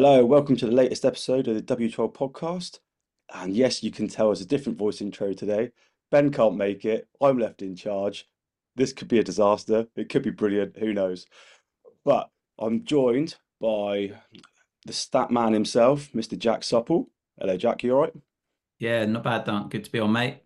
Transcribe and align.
Hello, 0.00 0.24
welcome 0.24 0.54
to 0.54 0.66
the 0.66 0.70
latest 0.70 1.04
episode 1.04 1.48
of 1.48 1.56
the 1.56 1.76
W12 1.76 2.14
podcast. 2.14 2.78
And 3.34 3.52
yes, 3.52 3.82
you 3.82 3.90
can 3.90 4.06
tell 4.06 4.30
it's 4.30 4.40
a 4.40 4.46
different 4.46 4.78
voice 4.78 5.00
intro 5.00 5.32
today. 5.32 5.72
Ben 6.12 6.30
can't 6.30 6.54
make 6.54 6.84
it. 6.84 7.08
I'm 7.20 7.36
left 7.36 7.62
in 7.62 7.74
charge. 7.74 8.28
This 8.76 8.92
could 8.92 9.08
be 9.08 9.18
a 9.18 9.24
disaster. 9.24 9.88
It 9.96 10.08
could 10.08 10.22
be 10.22 10.30
brilliant. 10.30 10.78
Who 10.78 10.92
knows? 10.92 11.26
But 12.04 12.30
I'm 12.60 12.84
joined 12.84 13.34
by 13.60 14.12
the 14.86 14.92
stat 14.92 15.32
man 15.32 15.52
himself, 15.52 16.12
Mr. 16.12 16.38
Jack 16.38 16.62
Supple. 16.62 17.10
Hello, 17.36 17.56
Jack. 17.56 17.82
You 17.82 17.96
all 17.96 18.02
right? 18.02 18.14
Yeah, 18.78 19.04
not 19.04 19.24
bad, 19.24 19.46
Dunk. 19.46 19.72
Good 19.72 19.82
to 19.82 19.90
be 19.90 19.98
on, 19.98 20.12
mate. 20.12 20.44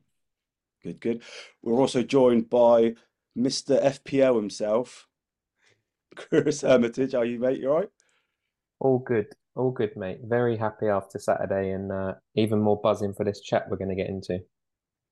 Good, 0.83 0.99
good. 0.99 1.23
We're 1.63 1.79
also 1.79 2.03
joined 2.03 2.49
by 2.49 2.95
Mr. 3.37 3.85
FPL 3.85 4.35
himself, 4.35 5.09
Chris 6.17 6.63
Hermitage. 6.63 7.13
How 7.13 7.19
are 7.19 7.27
you, 7.27 7.39
mate? 7.39 7.61
You 7.61 7.69
all 7.69 7.81
right? 7.81 7.91
All 8.81 8.99
good, 8.99 9.29
all 9.55 9.71
good, 9.71 9.97
mate. 9.97 10.21
Very 10.25 10.57
happy 10.57 10.87
after 10.87 11.19
Saturday 11.19 11.71
and 11.71 11.93
uh, 11.93 12.15
even 12.35 12.61
more 12.61 12.81
buzzing 12.81 13.15
for 13.15 13.25
this 13.25 13.41
chat 13.41 13.69
we're 13.69 13.77
going 13.77 13.91
to 13.91 13.97
get 13.97 14.09
into. 14.09 14.41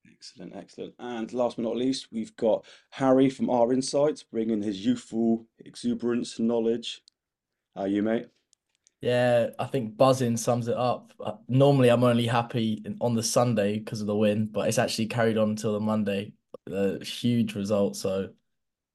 Excellent, 0.09 0.55
excellent. 0.55 0.93
And 0.99 1.31
last 1.33 1.57
but 1.57 1.63
not 1.63 1.75
least, 1.75 2.07
we've 2.11 2.35
got 2.35 2.65
Harry 2.91 3.29
from 3.29 3.49
Our 3.49 3.73
Insights 3.73 4.23
bringing 4.23 4.61
his 4.61 4.85
youthful 4.85 5.45
exuberance 5.65 6.39
and 6.39 6.47
knowledge. 6.47 7.01
How 7.75 7.81
are 7.81 7.87
you, 7.87 8.03
mate? 8.03 8.27
Yeah, 9.01 9.47
I 9.57 9.65
think 9.65 9.97
buzzing 9.97 10.37
sums 10.37 10.67
it 10.67 10.77
up. 10.77 11.11
Uh, 11.19 11.33
Normally, 11.47 11.89
I'm 11.89 12.03
only 12.03 12.27
happy 12.27 12.83
on 13.01 13.15
the 13.15 13.23
Sunday 13.23 13.79
because 13.79 14.01
of 14.01 14.07
the 14.07 14.15
win, 14.15 14.45
but 14.45 14.67
it's 14.67 14.77
actually 14.77 15.07
carried 15.07 15.37
on 15.37 15.51
until 15.51 15.73
the 15.73 15.79
Monday. 15.79 16.33
A 16.71 17.03
huge 17.03 17.55
result, 17.55 17.95
so 17.95 18.29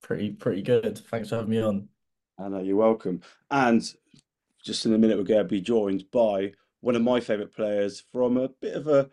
pretty 0.02 0.30
pretty 0.30 0.62
good. 0.62 0.98
Thanks 1.10 1.30
for 1.30 1.36
having 1.36 1.50
me 1.50 1.60
on. 1.60 1.88
I 2.38 2.48
know 2.48 2.60
you're 2.60 2.76
welcome. 2.76 3.22
And 3.50 3.82
just 4.66 4.84
in 4.84 4.92
a 4.92 4.98
minute, 4.98 5.16
we're 5.16 5.22
going 5.22 5.38
to 5.38 5.44
be 5.44 5.60
joined 5.60 6.10
by 6.10 6.52
one 6.80 6.96
of 6.96 7.02
my 7.02 7.20
favourite 7.20 7.54
players 7.54 8.02
from 8.12 8.36
a 8.36 8.48
bit 8.48 8.74
of 8.74 8.88
a 8.88 9.08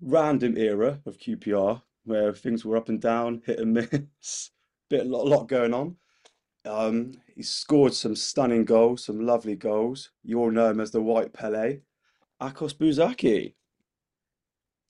random 0.00 0.58
era 0.58 1.00
of 1.06 1.18
QPR 1.18 1.80
where 2.04 2.32
things 2.32 2.64
were 2.64 2.76
up 2.76 2.88
and 2.88 3.00
down, 3.00 3.42
hit 3.46 3.60
and 3.60 3.74
miss, 3.74 4.50
bit 4.90 5.06
a 5.06 5.08
lot, 5.08 5.24
a 5.24 5.28
lot 5.28 5.48
going 5.48 5.72
on. 5.72 5.96
Um, 6.64 7.12
he 7.36 7.44
scored 7.44 7.94
some 7.94 8.16
stunning 8.16 8.64
goals, 8.64 9.04
some 9.04 9.24
lovely 9.24 9.54
goals. 9.54 10.10
You 10.24 10.40
all 10.40 10.50
know 10.50 10.68
him 10.68 10.80
as 10.80 10.90
the 10.90 11.00
White 11.00 11.32
Pele, 11.32 11.78
Akos 12.40 12.74
Buzsaky. 12.74 13.54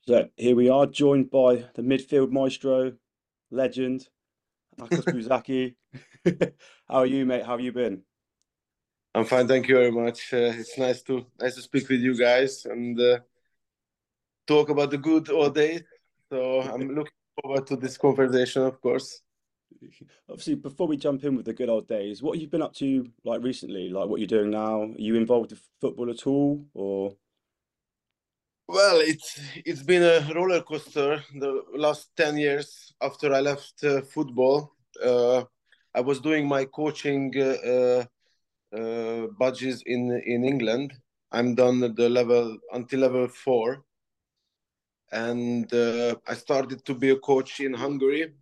So 0.06 0.26
here 0.36 0.56
we 0.56 0.70
are, 0.70 0.86
joined 0.86 1.30
by 1.30 1.66
the 1.74 1.82
midfield 1.82 2.30
maestro, 2.30 2.94
legend, 3.50 4.08
Akos 4.80 5.04
Buzsaky. 6.24 6.54
How 6.88 7.00
are 7.00 7.06
you, 7.06 7.26
mate? 7.26 7.44
How 7.44 7.52
have 7.52 7.60
you 7.60 7.72
been? 7.72 8.04
I'm 9.14 9.26
fine, 9.26 9.46
thank 9.46 9.68
you 9.68 9.76
very 9.76 9.90
much. 9.90 10.32
Uh, 10.32 10.52
it's 10.56 10.78
nice 10.78 11.02
to 11.02 11.26
nice 11.38 11.54
to 11.56 11.62
speak 11.62 11.88
with 11.88 12.00
you 12.00 12.16
guys 12.16 12.64
and 12.64 12.98
uh, 12.98 13.18
talk 14.46 14.70
about 14.70 14.90
the 14.90 14.98
good 14.98 15.30
old 15.30 15.54
days. 15.54 15.82
So 16.30 16.62
I'm 16.62 16.88
looking 16.88 17.12
forward 17.42 17.66
to 17.66 17.76
this 17.76 17.98
conversation, 17.98 18.62
of 18.62 18.80
course. 18.80 19.20
Obviously, 20.30 20.54
before 20.54 20.86
we 20.86 20.96
jump 20.96 21.24
in 21.24 21.36
with 21.36 21.44
the 21.44 21.52
good 21.52 21.68
old 21.68 21.88
days, 21.88 22.22
what 22.22 22.36
have 22.36 22.40
you 22.40 22.48
been 22.48 22.62
up 22.62 22.74
to 22.76 23.10
like 23.24 23.42
recently? 23.42 23.90
Like 23.90 24.08
what 24.08 24.18
you're 24.18 24.26
doing 24.26 24.50
now? 24.50 24.82
Are 24.82 24.94
you 24.96 25.16
involved 25.16 25.50
with 25.50 25.60
football 25.80 26.10
at 26.10 26.26
all, 26.26 26.64
or? 26.72 27.14
Well, 28.68 29.00
it's 29.00 29.40
it's 29.66 29.82
been 29.82 30.02
a 30.02 30.32
roller 30.34 30.62
coaster 30.62 31.22
the 31.34 31.62
last 31.74 32.10
ten 32.16 32.38
years 32.38 32.94
after 33.02 33.34
I 33.34 33.40
left 33.40 33.84
uh, 33.84 34.00
football. 34.00 34.72
Uh, 35.04 35.44
I 35.94 36.00
was 36.00 36.20
doing 36.20 36.48
my 36.48 36.64
coaching 36.64 37.30
uh, 38.72 39.26
badges 39.38 39.82
in 39.86 40.10
in 40.26 40.44
England. 40.44 40.94
I'm 41.30 41.54
done 41.54 41.82
at 41.82 41.96
the 41.96 42.08
level 42.08 42.58
until 42.72 43.00
level 43.00 43.28
four, 43.28 43.84
and 45.10 45.72
uh, 45.72 46.14
I 46.26 46.34
started 46.34 46.84
to 46.84 46.94
be 46.94 47.10
a 47.10 47.16
coach 47.16 47.60
in 47.60 47.74
Hungary. 47.74 48.34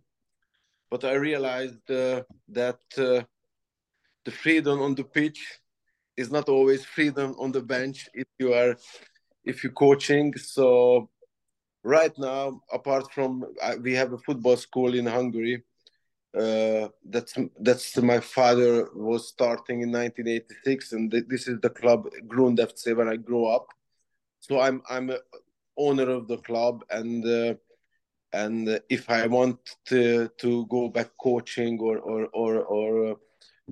But 0.89 1.05
I 1.05 1.13
realized 1.13 1.89
uh, 1.89 2.23
that 2.49 2.79
uh, 2.97 3.23
the 4.25 4.31
freedom 4.31 4.81
on 4.81 4.95
the 4.95 5.05
pitch 5.05 5.39
is 6.17 6.31
not 6.31 6.49
always 6.49 6.85
freedom 6.85 7.35
on 7.39 7.51
the 7.51 7.61
bench 7.61 8.09
if 8.13 8.27
you 8.39 8.53
are 8.53 8.75
if 9.45 9.63
you're 9.63 9.73
coaching. 9.73 10.33
So 10.37 11.09
right 11.83 12.15
now, 12.17 12.61
apart 12.71 13.11
from 13.13 13.45
we 13.81 13.93
have 13.93 14.13
a 14.13 14.17
football 14.17 14.57
school 14.57 14.93
in 14.95 15.05
Hungary 15.05 15.63
uh, 16.37 16.87
that's 17.09 17.35
that's 17.59 17.97
my 17.97 18.19
father 18.19 18.89
was 18.95 19.27
starting 19.27 19.81
in 19.81 19.91
1986 19.91 20.93
and 20.93 21.11
th- 21.11 21.25
this 21.27 21.47
is 21.47 21.59
the 21.59 21.69
club 21.69 22.07
Grund 22.27 22.57
FC 22.59 22.95
when 22.95 23.09
I 23.09 23.17
grew 23.17 23.45
up. 23.45 23.67
So 24.39 24.59
I'm 24.59 24.81
I'm 24.89 25.11
owner 25.77 26.09
of 26.09 26.27
the 26.27 26.37
club 26.37 26.83
and 26.89 27.25
uh, 27.25 27.55
and 28.33 28.81
if 28.89 29.09
I 29.09 29.27
want 29.27 29.59
to 29.87 30.29
to 30.37 30.65
go 30.67 30.87
back 30.87 31.09
coaching 31.21 31.79
or 31.79 31.97
or 31.99 32.27
or, 32.33 32.61
or 32.61 33.11
uh, 33.11 33.15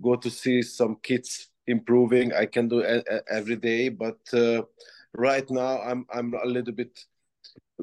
go 0.02 0.16
to 0.16 0.30
see 0.30 0.62
some 0.62 0.98
kids 1.02 1.50
improving 1.68 2.34
I 2.34 2.46
can 2.46 2.68
do 2.68 2.82
a- 2.82 3.04
a- 3.08 3.24
every 3.32 3.56
day. 3.56 3.90
But 3.90 4.20
uh, 4.34 4.64
right 5.14 5.50
now 5.50 5.80
I'm 5.82 6.06
I'm 6.14 6.34
a 6.34 6.46
little 6.46 6.74
bit 6.74 7.00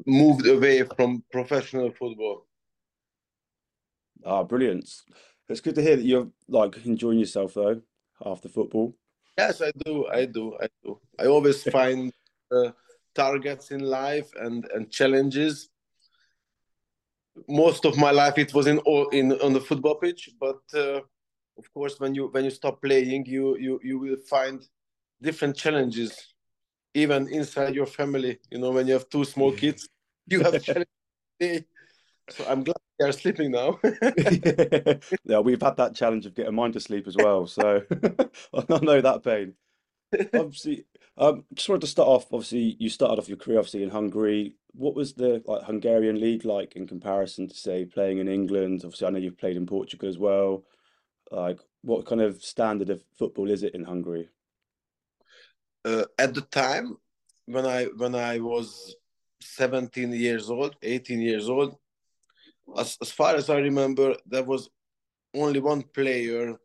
moved 0.05 0.45
away 0.45 0.83
from 0.83 1.23
professional 1.31 1.89
football 1.91 2.45
Ah, 4.25 4.43
brilliant. 4.43 4.89
It's 5.49 5.61
good 5.61 5.75
to 5.75 5.81
hear 5.81 5.95
that 5.95 6.05
you're 6.05 6.27
like 6.47 6.85
enjoying 6.85 7.19
yourself 7.19 7.53
though 7.53 7.81
after 8.25 8.49
football. 8.49 8.95
Yes, 9.37 9.61
I 9.61 9.71
do. 9.85 10.07
I 10.07 10.25
do. 10.25 10.57
I 10.59 10.67
do. 10.83 10.99
I 11.19 11.25
always 11.27 11.63
find 11.77 12.11
uh, 12.51 12.71
targets 13.15 13.71
in 13.71 13.81
life 13.81 14.29
and 14.39 14.65
and 14.73 14.91
challenges. 14.91 15.69
Most 17.47 17.85
of 17.85 17.97
my 17.97 18.11
life 18.11 18.37
it 18.37 18.53
was 18.53 18.67
in 18.67 18.79
all 18.79 19.07
in 19.09 19.31
on 19.41 19.53
the 19.53 19.61
football 19.61 19.95
pitch, 19.95 20.31
but 20.39 20.59
uh, 20.73 21.01
of 21.57 21.73
course 21.73 21.99
when 21.99 22.15
you 22.15 22.27
when 22.27 22.43
you 22.43 22.51
stop 22.51 22.81
playing, 22.81 23.25
you 23.25 23.57
you 23.57 23.79
you 23.83 23.99
will 23.99 24.17
find 24.29 24.67
different 25.21 25.55
challenges, 25.55 26.33
even 26.93 27.27
inside 27.29 27.75
your 27.75 27.85
family. 27.85 28.39
You 28.51 28.57
know, 28.57 28.71
when 28.71 28.87
you 28.87 28.93
have 28.93 29.07
two 29.09 29.23
small 29.23 29.51
kids, 29.63 29.87
you 30.27 30.41
have 30.41 30.61
challenges 30.67 31.63
So 32.29 32.45
I'm 32.47 32.63
glad 32.63 32.77
they 32.99 33.07
are 33.07 33.11
sleeping 33.11 33.51
now. 33.51 33.79
yeah, 35.23 35.39
we've 35.39 35.61
had 35.61 35.77
that 35.77 35.95
challenge 35.95 36.25
of 36.25 36.35
getting 36.35 36.55
mine 36.55 36.73
to 36.73 36.79
sleep 36.79 37.07
as 37.07 37.15
well, 37.15 37.47
so 37.47 37.83
I 38.53 38.79
know 38.81 39.01
that 39.01 39.23
pain. 39.23 39.53
Obviously, 40.33 40.85
um, 41.17 41.45
just 41.53 41.69
wanted 41.69 41.81
to 41.81 41.87
start 41.87 42.07
off. 42.07 42.31
Obviously, 42.31 42.75
you 42.79 42.89
started 42.89 43.19
off 43.19 43.27
your 43.27 43.37
career 43.37 43.59
obviously 43.59 43.83
in 43.83 43.89
Hungary. 43.89 44.55
What 44.73 44.95
was 44.95 45.13
the 45.13 45.41
like 45.45 45.63
Hungarian 45.63 46.19
league 46.19 46.45
like 46.45 46.75
in 46.75 46.87
comparison 46.87 47.47
to 47.47 47.55
say 47.55 47.85
playing 47.85 48.19
in 48.19 48.27
England? 48.27 48.81
Obviously, 48.83 49.07
I 49.07 49.09
know 49.11 49.19
you've 49.19 49.37
played 49.37 49.57
in 49.57 49.65
Portugal 49.65 50.07
as 50.07 50.17
well. 50.17 50.63
Like, 51.31 51.59
what 51.81 52.05
kind 52.05 52.21
of 52.21 52.41
standard 52.41 52.89
of 52.89 53.03
football 53.17 53.49
is 53.49 53.63
it 53.63 53.75
in 53.75 53.83
Hungary? 53.83 54.29
Uh, 55.83 56.05
at 56.17 56.33
the 56.33 56.41
time 56.41 56.97
when 57.45 57.65
I 57.65 57.85
when 57.85 58.15
I 58.15 58.39
was 58.39 58.95
17 59.41 60.11
years 60.13 60.49
old, 60.49 60.75
18 60.81 61.21
years 61.21 61.49
old, 61.49 61.77
as, 62.75 62.97
as 63.01 63.11
far 63.11 63.35
as 63.35 63.49
I 63.49 63.57
remember, 63.57 64.15
there 64.25 64.43
was 64.43 64.69
only 65.33 65.59
one 65.59 65.83
player, 65.83 66.55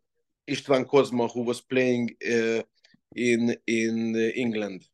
István 0.49 0.85
Kozma, 0.85 1.31
who 1.31 1.43
was 1.43 1.61
playing 1.61 2.11
uh, 2.25 2.61
in 3.15 3.55
in 3.67 4.15
England, 4.35 4.85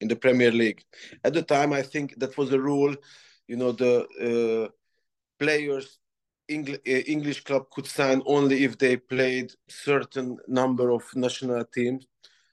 in 0.00 0.08
the 0.08 0.16
Premier 0.16 0.50
League. 0.50 0.82
At 1.24 1.34
the 1.34 1.42
time, 1.42 1.72
I 1.72 1.82
think 1.82 2.18
that 2.18 2.36
was 2.36 2.52
a 2.52 2.60
rule. 2.60 2.94
You 3.46 3.56
know, 3.56 3.72
the 3.72 3.94
uh, 4.28 4.68
players 5.38 5.98
English, 6.48 6.80
uh, 6.86 7.02
English 7.06 7.44
club 7.44 7.70
could 7.70 7.86
sign 7.86 8.22
only 8.26 8.64
if 8.64 8.78
they 8.78 8.96
played 8.96 9.52
certain 9.68 10.38
number 10.48 10.90
of 10.90 11.04
national 11.14 11.64
teams. 11.66 12.06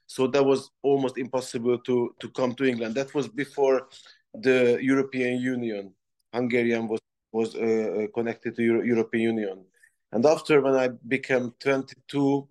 So 0.06 0.26
that 0.28 0.44
was 0.44 0.70
almost 0.82 1.18
impossible 1.18 1.78
to 1.78 2.14
to 2.20 2.28
come 2.30 2.54
to 2.54 2.64
England. 2.64 2.94
That 2.94 3.14
was 3.14 3.28
before 3.28 3.88
the 4.34 4.78
European 4.80 5.40
Union. 5.40 5.94
Hungarian 6.32 6.86
was 6.88 7.00
was 7.32 7.54
uh, 7.54 7.58
uh, 7.58 8.06
connected 8.14 8.56
to 8.56 8.62
Euro 8.62 8.82
European 8.82 9.38
Union. 9.38 9.64
And 10.12 10.24
after 10.24 10.60
when 10.60 10.74
I 10.74 10.88
became 10.88 11.52
22, 11.60 12.48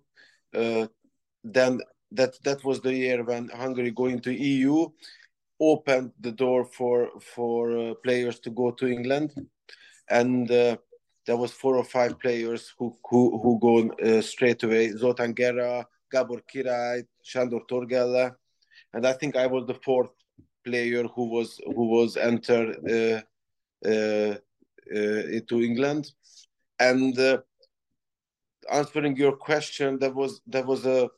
uh, 0.54 0.86
then 1.42 1.80
that 2.12 2.42
that 2.44 2.64
was 2.64 2.80
the 2.80 2.94
year 2.94 3.24
when 3.24 3.48
Hungary 3.48 3.90
going 3.90 4.20
to 4.20 4.32
EU 4.32 4.88
opened 5.58 6.12
the 6.20 6.32
door 6.32 6.64
for 6.64 7.10
for 7.20 7.78
uh, 7.78 7.94
players 8.04 8.38
to 8.40 8.50
go 8.50 8.70
to 8.72 8.86
England, 8.86 9.32
and 10.08 10.50
uh, 10.50 10.76
there 11.26 11.36
was 11.36 11.52
four 11.52 11.76
or 11.76 11.84
five 11.84 12.18
players 12.18 12.74
who 12.78 12.96
who 13.08 13.40
who 13.42 13.58
go 13.58 13.90
uh, 13.90 14.22
straight 14.22 14.62
away. 14.62 14.92
Zoltán 14.92 15.34
Gera, 15.36 15.86
Gabor 16.12 16.42
Király, 16.42 17.06
Sándor 17.24 17.66
Torghelle, 17.68 18.36
and 18.92 19.06
I 19.06 19.12
think 19.12 19.36
I 19.36 19.46
was 19.46 19.66
the 19.66 19.80
fourth 19.84 20.10
player 20.64 21.04
who 21.04 21.24
was 21.28 21.60
who 21.64 21.86
was 21.86 22.16
entered 22.16 22.76
uh, 22.90 23.20
to 24.90 25.62
England. 25.62 26.12
And 26.78 27.18
uh, 27.18 27.38
answering 28.70 29.16
your 29.16 29.36
question, 29.36 29.98
that 30.00 30.14
was 30.14 30.40
that 30.46 30.66
was 30.66 30.86
a 30.86 31.08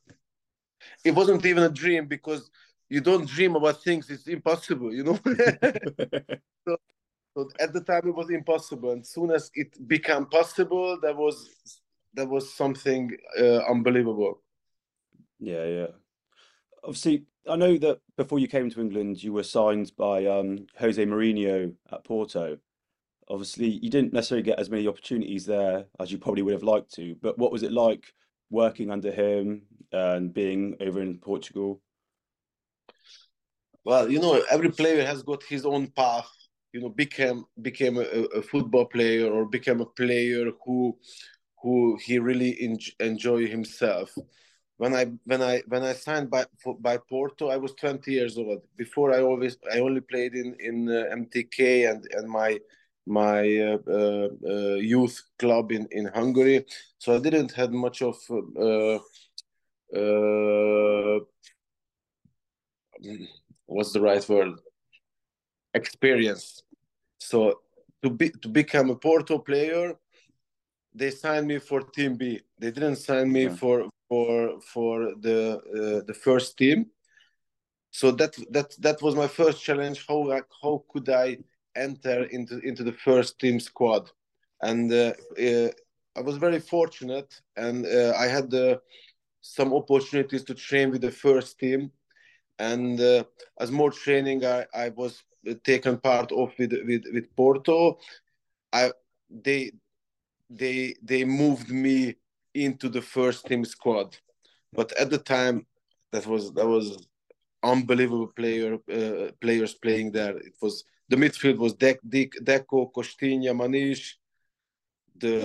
it 1.05 1.13
wasn't 1.13 1.45
even 1.45 1.65
a 1.65 1.69
dream 1.69 2.07
because 2.07 2.51
you 2.89 3.01
don't 3.01 3.29
dream 3.29 3.57
about 3.57 3.83
things 3.83 4.09
it's 4.11 4.29
impossible 4.29 4.93
you 4.93 5.05
know? 5.05 5.19
So, 6.67 6.77
so, 7.37 7.49
at 7.59 7.73
the 7.73 7.81
time 7.81 8.03
it 8.09 8.15
was 8.15 8.31
impossible. 8.31 8.91
And 8.91 9.07
soon 9.07 9.31
as 9.31 9.51
it 9.55 9.89
became 9.89 10.27
possible 10.27 10.99
that 11.01 11.17
was 11.17 11.49
that 12.15 12.29
was 12.29 12.53
something 12.53 13.17
uh, 13.41 13.61
unbelievable. 13.71 14.43
Yeah 15.39 15.65
yeah. 15.65 15.87
Obviously 16.85 17.25
i 17.49 17.57
know 17.57 17.79
that 17.79 18.01
before 18.17 18.39
you 18.39 18.47
came 18.47 18.69
to 18.69 18.81
england 18.81 19.23
you 19.23 19.33
were 19.33 19.43
signed 19.43 19.91
by 19.97 20.27
um, 20.27 20.67
jose 20.79 21.05
mourinho 21.07 21.73
at 21.91 22.05
porto 22.05 22.59
obviously 23.31 23.67
you 23.67 23.91
didn't 23.91 24.13
necessarily 24.13 24.43
get 24.43 24.59
as 24.59 24.71
many 24.71 24.87
opportunities 24.87 25.47
there 25.47 25.85
as 26.01 26.11
you 26.11 26.19
probably 26.19 26.43
would 26.43 26.55
have 26.55 26.63
liked 26.63 26.93
to 26.95 27.15
but 27.23 27.39
what 27.39 27.53
was 27.53 27.63
it 27.63 27.73
like 27.73 28.13
working 28.51 28.91
under 28.91 29.11
him 29.11 29.63
and 29.93 30.33
being 30.33 30.75
over 30.81 31.01
in 31.03 31.19
portugal 31.19 31.81
well 33.85 34.11
you 34.11 34.21
know 34.21 34.43
every 34.51 34.71
player 34.71 35.05
has 35.05 35.23
got 35.23 35.43
his 35.43 35.67
own 35.67 35.87
path 35.89 36.31
you 36.73 36.81
know 36.81 36.89
became 36.89 37.45
became 37.63 37.99
a, 37.99 38.03
a 38.03 38.43
football 38.43 38.87
player 38.87 39.31
or 39.31 39.47
became 39.47 39.81
a 39.81 39.87
player 39.87 40.51
who 40.65 40.97
who 41.63 41.99
he 42.03 42.19
really 42.19 42.57
en- 42.61 42.79
enjoy 43.01 43.47
himself 43.47 44.15
when 44.79 44.95
I 44.95 45.07
when 45.25 45.43
I 45.43 45.63
when 45.67 45.83
I 45.83 45.93
signed 45.93 46.31
by 46.31 46.47
by 46.81 46.99
Porto, 46.99 47.49
I 47.49 47.57
was 47.57 47.75
20 47.75 48.13
years 48.13 48.39
old. 48.39 48.63
Before 48.77 49.13
I 49.13 49.21
always 49.21 49.59
I 49.73 49.81
only 49.81 50.01
played 50.01 50.35
in 50.35 50.57
in 50.61 50.89
uh, 50.89 51.05
MTK 51.13 51.91
and 51.91 52.07
and 52.13 52.31
my 52.31 52.59
my 53.09 53.57
uh, 53.59 53.79
uh, 53.89 54.29
uh, 54.47 54.75
youth 54.75 55.21
club 55.39 55.73
in, 55.73 55.89
in 55.91 56.07
Hungary. 56.07 56.67
So 56.99 57.17
I 57.17 57.19
didn't 57.19 57.53
have 57.53 57.73
much 57.73 58.03
of 58.03 58.17
what's 63.67 63.93
the 63.93 64.01
right 64.01 64.29
word 64.29 64.53
experience. 65.75 66.63
So 67.19 67.61
to 68.03 68.11
be 68.11 68.31
to 68.43 68.49
become 68.49 68.91
a 68.91 68.97
Porto 68.97 69.39
player, 69.39 69.95
they 70.95 71.11
signed 71.11 71.47
me 71.47 71.59
for 71.59 71.81
Team 71.81 72.17
B. 72.17 72.41
They 72.61 72.71
didn't 72.71 72.97
sign 72.97 73.33
me 73.33 73.45
yeah. 73.45 73.57
for 73.57 73.89
for 74.09 74.61
for 74.61 75.15
the 75.21 75.59
uh, 75.59 76.05
the 76.07 76.15
first 76.15 76.57
team. 76.57 76.87
So 77.91 78.11
that 78.13 78.37
that 78.51 78.75
that 78.81 79.03
was 79.03 79.15
my 79.15 79.27
first 79.27 79.63
challenge. 79.63 80.05
How 80.07 80.43
how 80.63 80.85
could 80.91 81.09
I 81.09 81.39
enter 81.79 82.25
into 82.25 82.59
into 82.61 82.83
the 82.85 82.93
first 82.93 83.39
team 83.39 83.61
squad, 83.61 84.11
and 84.63 84.93
uh, 84.93 85.13
uh, 85.41 85.69
I 86.17 86.21
was 86.21 86.37
very 86.37 86.61
fortunate, 86.61 87.41
and 87.57 87.87
uh, 87.87 88.13
I 88.17 88.27
had 88.27 88.53
some 89.41 89.73
opportunities 89.73 90.45
to 90.45 90.55
train 90.55 90.91
with 90.91 91.03
the 91.03 91.11
first 91.11 91.59
team, 91.59 91.91
and 92.59 93.01
as 93.61 93.71
more 93.71 93.91
training 93.91 94.45
I, 94.45 94.67
I 94.75 94.89
was 94.91 95.23
taken 95.65 95.99
part 95.99 96.33
of 96.33 96.53
with 96.59 96.73
with 96.87 97.05
with 97.13 97.35
Porto, 97.37 97.99
I 98.73 98.93
they 99.31 99.73
they 100.51 100.95
they 101.03 101.25
moved 101.25 101.71
me 101.71 102.17
into 102.55 102.89
the 102.89 103.03
first 103.03 103.47
team 103.47 103.65
squad, 103.65 104.17
but 104.73 104.93
at 104.93 105.11
the 105.11 105.19
time 105.19 105.67
that 106.13 106.27
was 106.27 106.53
that 106.55 106.67
was 106.67 107.07
unbelievable 107.63 108.29
player 108.29 108.75
uh, 108.93 109.31
players 109.41 109.75
playing 109.75 110.13
there. 110.13 110.37
It 110.37 110.55
was 110.61 110.85
the 111.09 111.17
midfield 111.17 111.59
was 111.59 111.75
De- 111.75 111.99
De- 112.07 112.31
Deco, 112.43 112.93
Costinha, 112.93 113.53
Maniche. 113.55 114.15
The 115.17 115.37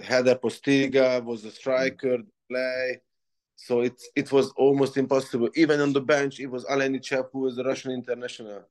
uh, 0.00 0.06
Helder 0.06 0.36
Postiga 0.36 1.22
was 1.24 1.44
a 1.44 1.50
striker, 1.50 2.18
play. 2.48 3.00
So 3.56 3.80
it 3.80 4.00
it 4.14 4.30
was 4.30 4.52
almost 4.56 4.96
impossible. 4.96 5.48
Even 5.56 5.80
on 5.80 5.92
the 5.92 6.00
bench, 6.00 6.38
it 6.38 6.46
was 6.46 6.64
Alenichev, 6.64 7.26
who 7.32 7.40
was 7.40 7.56
the 7.56 7.64
Russian 7.64 7.90
international. 7.90 8.62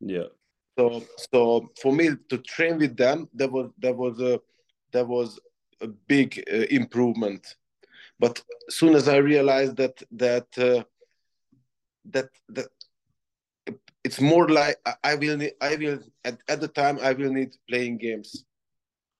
Yeah. 0.00 0.28
So 0.76 1.04
so 1.32 1.70
for 1.80 1.92
me 1.92 2.10
to 2.28 2.38
train 2.38 2.78
with 2.78 2.96
them, 2.96 3.28
that 3.34 3.52
was 3.52 3.70
that 3.78 3.96
was 3.96 4.20
a 4.20 4.40
that 4.92 5.06
was 5.06 5.38
a 5.80 5.86
big 5.86 6.42
uh, 6.52 6.66
improvement. 6.70 7.56
But 8.18 8.42
as 8.68 8.74
soon 8.74 8.94
as 8.94 9.06
I 9.08 9.18
realized 9.18 9.76
that 9.76 10.02
that 10.12 10.48
uh, 10.58 10.82
that 12.06 12.30
that 12.48 12.68
it's 14.04 14.20
more 14.20 14.48
like 14.48 14.76
I 15.04 15.14
will 15.14 15.36
need, 15.36 15.54
I 15.60 15.76
will 15.76 16.00
at, 16.24 16.38
at 16.48 16.60
the 16.60 16.68
time 16.68 16.98
I 17.02 17.12
will 17.12 17.32
need 17.32 17.56
playing 17.68 17.98
games. 17.98 18.44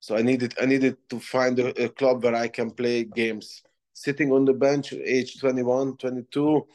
So 0.01 0.17
I 0.17 0.23
needed 0.23 0.55
I 0.61 0.67
needed 0.67 0.97
to 1.11 1.21
find 1.21 1.59
a, 1.59 1.85
a, 1.85 1.89
club 1.89 2.25
where 2.25 2.35
I 2.35 2.49
can 2.49 2.71
play 2.71 3.05
games. 3.05 3.63
Sitting 3.93 4.33
on 4.33 4.45
the 4.45 4.53
bench, 4.53 4.93
age 4.93 5.39
21, 5.39 5.97
22, 5.99 6.67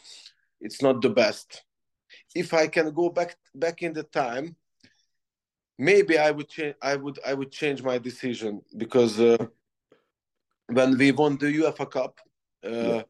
it's 0.61 0.81
not 0.81 1.01
the 1.01 1.09
best. 1.09 1.63
If 2.33 2.53
I 2.53 2.67
can 2.67 2.91
go 2.91 3.09
back 3.09 3.35
back 3.53 3.83
in 3.83 3.91
the 3.91 4.03
time, 4.03 4.55
maybe 5.77 6.17
I 6.17 6.31
would 6.31 6.47
change. 6.47 6.75
I 6.81 6.95
would 6.95 7.19
I 7.25 7.33
would 7.33 7.51
change 7.51 7.83
my 7.83 7.97
decision 7.97 8.61
because 8.77 9.19
uh, 9.19 9.45
when 10.67 10.97
we 10.97 11.11
won 11.11 11.37
the 11.37 11.47
UEFA 11.47 11.91
Cup, 11.91 12.19
uh, 12.65 12.69
yeah. 12.69 13.01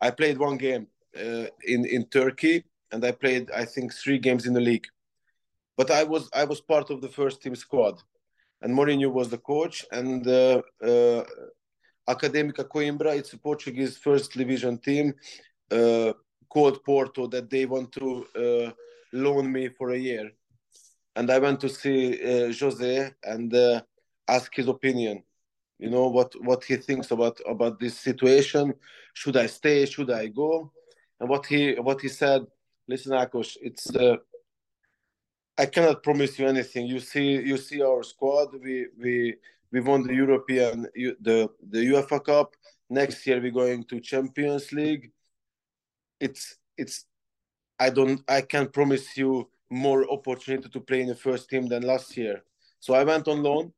I 0.00 0.10
played 0.10 0.36
one 0.36 0.58
game 0.58 0.88
uh, 1.16 1.46
in 1.64 1.86
in 1.86 2.04
Turkey 2.08 2.64
and 2.92 3.04
I 3.04 3.12
played 3.12 3.50
I 3.50 3.64
think 3.64 3.92
three 3.92 4.18
games 4.18 4.46
in 4.46 4.54
the 4.54 4.60
league. 4.60 4.86
But 5.76 5.90
I 5.90 6.04
was 6.04 6.28
I 6.32 6.44
was 6.44 6.60
part 6.60 6.90
of 6.90 7.00
the 7.00 7.08
first 7.08 7.42
team 7.42 7.54
squad, 7.54 8.02
and 8.62 8.74
Mourinho 8.74 9.10
was 9.12 9.28
the 9.28 9.38
coach. 9.38 9.84
And 9.92 10.26
uh, 10.26 10.62
uh, 10.82 11.24
Académica 12.08 12.64
Coimbra, 12.64 13.16
it's 13.16 13.32
a 13.32 13.38
Portuguese 13.38 13.98
first 13.98 14.32
division 14.32 14.78
team, 14.78 15.14
uh, 15.70 16.12
called 16.48 16.82
Porto 16.84 17.26
that 17.26 17.50
they 17.50 17.66
want 17.66 17.92
to 17.92 18.26
uh, 18.36 18.70
loan 19.12 19.52
me 19.52 19.68
for 19.68 19.90
a 19.90 19.98
year. 19.98 20.30
And 21.14 21.30
I 21.30 21.38
went 21.38 21.60
to 21.60 21.68
see 21.68 22.22
uh, 22.22 22.52
Jose 22.52 23.10
and 23.24 23.54
uh, 23.54 23.82
ask 24.28 24.54
his 24.54 24.68
opinion. 24.68 25.22
You 25.78 25.90
know 25.90 26.08
what 26.08 26.32
what 26.42 26.64
he 26.64 26.76
thinks 26.76 27.10
about 27.10 27.38
about 27.46 27.78
this 27.78 27.98
situation. 27.98 28.72
Should 29.12 29.36
I 29.36 29.46
stay? 29.46 29.84
Should 29.84 30.10
I 30.10 30.28
go? 30.28 30.72
And 31.20 31.28
what 31.28 31.44
he 31.46 31.74
what 31.74 32.00
he 32.00 32.08
said 32.08 32.46
listen, 32.88 33.12
Akos, 33.12 33.56
it's 33.60 33.94
uh, 33.94 34.16
I 35.58 35.66
cannot 35.66 36.02
promise 36.02 36.38
you 36.38 36.46
anything. 36.46 36.86
You 36.86 37.00
see, 37.00 37.32
you 37.42 37.56
see 37.56 37.82
our 37.82 38.02
squad. 38.02 38.48
We 38.62 38.86
we 38.98 39.36
we 39.72 39.80
won 39.80 40.02
the 40.02 40.14
European 40.14 40.86
the 40.94 41.48
the 41.70 41.78
UEFA 41.78 42.24
Cup. 42.24 42.54
Next 42.88 43.26
year 43.26 43.40
we're 43.40 43.50
going 43.50 43.84
to 43.84 44.00
Champions 44.00 44.72
League. 44.72 45.10
It's 46.20 46.56
it's 46.76 47.06
I 47.78 47.90
don't 47.90 48.22
I 48.28 48.42
can't 48.42 48.72
promise 48.72 49.16
you 49.16 49.48
more 49.70 50.10
opportunity 50.10 50.68
to 50.68 50.80
play 50.80 51.00
in 51.00 51.08
the 51.08 51.14
first 51.14 51.50
team 51.50 51.66
than 51.66 51.82
last 51.82 52.16
year. 52.16 52.42
So 52.80 52.94
I 52.94 53.02
went 53.04 53.26
on 53.26 53.42
loan 53.42 53.72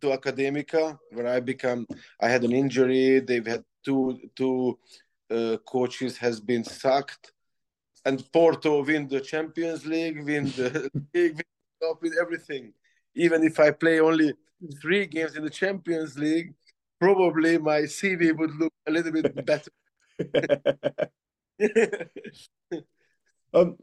to 0.00 0.08
Academica 0.08 0.98
where 1.12 1.26
I 1.26 1.40
become 1.40 1.86
I 2.20 2.28
had 2.28 2.44
an 2.44 2.52
injury. 2.52 3.20
They've 3.20 3.46
had 3.46 3.64
two 3.84 4.18
two 4.34 4.78
uh, 5.30 5.56
coaches 5.66 6.16
has 6.18 6.40
been 6.40 6.64
sacked, 6.64 7.32
and 8.04 8.32
Porto 8.32 8.84
win 8.84 9.08
the 9.08 9.20
Champions 9.20 9.86
League, 9.86 10.24
win 10.24 10.46
the 10.46 10.90
league, 11.14 11.42
win, 11.80 11.94
win 12.02 12.12
everything. 12.20 12.72
Even 13.14 13.42
if 13.44 13.58
I 13.60 13.70
play 13.70 14.00
only 14.00 14.34
three 14.80 15.06
games 15.06 15.36
in 15.36 15.44
the 15.44 15.50
Champions 15.50 16.18
League, 16.18 16.54
probably 17.00 17.58
my 17.58 17.82
CV 17.82 18.36
would 18.36 18.54
look 18.56 18.72
a 18.86 18.90
little 18.90 19.12
bit 19.12 19.46
better. 19.46 19.70
um, 23.54 23.76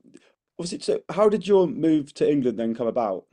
was 0.58 0.74
it 0.74 0.84
so? 0.84 1.00
How 1.10 1.30
did 1.30 1.48
your 1.48 1.68
move 1.68 2.13
to 2.16 2.30
England 2.30 2.60
then 2.60 2.75
come 2.75 2.88
about? 2.88 3.25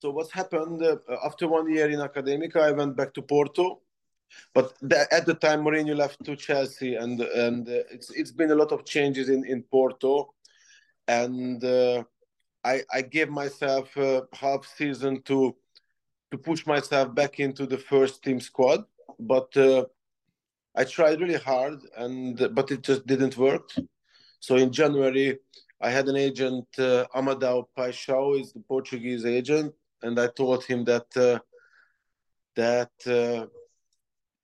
So 0.00 0.10
what 0.10 0.30
happened 0.30 0.82
uh, 0.82 0.96
after 1.24 1.48
one 1.48 1.72
year 1.72 1.88
in 1.90 2.00
Academica? 2.00 2.56
I 2.56 2.72
went 2.72 2.96
back 2.96 3.14
to 3.14 3.22
Porto, 3.22 3.80
but 4.54 4.74
at 5.10 5.26
the 5.26 5.34
time 5.34 5.62
Mourinho 5.62 5.96
left 5.96 6.24
to 6.24 6.36
Chelsea, 6.36 6.94
and 6.96 7.20
and 7.20 7.68
uh, 7.68 7.82
it's 7.90 8.10
it's 8.10 8.32
been 8.32 8.50
a 8.50 8.54
lot 8.54 8.72
of 8.72 8.84
changes 8.84 9.28
in 9.28 9.44
in 9.44 9.62
Porto, 9.62 10.34
and 11.08 11.62
uh, 11.64 12.02
I 12.64 12.82
I 12.92 13.02
gave 13.02 13.28
myself 13.30 13.94
half 14.32 14.66
season 14.76 15.22
to 15.22 15.56
to 16.30 16.38
push 16.38 16.66
myself 16.66 17.14
back 17.14 17.40
into 17.40 17.66
the 17.66 17.78
first 17.78 18.22
team 18.22 18.40
squad, 18.40 18.84
but 19.18 19.54
uh, 19.56 19.84
I 20.74 20.84
tried 20.84 21.20
really 21.20 21.38
hard, 21.38 21.80
and 21.96 22.48
but 22.54 22.70
it 22.70 22.82
just 22.82 23.06
didn't 23.06 23.36
work. 23.36 23.70
So 24.40 24.56
in 24.56 24.72
January, 24.72 25.38
I 25.80 25.90
had 25.90 26.08
an 26.08 26.16
agent, 26.16 26.66
uh, 26.78 27.06
Amadao 27.14 27.66
Paixão, 27.76 28.40
is 28.40 28.52
the 28.52 28.60
Portuguese 28.60 29.26
agent, 29.26 29.74
and 30.02 30.18
I 30.18 30.28
told 30.28 30.64
him 30.64 30.84
that 30.84 31.06
uh, 31.16 31.38
that 32.56 32.92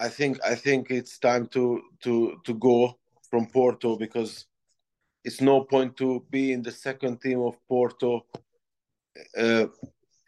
I 0.01 0.09
think 0.09 0.39
I 0.45 0.55
think 0.55 0.91
it's 0.91 1.19
time 1.19 1.49
to 1.49 1.83
to 2.03 2.41
to 2.45 2.55
go 2.55 2.99
from 3.31 3.47
Porto 3.47 3.97
because 3.97 4.47
it's 5.25 5.41
no 5.41 5.65
point 5.65 5.97
to 5.97 6.25
be 6.31 6.53
in 6.53 6.63
the 6.63 6.73
second 6.73 7.21
team 7.21 7.41
of 7.41 7.57
Porto 7.69 8.25
uh, 9.37 9.67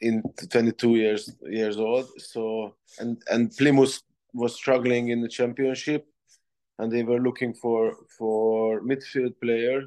in 0.00 0.22
22 0.50 0.96
years 0.96 1.32
years 1.42 1.76
old. 1.78 2.08
So 2.18 2.74
and 2.98 3.22
and 3.30 3.56
Plymouth 3.56 4.02
was 4.34 4.54
struggling 4.54 5.08
in 5.08 5.20
the 5.20 5.28
championship, 5.28 6.06
and 6.78 6.90
they 6.90 7.02
were 7.02 7.20
looking 7.20 7.54
for 7.54 7.96
for 8.18 8.80
midfield 8.82 9.34
player, 9.40 9.84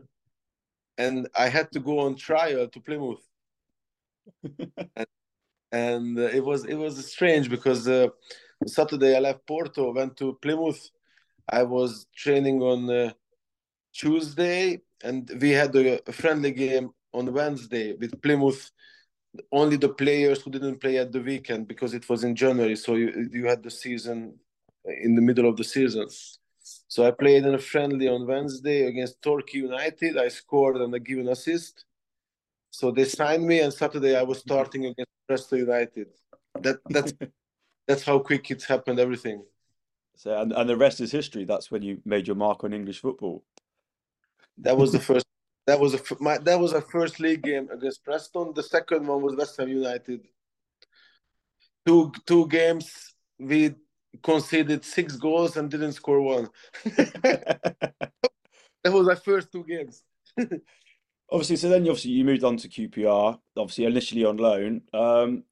and 0.98 1.28
I 1.38 1.50
had 1.50 1.72
to 1.74 1.80
go 1.80 2.00
on 2.00 2.16
trial 2.16 2.68
to 2.68 2.80
Plymouth. 2.80 3.24
and, 4.96 5.08
and 5.72 6.20
it 6.20 6.44
was 6.44 6.66
it 6.66 6.75
was 6.75 7.12
strange 7.12 7.50
because 7.50 7.88
uh, 7.88 8.08
Saturday 8.67 9.15
I 9.15 9.20
left 9.20 9.46
Porto, 9.46 9.93
went 9.93 10.17
to 10.17 10.38
Plymouth. 10.41 10.89
I 11.51 11.63
was 11.63 12.08
training 12.15 12.62
on 12.62 12.89
uh, 12.89 13.12
Tuesday, 13.93 14.82
and 15.03 15.29
we 15.41 15.51
had 15.51 15.75
a, 15.75 16.00
friendly 16.12 16.51
game 16.51 16.91
on 17.13 17.32
Wednesday 17.34 17.93
with 17.93 18.22
Plymouth 18.22 18.72
only 19.51 19.77
the 19.77 19.89
players 19.89 20.41
who 20.41 20.51
didn't 20.51 20.79
play 20.79 20.98
at 20.98 21.12
the 21.12 21.20
weekend 21.20 21.67
because 21.67 21.93
it 21.93 22.08
was 22.08 22.24
in 22.24 22.36
January. 22.36 22.75
So 22.75 22.96
you 22.96 23.29
you 23.32 23.46
had 23.46 23.63
the 23.63 23.72
season 23.72 24.39
in 24.86 25.15
the 25.15 25.22
middle 25.22 25.48
of 25.50 25.58
the 25.58 25.63
season. 25.63 26.08
So 26.88 27.05
I 27.05 27.12
played 27.12 27.46
in 27.46 27.55
a 27.55 27.60
friendly 27.60 28.08
on 28.08 28.27
Wednesday 28.27 28.86
against 28.86 29.22
Torquay 29.22 29.60
United. 29.60 30.17
I 30.17 30.27
scored 30.27 30.77
and 30.77 30.96
I 30.96 31.00
gave 31.00 31.20
an 31.20 31.29
assist. 31.29 31.86
So 32.72 32.91
they 32.91 33.05
signed 33.05 33.46
me, 33.46 33.60
and 33.60 33.74
Saturday 33.74 34.15
I 34.15 34.24
was 34.24 34.39
starting 34.39 34.86
against 34.86 35.12
Preston 35.27 35.60
United. 35.60 36.08
That 36.62 36.77
that's 36.89 37.13
that's 37.88 38.04
how 38.04 38.20
quick 38.20 38.52
it's 38.52 38.66
happened. 38.66 39.00
Everything. 39.00 39.44
So 40.16 40.40
and, 40.40 40.52
and 40.54 40.70
the 40.70 40.78
rest 40.78 41.02
is 41.02 41.12
history. 41.12 41.46
That's 41.46 41.72
when 41.72 41.82
you 41.82 42.02
made 42.06 42.28
your 42.28 42.36
mark 42.36 42.63
on 42.63 42.74
English 42.74 43.00
football. 43.00 43.44
That 44.60 44.78
was 44.78 44.92
the 44.92 45.00
first 45.00 45.25
that 45.66 45.80
was 45.80 45.94
a 45.94 46.00
my, 46.20 46.38
that 46.40 46.60
was 46.60 46.74
a 46.74 46.82
first 46.82 47.20
league 47.20 47.44
game 47.44 47.70
against 47.72 48.04
Preston. 48.04 48.54
The 48.54 48.63
second 48.63 49.08
one 49.08 49.22
was 49.22 49.36
West 49.36 49.58
Ham 49.58 49.70
United. 49.70 50.28
Two 51.86 52.12
two 52.25 52.48
games 52.48 53.13
we 53.40 53.75
conceded 54.22 54.86
six 54.86 55.16
goals 55.16 55.58
and 55.58 55.72
didn't 55.72 55.94
score 55.94 56.22
one. 56.22 56.50
that 56.84 57.94
was 58.86 59.08
my 59.08 59.16
first 59.16 59.52
two 59.52 59.63
games. 59.63 60.04
obviously, 61.32 61.56
so 61.56 61.70
then 61.70 61.86
you 61.86 61.92
obviously 61.92 62.12
you 62.12 62.24
moved 62.24 62.44
on 62.44 62.58
to 62.58 62.70
QPR. 62.70 63.40
Obviously, 63.58 63.86
initially 63.86 64.25
on 64.25 64.38
loan. 64.38 64.82
Um, 64.94 65.44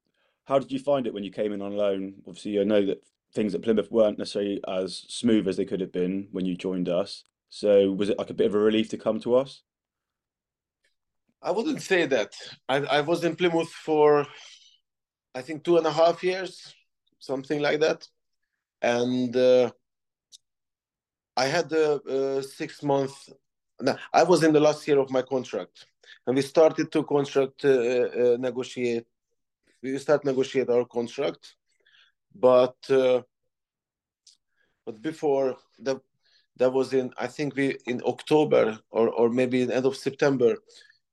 how 0.44 0.58
did 0.58 0.72
you 0.72 0.78
find 0.78 1.06
it 1.06 1.14
when 1.14 1.24
you 1.24 1.30
came 1.30 1.52
in 1.52 1.62
on 1.62 1.76
loan? 1.76 2.14
Obviously, 2.26 2.60
I 2.60 2.64
know 2.64 2.84
that 2.86 3.02
things 3.34 3.54
at 3.54 3.62
Plymouth 3.62 3.90
weren't 3.90 4.18
necessarily 4.18 4.60
as 4.68 5.04
smooth 5.08 5.48
as 5.48 5.56
they 5.56 5.64
could 5.64 5.80
have 5.80 5.92
been 5.92 6.28
when 6.32 6.44
you 6.44 6.56
joined 6.56 6.88
us. 6.88 7.24
So 7.48 7.92
was 7.92 8.08
it 8.08 8.18
like 8.18 8.30
a 8.30 8.34
bit 8.34 8.46
of 8.46 8.54
a 8.54 8.58
relief 8.58 8.88
to 8.90 8.98
come 8.98 9.20
to 9.20 9.36
us? 9.36 9.62
I 11.42 11.50
wouldn't 11.50 11.82
say 11.82 12.06
that. 12.06 12.34
I, 12.68 12.76
I 12.76 13.00
was 13.00 13.24
in 13.24 13.36
Plymouth 13.36 13.70
for, 13.70 14.26
I 15.34 15.42
think, 15.42 15.64
two 15.64 15.76
and 15.76 15.86
a 15.86 15.92
half 15.92 16.22
years, 16.22 16.74
something 17.18 17.60
like 17.60 17.80
that. 17.80 18.06
And 18.80 19.34
uh, 19.36 19.70
I 21.36 21.46
had 21.46 21.72
a, 21.72 22.00
a 22.08 22.42
six 22.42 22.82
month, 22.82 23.28
no, 23.80 23.96
I 24.12 24.22
was 24.22 24.44
in 24.44 24.52
the 24.52 24.60
last 24.60 24.86
year 24.86 24.98
of 24.98 25.10
my 25.10 25.22
contract. 25.22 25.86
And 26.26 26.36
we 26.36 26.42
started 26.42 26.92
to 26.92 27.02
contract, 27.04 27.64
uh, 27.64 27.68
uh, 27.68 28.36
negotiate, 28.38 29.06
we 29.82 29.98
start 29.98 30.24
negotiate 30.24 30.70
our 30.70 30.84
contract. 30.84 31.54
But 32.34 32.76
uh, 32.88 33.22
but 34.86 35.02
before 35.02 35.56
that, 35.80 36.00
that 36.56 36.72
was 36.72 36.92
in, 36.92 37.12
I 37.18 37.26
think 37.26 37.54
we, 37.54 37.78
in 37.86 38.02
October 38.04 38.78
or, 38.90 39.08
or 39.10 39.28
maybe 39.28 39.62
in 39.62 39.70
end 39.70 39.86
of 39.86 39.96
September, 39.96 40.56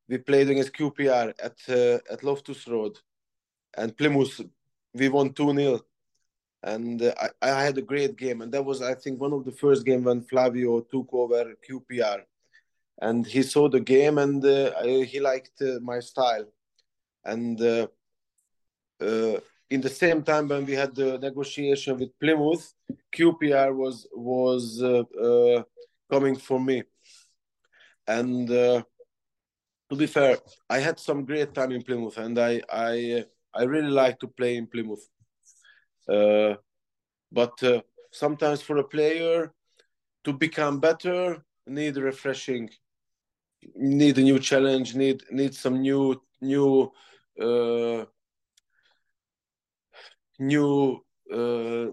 we 0.08 0.18
played 0.18 0.50
against 0.50 0.74
QPR 0.74 1.34
at 1.44 1.58
uh, 1.70 2.00
at 2.12 2.24
Loftus 2.24 2.68
Road, 2.68 2.98
and 3.78 3.96
Plymouth 3.98 4.42
we 4.94 5.10
won 5.10 5.34
two 5.34 5.54
0 5.54 5.82
and 6.64 7.02
uh, 7.02 7.14
I, 7.42 7.52
I 7.52 7.64
had 7.64 7.78
a 7.78 7.82
great 7.84 8.18
game, 8.18 8.42
and 8.42 8.52
that 8.52 8.66
was 8.66 8.82
I 8.82 8.96
think 8.96 9.20
one 9.20 9.34
of 9.34 9.46
the 9.46 9.52
first 9.52 9.86
game 9.86 10.04
when 10.04 10.22
Flavio 10.22 10.82
took 10.82 11.08
over 11.14 11.54
QPR, 11.70 12.22
and 13.02 13.26
he 13.26 13.44
saw 13.44 13.70
the 13.70 13.80
game 13.80 14.18
and 14.18 14.44
uh, 14.44 14.82
he 14.84 15.20
liked 15.20 15.62
uh, 15.62 15.80
my 15.82 16.00
style, 16.00 16.46
and 17.24 17.62
uh, 17.62 17.88
in 19.00 19.82
the 19.82 19.89
same 19.89 20.24
time 20.24 20.48
when 20.48 20.65
we 20.65 20.74
had 20.74 20.96
the 20.96 21.18
negotiation 21.20 21.98
with 21.98 22.18
Plymouth, 22.20 22.74
QPR 23.15 23.74
was 23.74 24.08
was 24.13 24.82
coming 26.12 26.36
for 26.36 26.60
me, 26.60 26.84
and 28.08 28.48
to 29.89 29.96
be 29.96 30.08
fair, 30.08 30.38
I 30.70 30.79
had 30.79 31.00
some 31.00 31.25
great 31.25 31.53
time 31.53 31.72
in 31.72 31.82
Plymouth, 31.84 32.18
and 32.18 32.38
I 32.38 32.62
I 32.70 33.25
I 33.53 33.63
really 33.63 33.89
like 33.89 34.20
to 34.20 34.27
play 34.27 34.56
in 34.58 34.68
Plymouth. 34.68 35.08
Uh, 36.08 36.56
but 37.32 37.62
uh, 37.63 37.82
sometimes 38.12 38.62
for 38.62 38.77
a 38.77 38.84
player 38.84 39.53
to 40.24 40.34
become 40.34 40.79
better, 40.79 41.44
need 41.68 41.98
refreshing, 41.98 42.70
need 43.75 44.18
a 44.18 44.22
new 44.22 44.39
challenge, 44.39 44.96
need 44.96 45.24
need 45.32 45.53
some 45.56 45.82
new 45.82 46.22
new 46.41 46.91
uh, 47.41 48.06
new 50.39 51.03
uh, 51.31 51.88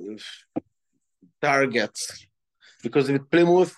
targets. 1.41 2.27
Because 2.83 3.11
with 3.11 3.31
Plymouth, 3.31 3.75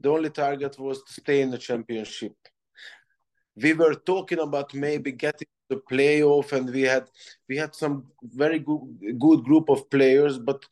the 0.00 0.10
only 0.10 0.30
target 0.30 0.78
was 0.78 1.02
to 1.02 1.12
stay 1.20 1.40
in 1.40 1.50
the 1.50 1.58
championship. 1.58 2.34
We 3.56 3.72
were 3.72 3.94
talking 3.94 4.38
about 4.38 4.72
maybe 4.74 5.12
getting 5.12 5.48
the 5.68 5.80
playoff 5.90 6.52
and 6.52 6.70
we 6.70 6.82
had 6.82 7.04
we 7.48 7.56
had 7.56 7.74
some 7.74 8.06
very 8.22 8.58
good 8.58 9.18
good 9.18 9.44
group 9.44 9.68
of 9.68 9.88
players 9.90 10.38
but 10.38 10.64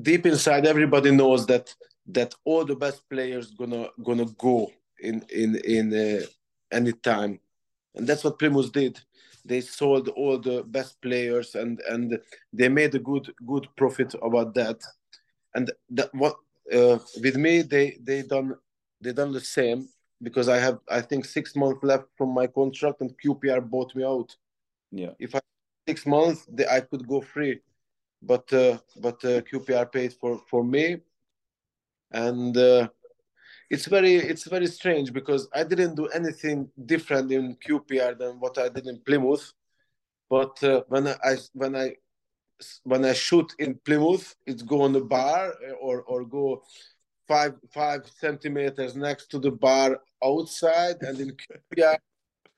deep 0.00 0.26
inside 0.26 0.64
everybody 0.66 1.10
knows 1.10 1.46
that 1.46 1.74
that 2.06 2.34
all 2.44 2.64
the 2.64 2.76
best 2.76 3.02
players 3.10 3.50
gonna 3.50 3.88
gonna 4.04 4.26
go 4.38 4.70
in 5.00 5.24
in 5.28 5.56
in 5.56 5.92
uh, 5.92 6.24
any 6.70 6.92
time 6.92 7.40
and 7.94 8.06
that's 8.06 8.22
what 8.22 8.38
Plymouth 8.38 8.70
did 8.72 9.00
they 9.46 9.60
sold 9.60 10.08
all 10.08 10.38
the 10.38 10.62
best 10.64 11.00
players 11.00 11.54
and 11.54 11.80
and 11.88 12.18
they 12.52 12.68
made 12.68 12.94
a 12.94 12.98
good 12.98 13.32
good 13.46 13.66
profit 13.76 14.14
about 14.22 14.54
that 14.54 14.80
and 15.54 15.70
that 15.90 16.12
what 16.14 16.36
uh, 16.72 16.98
with 17.22 17.36
me 17.36 17.62
they 17.62 17.96
they 18.00 18.22
done 18.22 18.54
they 19.00 19.12
done 19.12 19.32
the 19.32 19.40
same 19.40 19.88
because 20.22 20.48
I 20.48 20.58
have 20.58 20.78
I 20.88 21.00
think 21.00 21.24
six 21.24 21.54
months 21.54 21.82
left 21.82 22.06
from 22.16 22.30
my 22.30 22.46
contract 22.46 23.00
and 23.00 23.14
QPR 23.22 23.60
bought 23.60 23.94
me 23.94 24.04
out. 24.04 24.34
Yeah. 24.90 25.12
If 25.18 25.34
I 25.34 25.40
six 25.86 26.06
months, 26.06 26.46
they, 26.48 26.66
I 26.66 26.80
could 26.80 27.06
go 27.06 27.20
free, 27.20 27.60
but 28.22 28.50
uh, 28.52 28.78
but 28.96 29.24
uh, 29.24 29.40
QPR 29.42 29.90
paid 29.92 30.12
for 30.14 30.40
for 30.50 30.64
me, 30.64 30.98
and 32.10 32.56
uh, 32.56 32.88
it's 33.70 33.86
very 33.86 34.14
it's 34.14 34.44
very 34.44 34.66
strange 34.66 35.12
because 35.12 35.48
I 35.54 35.64
didn't 35.64 35.94
do 35.96 36.06
anything 36.06 36.68
different 36.84 37.32
in 37.32 37.56
QPR 37.56 38.18
than 38.18 38.40
what 38.40 38.58
I 38.58 38.68
did 38.68 38.86
in 38.86 39.00
Plymouth, 39.00 39.52
but 40.30 40.62
uh, 40.62 40.82
when 40.88 41.08
I 41.08 41.36
when 41.52 41.74
I 41.76 41.96
when 42.84 43.04
I 43.04 43.12
shoot 43.12 43.52
in 43.58 43.78
Plymouth, 43.84 44.34
it's 44.46 44.62
go 44.62 44.82
on 44.82 44.92
the 44.92 45.00
bar 45.00 45.54
or 45.80 46.02
or 46.02 46.24
go 46.24 46.62
five 47.26 47.54
five 47.72 48.02
centimeters 48.18 48.96
next 48.96 49.30
to 49.32 49.38
the 49.38 49.50
bar 49.50 49.98
outside, 50.22 50.96
and 51.00 51.18
in 51.20 51.36
QPR, 51.36 51.98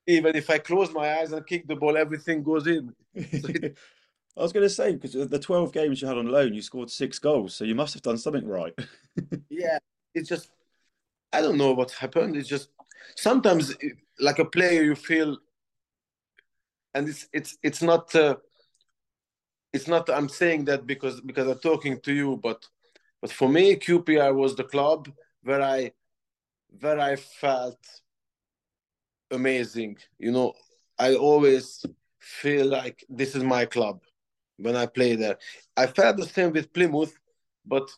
even 0.07 0.37
if 0.37 0.51
I 0.51 0.59
close 0.59 0.93
my 0.93 1.21
eyes 1.21 1.33
and 1.33 1.47
kick 1.47 1.67
the 1.67 1.77
ball, 1.77 1.97
everything 1.97 2.43
goes 2.43 2.67
in. 2.67 2.95
So 3.17 3.49
it, 3.49 3.79
I 4.37 4.43
was 4.43 4.53
going 4.53 4.65
to 4.65 4.71
say 4.71 4.95
because 4.95 5.29
the 5.29 5.39
12 5.39 5.73
games 5.73 6.01
you 6.01 6.07
had 6.07 6.17
on 6.17 6.29
loan, 6.29 6.55
you 6.55 6.63
scored 6.63 6.91
six 6.91 7.19
goals, 7.19 7.57
so 7.57 7.65
you 7.65 7.75
must 7.75 7.95
have 7.95 8.03
done 8.03 8.19
something 8.19 8.47
right. 8.47 8.73
yeah, 9.51 9.79
it's 10.15 10.29
just 10.29 10.51
I 11.33 11.41
don't 11.41 11.59
know 11.59 11.73
what 11.73 11.91
happened. 11.93 12.37
It's 12.37 12.49
just 12.49 12.71
sometimes 13.17 13.75
like 14.19 14.39
a 14.39 14.45
player 14.45 14.83
you 14.83 14.95
feel, 14.95 15.39
and 16.95 17.09
it's 17.09 17.29
it's 17.33 17.59
it's 17.63 17.83
not. 17.83 18.15
Uh, 18.15 18.37
it's 19.73 19.89
not 19.89 20.09
i'm 20.11 20.29
saying 20.29 20.65
that 20.65 20.87
because 20.87 21.21
because 21.21 21.47
i'm 21.49 21.59
talking 21.59 22.01
to 22.01 22.13
you 22.13 22.37
but 22.43 22.67
but 23.21 23.33
for 23.33 23.49
me 23.49 23.77
qpr 23.77 24.35
was 24.35 24.57
the 24.57 24.65
club 24.65 25.11
where 25.43 25.63
i 25.63 25.91
where 26.81 26.99
i 26.99 27.17
felt 27.17 27.79
amazing 29.31 29.97
you 30.19 30.31
know 30.31 30.53
i 30.99 31.15
always 31.15 31.85
feel 32.19 32.67
like 32.67 33.05
this 33.09 33.35
is 33.35 33.45
my 33.45 33.65
club 33.65 34.01
when 34.57 34.77
i 34.77 34.87
play 34.87 35.15
there 35.15 35.37
i 35.77 35.87
felt 35.87 36.17
the 36.17 36.27
same 36.27 36.53
with 36.53 36.73
plymouth 36.73 37.15
but 37.67 37.89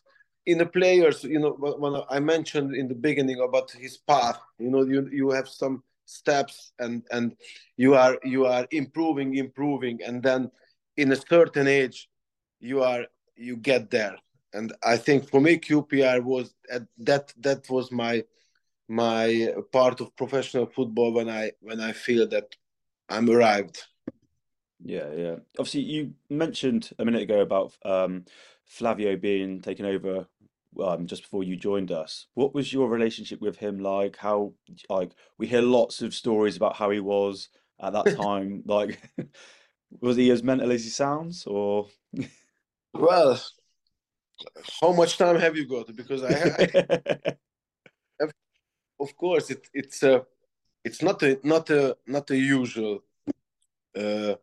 in 0.45 0.57
the 0.57 0.65
players 0.65 1.23
you 1.23 1.39
know 1.39 1.51
when 1.51 2.01
i 2.09 2.19
mentioned 2.19 2.75
in 2.75 2.87
the 2.87 2.95
beginning 2.95 3.39
about 3.41 3.71
his 3.71 3.97
path 3.97 4.39
you 4.57 4.69
know 4.69 4.83
you 4.83 5.07
you 5.11 5.29
have 5.29 5.47
some 5.47 5.83
steps 6.05 6.73
and 6.79 7.03
and 7.11 7.35
you 7.77 7.93
are 7.95 8.17
you 8.23 8.45
are 8.45 8.67
improving 8.71 9.35
improving 9.35 9.99
and 10.05 10.21
then 10.21 10.51
in 10.97 11.11
a 11.11 11.15
certain 11.15 11.67
age 11.67 12.09
you 12.59 12.83
are 12.83 13.05
you 13.35 13.55
get 13.57 13.89
there. 13.89 14.15
And 14.53 14.73
i 14.83 14.97
think 14.97 15.29
for 15.29 15.39
me 15.39 15.57
qpr 15.57 16.21
was 16.23 16.53
that 16.97 17.33
that 17.37 17.69
was 17.69 17.91
my 17.91 18.23
my 18.89 19.53
part 19.71 20.01
of 20.01 20.15
professional 20.17 20.65
football 20.65 21.13
when 21.13 21.29
i 21.29 21.51
when 21.61 21.79
i 21.79 21.93
feel 21.93 22.27
that 22.27 22.55
i'm 23.07 23.29
arrived. 23.29 23.77
Yeah 24.83 25.09
yeah. 25.15 25.35
Obviously 25.57 25.81
you 25.81 26.13
mentioned 26.29 26.89
a 26.99 27.05
minute 27.05 27.21
ago 27.21 27.39
about 27.39 27.77
um, 27.85 28.25
flavio 28.71 29.15
being 29.15 29.61
taken 29.61 29.85
over 29.85 30.25
um, 30.81 31.05
just 31.05 31.23
before 31.23 31.43
you 31.43 31.57
joined 31.57 31.91
us 31.91 32.27
what 32.33 32.53
was 32.53 32.71
your 32.71 32.87
relationship 32.87 33.41
with 33.41 33.57
him 33.57 33.79
like 33.79 34.15
how 34.15 34.53
like 34.89 35.11
we 35.37 35.45
hear 35.45 35.61
lots 35.61 36.01
of 36.01 36.13
stories 36.13 36.55
about 36.55 36.77
how 36.77 36.89
he 36.89 36.99
was 36.99 37.49
at 37.81 37.91
that 37.93 38.15
time 38.15 38.63
like 38.65 39.01
was 39.99 40.15
he 40.15 40.31
as 40.31 40.43
mental 40.43 40.71
as 40.71 40.83
he 40.83 40.89
sounds, 40.89 41.45
or? 41.45 41.87
well, 42.93 43.41
how 44.81 44.93
much 44.93 45.17
time 45.17 45.37
have 45.37 45.57
you 45.57 45.67
got? 45.67 45.93
Because 45.95 46.23
I, 46.23 47.35
I 48.19 48.27
of 48.99 49.17
course, 49.17 49.49
it, 49.49 49.67
it's 49.73 50.03
a, 50.03 50.25
it's 50.83 51.01
not 51.01 51.21
a 51.23 51.39
not 51.43 51.69
a 51.69 51.97
not 52.07 52.29
a 52.31 52.37
usual 52.37 53.03
uh, 53.97 54.35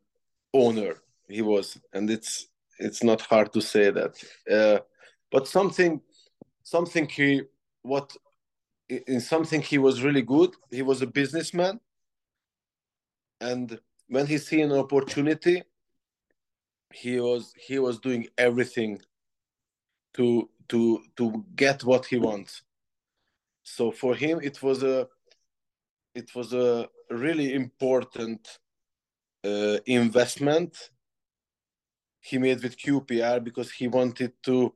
owner 0.53 0.97
he 1.29 1.43
was, 1.43 1.79
and 1.93 2.11
it's 2.11 2.48
it's 2.79 3.03
not 3.03 3.21
hard 3.23 3.53
to 3.53 3.61
say 3.61 3.91
that. 3.91 4.23
Uh, 4.51 4.81
but 5.31 5.49
something, 5.49 6.01
something 6.63 7.09
he 7.09 7.43
what 7.83 8.17
in 8.89 9.21
something 9.21 9.61
he 9.61 9.79
was 9.79 10.03
really 10.03 10.23
good. 10.23 10.55
He 10.71 10.83
was 10.83 11.03
a 11.03 11.07
businessman, 11.07 11.81
and 13.41 13.79
when 14.09 14.27
he 14.27 14.39
see 14.39 14.63
an 14.63 14.73
opportunity, 14.73 15.63
he 16.93 17.21
was 17.21 17.53
he 17.57 17.79
was 17.79 17.99
doing 17.99 18.27
everything 18.39 19.01
to 20.15 20.49
to 20.69 21.03
to 21.17 21.45
get 21.55 21.85
what 21.85 22.07
he 22.07 22.17
wants. 22.17 22.63
So 23.63 23.91
for 23.91 24.15
him, 24.15 24.41
it 24.43 24.63
was 24.63 24.83
a 24.83 25.09
it 26.15 26.35
was 26.35 26.53
a 26.53 26.89
really 27.11 27.55
important 27.55 28.59
uh, 29.45 29.79
investment 29.87 30.91
he 32.21 32.39
made 32.39 32.63
with 32.63 32.77
QPR 32.77 33.43
because 33.43 33.71
he 33.71 33.89
wanted 33.89 34.33
to 34.45 34.75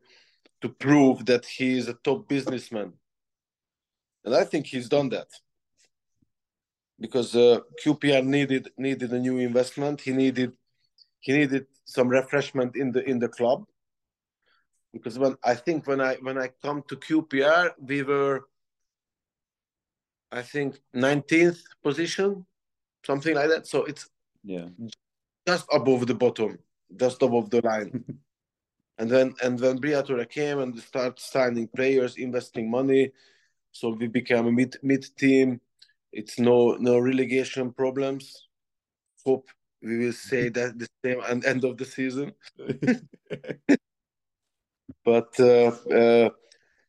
to 0.60 0.68
prove 0.68 1.26
that 1.26 1.44
he 1.44 1.76
is 1.76 1.88
a 1.88 1.94
top 1.94 2.28
businessman, 2.28 2.92
and 4.24 4.34
I 4.34 4.44
think 4.44 4.66
he's 4.66 4.88
done 4.88 5.08
that. 5.10 5.28
Because 7.00 7.34
uh, 7.34 7.60
QPR 7.84 8.24
needed 8.24 8.70
needed 8.78 9.12
a 9.12 9.18
new 9.18 9.38
investment. 9.38 10.00
He 10.00 10.12
needed 10.12 10.52
he 11.20 11.32
needed 11.32 11.66
some 11.84 12.08
refreshment 12.08 12.76
in 12.76 12.92
the 12.92 13.02
in 13.08 13.18
the 13.18 13.28
club. 13.28 13.64
Because 14.92 15.18
when 15.18 15.36
I 15.42 15.54
think 15.54 15.86
when 15.86 16.00
I 16.00 16.14
when 16.16 16.38
I 16.38 16.48
come 16.62 16.84
to 16.88 16.96
QPR 16.96 17.72
we 17.80 18.02
were 18.02 18.44
I 20.30 20.42
think 20.42 20.80
19th 20.94 21.60
position 21.82 22.46
something 23.04 23.34
like 23.34 23.48
that. 23.48 23.66
So 23.66 23.84
it's 23.84 24.08
yeah. 24.44 24.68
just 25.46 25.66
above 25.72 26.06
the 26.06 26.14
bottom 26.14 26.58
just 26.96 27.22
above 27.22 27.50
the 27.50 27.60
line 27.62 28.04
and 28.98 29.10
then 29.10 29.34
and 29.42 29.58
then 29.58 29.78
Briatore 29.78 30.28
came 30.28 30.58
and 30.58 30.78
started 30.78 31.18
signing 31.18 31.68
players 31.68 32.16
investing 32.16 32.70
money 32.70 33.12
so 33.72 33.90
we 33.90 34.06
became 34.06 34.46
a 34.46 34.52
mid 34.52 34.76
mid 34.82 35.04
team 35.16 35.60
it's 36.12 36.38
no 36.38 36.76
no 36.78 36.98
relegation 36.98 37.72
problems. 37.72 38.48
Hope 39.24 39.48
we 39.82 39.98
will 39.98 40.12
say 40.12 40.50
that 40.50 40.78
the 40.78 40.86
same 41.04 41.20
and 41.28 41.44
end 41.44 41.64
of 41.64 41.78
the 41.78 41.84
season. 41.84 42.32
but 45.04 45.40
uh, 45.40 45.72
uh, 45.90 46.28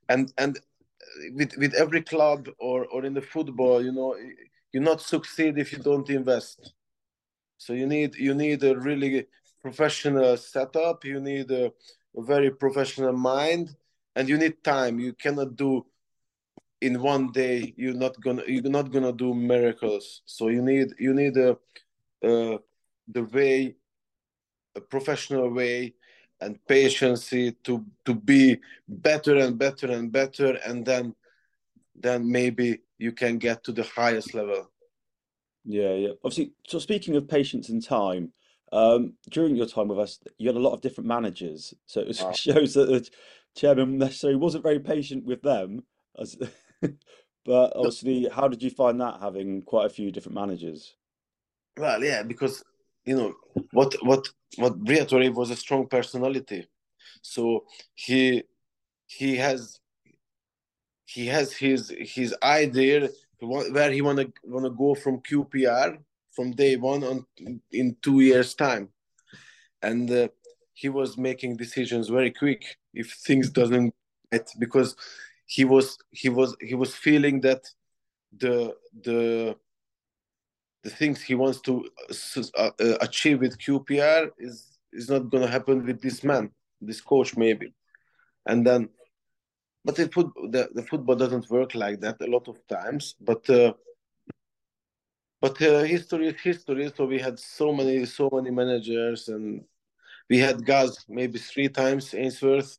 and 0.09 0.33
and 0.37 0.59
with 1.33 1.55
with 1.57 1.73
every 1.73 2.01
club 2.01 2.49
or 2.59 2.85
or 2.87 3.05
in 3.05 3.13
the 3.13 3.21
football, 3.21 3.83
you 3.83 3.93
know, 3.93 4.15
you 4.73 4.81
not 4.81 5.01
succeed 5.01 5.57
if 5.57 5.71
you 5.71 5.79
don't 5.79 6.09
invest. 6.09 6.73
So 7.57 7.71
you 7.71 7.87
need 7.87 8.15
you 8.15 8.33
need 8.33 8.61
a 8.63 8.77
really 8.77 9.27
professional 9.63 10.37
setup. 10.37 11.05
You 11.05 11.19
need 11.19 11.49
a, 11.49 11.71
a 12.15 12.21
very 12.21 12.51
professional 12.51 13.13
mind, 13.13 13.75
and 14.15 14.29
you 14.29 14.37
need 14.37 14.63
time. 14.63 14.99
You 14.99 15.13
cannot 15.13 15.55
do 15.55 15.85
in 16.83 17.01
one 17.01 17.31
day 17.31 17.73
you're 17.77 18.01
not 18.05 18.19
gonna 18.19 18.43
you're 18.45 18.77
not 18.79 18.91
gonna 18.91 19.13
do 19.13 19.33
miracles 19.33 20.21
so 20.25 20.49
you 20.49 20.61
need 20.61 20.89
you 20.99 21.13
need 21.13 21.37
a, 21.37 21.57
a 22.23 22.59
the 23.07 23.23
way 23.23 23.73
a 24.75 24.81
professional 24.81 25.49
way 25.49 25.93
and 26.41 26.59
patience 26.67 27.29
to 27.29 27.85
to 28.03 28.13
be 28.13 28.59
better 28.87 29.37
and 29.37 29.57
better 29.57 29.89
and 29.91 30.11
better 30.11 30.59
and 30.67 30.85
then 30.85 31.15
then 31.95 32.29
maybe 32.29 32.79
you 32.97 33.13
can 33.13 33.37
get 33.37 33.63
to 33.63 33.71
the 33.71 33.83
highest 33.95 34.33
level 34.33 34.69
yeah 35.63 35.93
yeah 35.93 36.13
obviously 36.23 36.51
so 36.67 36.79
speaking 36.79 37.15
of 37.15 37.29
patience 37.29 37.69
and 37.69 37.81
time 37.85 38.33
um, 38.73 39.13
during 39.29 39.55
your 39.55 39.67
time 39.67 39.87
with 39.87 39.99
us 39.99 40.19
you 40.37 40.47
had 40.47 40.57
a 40.57 40.59
lot 40.59 40.73
of 40.73 40.81
different 40.81 41.07
managers 41.07 41.73
so 41.85 42.01
it 42.01 42.19
oh. 42.21 42.31
shows 42.33 42.73
that 42.73 42.87
the 42.87 43.07
chairman 43.55 43.97
necessarily 43.97 44.37
wasn't 44.37 44.63
very 44.63 44.79
patient 44.79 45.23
with 45.25 45.41
them 45.41 45.83
as 46.19 46.37
but 47.45 47.73
obviously, 47.75 48.29
how 48.31 48.47
did 48.47 48.61
you 48.63 48.69
find 48.69 48.99
that 49.01 49.19
having 49.19 49.61
quite 49.63 49.85
a 49.85 49.89
few 49.89 50.11
different 50.11 50.35
managers? 50.35 50.95
Well, 51.77 52.03
yeah, 52.03 52.23
because 52.23 52.63
you 53.05 53.15
know 53.15 53.33
what 53.71 53.95
what 54.01 54.27
what 54.57 54.83
Briatore 54.83 55.33
was 55.33 55.49
a 55.49 55.55
strong 55.55 55.87
personality, 55.87 56.67
so 57.21 57.65
he 57.93 58.43
he 59.07 59.35
has 59.37 59.79
he 61.05 61.27
has 61.27 61.53
his 61.53 61.93
his 61.99 62.35
idea 62.41 63.09
where 63.39 63.91
he 63.91 64.01
wanna 64.01 64.27
wanna 64.43 64.69
go 64.69 64.95
from 64.95 65.19
QPR 65.19 65.97
from 66.35 66.51
day 66.51 66.75
one 66.75 67.03
on 67.03 67.25
in 67.71 67.95
two 68.01 68.19
years 68.21 68.53
time, 68.55 68.89
and 69.81 70.09
uh, 70.11 70.27
he 70.73 70.89
was 70.89 71.17
making 71.17 71.57
decisions 71.57 72.09
very 72.09 72.31
quick 72.31 72.77
if 72.93 73.11
things 73.25 73.49
doesn't 73.49 73.93
because 74.59 74.95
he 75.45 75.65
was 75.65 75.97
he 76.11 76.29
was 76.29 76.55
he 76.59 76.75
was 76.75 76.95
feeling 76.95 77.41
that 77.41 77.63
the 78.37 78.75
the 79.03 79.55
the 80.83 80.89
things 80.89 81.21
he 81.21 81.35
wants 81.35 81.61
to 81.61 81.87
uh, 82.57 82.69
uh, 82.79 82.97
achieve 83.01 83.39
with 83.39 83.59
QPR 83.59 84.31
is 84.37 84.77
is 84.91 85.09
not 85.09 85.29
going 85.29 85.43
to 85.43 85.49
happen 85.49 85.85
with 85.85 86.01
this 86.01 86.23
man, 86.23 86.51
this 86.81 87.01
coach 87.01 87.37
maybe, 87.37 87.73
and 88.45 88.65
then 88.65 88.89
but 89.85 89.95
the, 89.95 90.07
foot, 90.07 90.31
the, 90.49 90.69
the 90.73 90.83
football 90.83 91.15
doesn't 91.15 91.49
work 91.49 91.75
like 91.75 91.99
that 92.01 92.21
a 92.21 92.27
lot 92.27 92.47
of 92.47 92.65
times. 92.67 93.15
But 93.19 93.49
uh, 93.49 93.73
but 95.43 95.61
uh, 95.61 95.83
history 95.83 96.29
is 96.29 96.39
history. 96.39 96.89
So 96.95 97.03
we 97.05 97.19
had 97.19 97.37
so 97.37 97.73
many 97.73 98.05
so 98.05 98.29
many 98.31 98.49
managers, 98.49 99.27
and 99.27 99.65
we 100.29 100.37
had 100.39 100.65
Gaz 100.65 101.05
maybe 101.09 101.37
three 101.37 101.67
times 101.67 102.13
Ainsworth. 102.13 102.77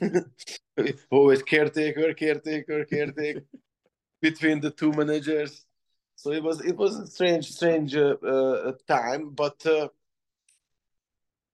always 1.10 1.42
caretaker, 1.42 2.14
caretaker, 2.14 2.84
caretaker 2.84 3.40
between 4.22 4.60
the 4.60 4.70
two 4.70 4.92
managers. 4.92 5.66
So 6.14 6.30
it 6.30 6.40
was 6.44 6.60
it 6.60 6.76
was 6.76 7.00
a 7.00 7.06
strange 7.08 7.50
strange 7.50 7.96
uh, 7.96 8.14
uh, 8.24 8.72
time, 8.86 9.30
but 9.30 9.66
uh, 9.66 9.88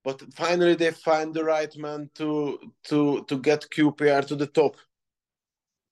but 0.03 0.21
finally 0.35 0.75
they 0.75 0.91
find 0.91 1.33
the 1.33 1.43
right 1.43 1.75
man 1.75 2.11
to 2.19 2.59
to 2.83 3.25
to 3.27 3.39
get 3.39 3.67
QPR 3.71 4.27
to 4.27 4.35
the 4.35 4.45
top. 4.59 4.75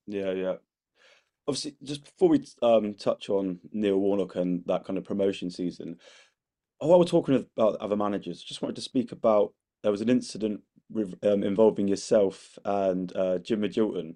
Yeah, 0.06 0.32
yeah. 0.34 0.58
Obviously, 1.50 1.76
just 1.84 2.04
before 2.04 2.30
we 2.30 2.46
um, 2.62 2.94
touch 2.94 3.28
on 3.28 3.58
Neil 3.74 3.98
Warnock 3.98 4.36
and 4.36 4.62
that 4.68 4.86
kind 4.86 5.00
of 5.00 5.04
promotion 5.04 5.50
season, 5.50 5.98
while 6.78 7.00
we're 7.00 7.06
talking 7.06 7.44
about 7.58 7.76
other 7.78 7.96
managers, 7.96 8.44
just 8.44 8.62
wanted 8.62 8.76
to 8.76 8.84
speak 8.84 9.12
about 9.12 9.52
there 9.82 9.92
was 9.92 10.02
an 10.02 10.10
incident 10.10 10.62
with, 10.92 11.16
um, 11.24 11.42
involving 11.42 11.88
yourself 11.88 12.60
and 12.64 13.16
uh, 13.16 13.40
Jim 13.40 13.62
Magilton. 13.62 14.14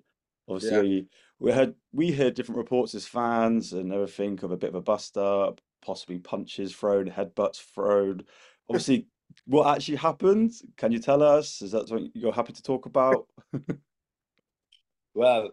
Obviously, 0.48 0.96
yeah. 0.96 1.02
we 1.40 1.52
had 1.52 1.74
we 1.92 2.12
heard 2.12 2.36
different 2.36 2.60
reports 2.60 2.94
as 2.94 3.08
fans 3.08 3.74
and 3.74 3.92
everything 3.92 4.40
of 4.44 4.52
a 4.52 4.58
bit 4.58 4.70
of 4.70 4.76
a 4.76 4.82
bust 4.82 5.18
up, 5.18 5.60
possibly 5.84 6.20
punches 6.20 6.72
thrown, 6.72 7.10
headbutts 7.10 7.64
thrown. 7.74 8.22
Obviously, 8.70 9.08
what 9.48 9.76
actually 9.76 9.98
happened? 9.98 10.52
Can 10.78 10.92
you 10.92 11.00
tell 11.00 11.24
us? 11.24 11.64
Is 11.64 11.72
that 11.72 11.88
something 11.88 12.12
you're 12.14 12.32
happy 12.32 12.54
to 12.54 12.62
talk 12.62 12.86
about? 12.86 13.28
well, 15.16 15.50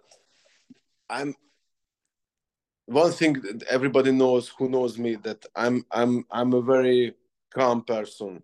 I'm 1.09 1.35
one 2.90 3.12
thing 3.12 3.35
that 3.35 3.62
everybody 3.70 4.11
knows 4.11 4.48
who 4.48 4.68
knows 4.68 4.98
me 4.98 5.14
that 5.16 5.46
I'm 5.55 5.87
I'm 5.92 6.24
I'm 6.31 6.53
a 6.53 6.61
very 6.61 7.14
calm 7.55 7.85
person. 7.85 8.42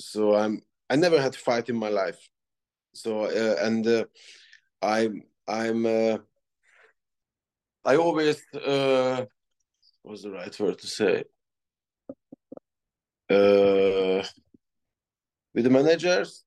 So 0.00 0.34
I'm 0.34 0.62
I 0.90 0.96
never 0.96 1.20
had 1.20 1.36
fight 1.36 1.68
in 1.68 1.76
my 1.76 1.90
life. 1.90 2.18
So 2.92 3.24
uh, 3.24 3.56
and 3.60 3.86
uh, 3.86 4.04
I'm 4.82 5.22
I'm 5.46 5.86
uh, 5.86 6.18
I 7.84 7.96
always 7.96 8.42
uh, 8.54 9.26
what's 10.02 10.22
the 10.22 10.32
right 10.32 10.58
word 10.58 10.78
to 10.80 10.86
say? 10.88 11.24
Uh, 13.30 14.26
with 15.54 15.64
the 15.64 15.70
managers, 15.70 16.44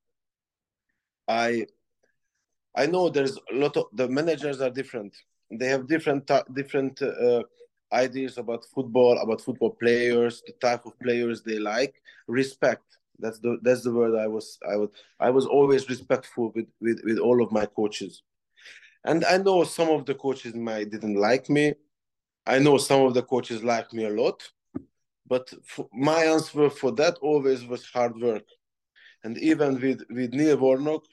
I 1.29 1.67
I 2.75 2.88
know 2.88 3.07
there's 3.07 3.38
a 3.38 3.55
lot 3.55 3.77
of 3.77 3.86
the 3.93 4.10
managers 4.10 4.60
are 4.60 4.69
different. 4.69 5.15
They 5.51 5.67
have 5.67 5.88
different 5.88 6.29
different 6.53 7.01
uh, 7.01 7.43
ideas 7.91 8.38
about 8.38 8.65
football, 8.65 9.17
about 9.19 9.41
football 9.41 9.71
players, 9.71 10.43
the 10.45 10.53
type 10.53 10.86
of 10.86 10.99
players 10.99 11.41
they 11.41 11.60
like. 11.60 12.01
Respect. 12.27 12.83
That's 13.19 13.39
the 13.39 13.57
that's 13.62 13.83
the 13.83 13.93
word 13.93 14.15
I 14.15 14.27
was 14.27 14.60
I 14.69 14.75
was 14.75 14.89
I 15.19 15.29
was 15.29 15.45
always 15.45 15.89
respectful 15.89 16.51
with 16.55 16.67
with 16.81 17.01
with 17.03 17.17
all 17.17 17.41
of 17.41 17.51
my 17.51 17.65
coaches. 17.65 18.23
And 19.05 19.23
I 19.25 19.38
know 19.38 19.63
some 19.63 19.89
of 19.89 20.05
the 20.05 20.15
coaches 20.15 20.53
might 20.53 20.91
didn't 20.91 21.15
like 21.15 21.49
me. 21.49 21.73
I 22.45 22.60
know 22.60 22.77
some 22.77 23.01
of 23.01 23.13
the 23.13 23.23
coaches 23.23 23.63
like 23.63 23.93
me 23.93 24.05
a 24.05 24.10
lot. 24.10 24.43
But 25.27 25.53
my 25.93 26.23
answer 26.23 26.69
for 26.69 26.91
that 26.93 27.17
always 27.21 27.65
was 27.65 27.86
hard 27.86 28.19
work. 28.19 28.45
And 29.23 29.38
even 29.39 29.79
with, 29.81 30.03
with 30.10 30.33
Neil 30.33 30.57
Warnock, 30.57 31.03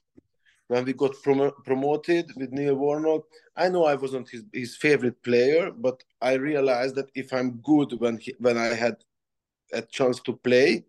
when 0.68 0.84
we 0.84 0.92
got 0.92 1.12
prom- 1.22 1.52
promoted 1.64 2.32
with 2.36 2.52
Neil 2.52 2.74
Warnock, 2.74 3.24
I 3.56 3.68
know 3.68 3.84
I 3.84 3.94
wasn't 3.94 4.28
his, 4.28 4.44
his 4.52 4.76
favorite 4.76 5.22
player, 5.22 5.70
but 5.70 6.02
I 6.20 6.34
realized 6.34 6.94
that 6.96 7.10
if 7.14 7.32
I'm 7.32 7.58
good 7.58 8.00
when 8.00 8.18
he, 8.18 8.34
when 8.38 8.56
I 8.56 8.74
had 8.74 8.96
a 9.72 9.82
chance 9.82 10.20
to 10.20 10.32
play, 10.32 10.84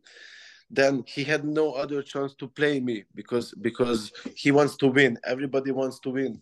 then 0.70 1.04
he 1.08 1.24
had 1.24 1.46
no 1.46 1.74
other 1.74 2.02
chance 2.02 2.34
to 2.36 2.48
play 2.48 2.80
me 2.80 3.04
because 3.14 3.54
because 3.62 4.12
he 4.36 4.52
wants 4.52 4.76
to 4.78 4.88
win. 4.88 5.18
Everybody 5.24 5.72
wants 5.72 6.00
to 6.00 6.10
win. 6.10 6.42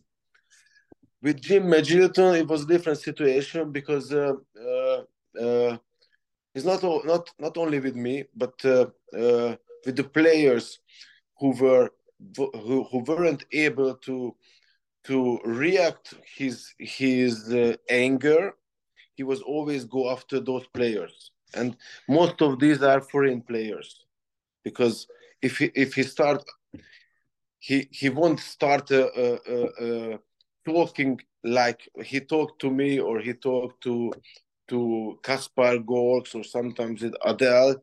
With 1.22 1.42
Jim 1.42 1.64
Magilton, 1.64 2.40
it 2.40 2.48
was 2.48 2.64
a 2.64 2.68
different 2.68 3.00
situation 3.00 3.72
because 3.72 4.14
uh, 4.14 4.34
uh, 4.60 5.04
uh, 5.40 5.78
it's 6.56 6.66
not 6.66 6.84
not 7.06 7.30
not 7.40 7.58
only 7.58 7.80
with 7.80 7.96
me, 7.96 8.26
but 8.36 8.54
uh, 8.64 8.88
uh, 9.18 9.56
with 9.86 9.96
the 9.98 10.04
players 10.04 10.80
who 11.40 11.52
were 11.60 11.90
who, 12.36 12.84
who 12.84 13.00
weren't 13.08 13.46
able 13.52 13.96
to 13.96 14.36
to 15.06 15.40
react 15.44 16.14
his 16.38 16.74
his 16.80 17.52
uh, 17.54 17.76
anger 17.90 18.54
he 19.16 19.24
was 19.24 19.42
always 19.42 19.86
go 19.86 20.10
after 20.12 20.40
those 20.40 20.66
players. 20.68 21.32
And 21.56 21.78
most 22.08 22.42
of 22.42 22.60
these 22.60 22.82
are 22.82 23.02
foreign 23.02 23.42
players. 23.42 24.06
Because 24.64 25.08
if 25.42 25.58
he 25.58 25.72
if 25.76 25.94
he 25.94 26.04
start 26.04 26.44
he 27.60 27.88
he 27.92 28.10
won't 28.10 28.40
start 28.40 28.90
talking 30.66 31.20
like 31.44 31.88
he 32.04 32.20
talked 32.22 32.60
to 32.62 32.72
me 32.72 33.00
or 33.00 33.20
he 33.20 33.34
talked 33.34 33.84
to 33.84 34.12
to 34.70 35.20
Kaspar 35.24 35.78
Gorks 35.78 36.34
or 36.34 36.44
sometimes 36.44 37.02
with 37.02 37.16
Adel 37.24 37.76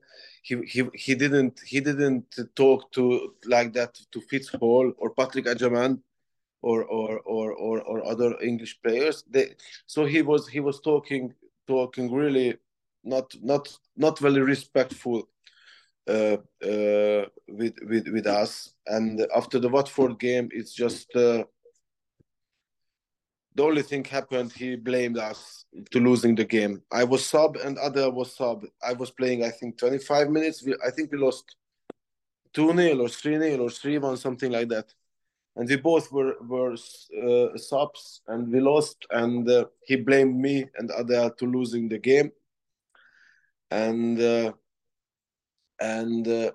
he 0.43 0.57
he 0.67 0.85
he 0.95 1.15
didn't 1.15 1.61
he 1.67 1.81
didn't 1.81 2.39
talk 2.55 2.91
to 2.93 3.35
like 3.47 3.73
that 3.75 3.95
to 4.13 4.21
Fitz 4.21 4.49
Hall 4.49 4.93
or 4.99 5.11
Patrick 5.11 5.47
Agyemang 5.47 6.01
or 6.63 6.85
or 6.85 7.21
or 7.21 7.53
or, 7.53 7.81
or 7.83 8.05
other 8.07 8.39
English 8.41 8.81
players. 8.83 9.25
They, 9.29 9.55
so 9.87 10.05
he 10.05 10.23
was 10.23 10.49
he 10.49 10.61
was 10.61 10.81
talking 10.81 11.35
talking 11.67 12.13
really 12.13 12.57
not 13.05 13.35
not 13.43 13.69
not 13.97 14.19
very 14.19 14.41
respectful 14.41 15.29
uh, 16.09 16.37
uh, 16.63 17.25
with 17.49 17.75
with 17.83 18.09
with 18.09 18.27
us. 18.27 18.75
And 18.87 19.27
after 19.35 19.59
the 19.59 19.69
Watford 19.69 20.19
game, 20.19 20.49
it's 20.53 20.73
just 20.73 21.15
uh, 21.15 21.45
the 23.55 23.63
only 23.63 23.83
thing 23.83 24.05
happened. 24.05 24.53
He 24.53 24.77
blamed 24.77 25.19
us 25.19 25.65
to 25.91 25.99
losing 25.99 26.35
the 26.35 26.45
game. 26.45 26.83
I 26.93 27.05
was 27.05 27.27
sub 27.27 27.57
and 27.57 27.79
other 27.79 28.11
was 28.11 28.35
sub. 28.35 28.65
I 28.83 28.93
was 28.93 29.11
playing, 29.11 29.45
I 29.45 29.51
think, 29.51 29.79
25 29.79 30.31
minutes. 30.31 30.65
We, 30.65 30.77
I 30.87 30.91
think 30.91 31.11
we 31.11 31.19
lost 31.19 31.57
2 32.55 32.77
0 32.77 33.01
or 33.01 33.09
3 33.09 33.39
0 33.39 33.65
or 33.65 33.71
3 33.71 33.99
1, 33.99 34.17
something 34.17 34.53
like 34.53 34.69
that. 34.69 34.93
And 35.57 35.69
we 35.69 35.77
both 35.77 36.13
were, 36.13 36.37
were 36.43 36.73
uh, 36.73 37.59
subs 37.59 38.23
and 38.29 38.53
we 38.53 38.61
lost. 38.61 39.05
And 39.11 39.49
uh, 39.51 39.67
he 39.85 39.97
blamed 39.97 40.37
me 40.37 40.67
and 40.77 40.91
other 40.91 41.31
to 41.39 41.47
losing 41.47 41.89
the 41.89 41.99
game. 41.99 42.31
And 43.71 44.21
uh, 44.21 44.53
and 45.81 46.27
uh, 46.27 46.53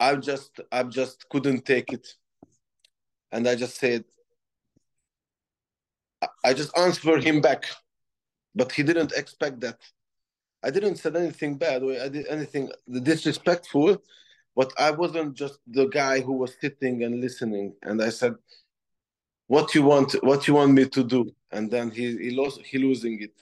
I 0.00 0.16
just 0.16 0.60
I 0.72 0.82
just 0.84 1.28
couldn't 1.28 1.64
take 1.64 1.92
it. 1.92 2.06
And 3.32 3.48
I 3.48 3.54
just 3.54 3.76
said, 3.76 4.04
I 6.44 6.54
just 6.54 6.76
answered 6.76 7.24
him 7.24 7.40
back, 7.40 7.64
but 8.54 8.72
he 8.72 8.82
didn't 8.82 9.12
expect 9.12 9.60
that. 9.60 9.78
I 10.62 10.70
didn't 10.70 10.96
say 10.96 11.10
anything 11.14 11.56
bad 11.56 11.82
or 11.82 11.92
I 12.00 12.08
did 12.08 12.26
anything 12.26 12.70
disrespectful, 13.02 14.02
but 14.54 14.72
I 14.78 14.90
wasn't 14.90 15.34
just 15.34 15.58
the 15.66 15.86
guy 15.86 16.20
who 16.20 16.32
was 16.32 16.56
sitting 16.60 17.04
and 17.04 17.20
listening. 17.20 17.74
And 17.82 18.02
I 18.02 18.08
said, 18.08 18.34
"What 19.46 19.74
you 19.74 19.82
want? 19.82 20.14
What 20.22 20.48
you 20.48 20.54
want 20.54 20.72
me 20.72 20.86
to 20.86 21.04
do?" 21.04 21.30
And 21.52 21.70
then 21.70 21.90
he 21.90 22.16
he 22.16 22.30
lost 22.30 22.60
he 22.62 22.78
losing 22.78 23.20
it, 23.22 23.34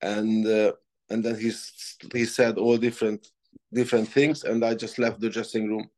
and 0.00 0.46
uh, 0.46 0.72
and 1.10 1.24
then 1.24 1.38
he 1.38 1.52
he 2.14 2.24
said 2.24 2.56
all 2.56 2.78
different 2.78 3.32
different 3.72 4.08
things, 4.08 4.44
and 4.44 4.64
I 4.64 4.74
just 4.74 4.98
left 4.98 5.20
the 5.20 5.28
dressing 5.28 5.68
room. 5.68 5.90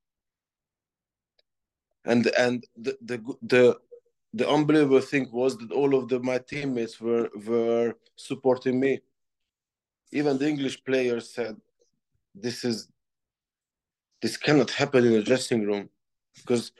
And 2.04 2.26
and 2.38 2.64
the 2.76 2.96
the 3.02 3.18
the 3.42 3.78
the 4.34 4.48
unbelievable 4.48 5.00
thing 5.00 5.28
was 5.30 5.56
that 5.58 5.70
all 5.72 5.94
of 5.94 6.08
the, 6.08 6.18
my 6.20 6.38
teammates 6.38 7.00
were 7.00 7.28
were 7.46 7.94
supporting 8.16 8.80
me. 8.80 9.00
Even 10.12 10.38
the 10.38 10.48
English 10.48 10.82
players 10.84 11.34
said, 11.34 11.56
"This 12.34 12.64
is 12.64 12.88
this 14.22 14.36
cannot 14.36 14.70
happen 14.70 15.04
in 15.04 15.14
a 15.14 15.22
dressing 15.22 15.62
room," 15.66 15.90
because 16.36 16.72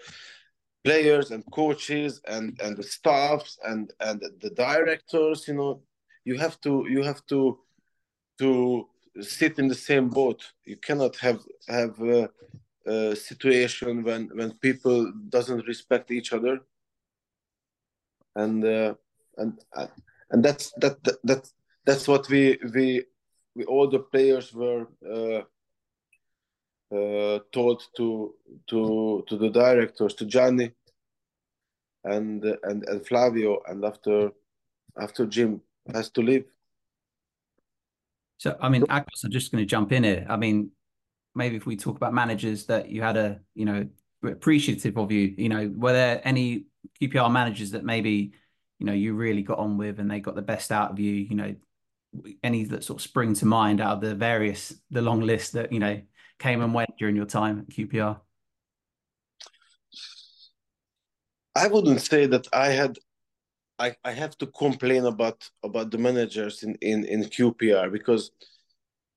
players 0.85 1.31
and 1.31 1.45
coaches 1.53 2.21
and 2.27 2.59
and 2.63 2.77
the 2.77 2.83
staffs 2.83 3.59
and 3.65 3.93
and 4.01 4.23
the 4.41 4.51
directors, 4.51 5.47
you 5.47 5.55
know, 5.55 5.83
you 6.25 6.39
have 6.39 6.59
to 6.63 6.87
you 6.89 7.03
have 7.03 7.25
to 7.27 7.59
to 8.39 8.89
sit 9.21 9.59
in 9.59 9.69
the 9.69 9.75
same 9.75 10.09
boat. 10.09 10.41
You 10.65 10.79
cannot 10.79 11.17
have 11.17 11.41
have 11.69 12.01
a, 12.01 12.31
a 12.87 13.15
situation 13.15 14.03
when 14.03 14.31
when 14.39 14.53
people 14.55 15.13
doesn't 15.29 15.67
respect 15.67 16.11
each 16.11 16.33
other 16.33 16.63
and 18.37 18.65
uh, 18.65 18.95
and 19.37 19.59
uh, 19.75 19.87
and 20.31 20.45
that's 20.45 20.73
that, 20.79 21.03
that 21.05 21.19
that 21.25 21.51
that's 21.85 22.09
what 22.09 22.29
we 22.29 22.59
we 22.75 23.05
we 23.55 23.65
all 23.65 23.89
the 23.89 23.99
players 23.99 24.53
were 24.53 24.87
uh, 25.07 25.43
uh, 26.95 27.39
told 27.53 27.83
to 27.97 28.35
to 28.69 29.25
to 29.29 29.37
the 29.37 29.51
directors 29.51 30.15
to 30.15 30.25
Gianni 30.27 30.73
and 32.05 32.45
and 32.45 32.89
and 32.89 33.07
Flavio, 33.07 33.61
and 33.67 33.85
after 33.85 34.31
after 34.99 35.27
Jim 35.27 35.61
has 35.93 36.11
to 36.11 36.23
leave. 36.23 36.45
So 38.39 38.57
I 38.61 38.69
mean, 38.69 38.83
Akos, 38.83 39.25
I'm 39.25 39.31
just 39.31 39.53
going 39.53 39.63
to 39.63 39.67
jump 39.67 39.93
in 39.93 40.05
here. 40.05 40.27
I 40.29 40.37
mean, 40.37 40.71
maybe 41.35 41.57
if 41.57 41.67
we 41.67 41.77
talk 41.77 41.97
about 41.97 42.13
managers 42.13 42.67
that 42.67 42.89
you 42.89 43.03
had 43.03 43.17
a 43.17 43.41
you 43.55 43.65
know 43.65 43.87
appreciative 44.25 44.97
of 44.97 45.13
you, 45.13 45.35
you 45.37 45.49
know, 45.49 45.73
were 45.77 45.93
there 45.93 46.21
any 46.25 46.65
QPR 47.01 47.31
managers 47.31 47.73
that 47.73 47.85
maybe 47.85 48.33
you 48.79 48.87
know 48.87 48.93
you 48.93 49.15
really 49.15 49.43
got 49.43 49.59
on 49.59 49.79
with 49.79 49.99
and 49.99 50.11
they 50.11 50.21
got 50.21 50.35
the 50.35 50.43
best 50.43 50.73
out 50.73 50.91
of 50.91 50.99
you? 50.99 51.13
You 51.13 51.35
know, 51.35 51.55
any 52.43 52.65
that 52.65 52.85
sort 52.85 53.01
of 53.01 53.03
spring 53.03 53.35
to 53.35 53.47
mind 53.47 53.81
out 53.81 53.95
of 53.95 54.01
the 54.01 54.15
various 54.15 54.75
the 54.91 55.03
long 55.03 55.21
list 55.21 55.53
that 55.53 55.73
you 55.73 55.79
know 55.79 56.01
came 56.39 56.63
and 56.63 56.75
went 56.75 56.97
during 56.99 57.17
your 57.17 57.27
time 57.27 57.61
at 57.61 57.75
QPR? 57.75 58.21
I 61.55 61.69
wouldn't 61.69 62.01
say 62.01 62.27
that 62.27 62.49
I 62.53 62.69
had 62.69 62.99
I, 63.79 63.97
I 64.05 64.13
have 64.13 64.37
to 64.39 64.47
complain 64.47 65.07
about 65.07 65.49
about 65.63 65.91
the 65.91 65.99
managers 65.99 66.63
in, 66.63 66.77
in, 66.77 67.05
in 67.05 67.25
QPR 67.25 67.91
because 67.91 68.31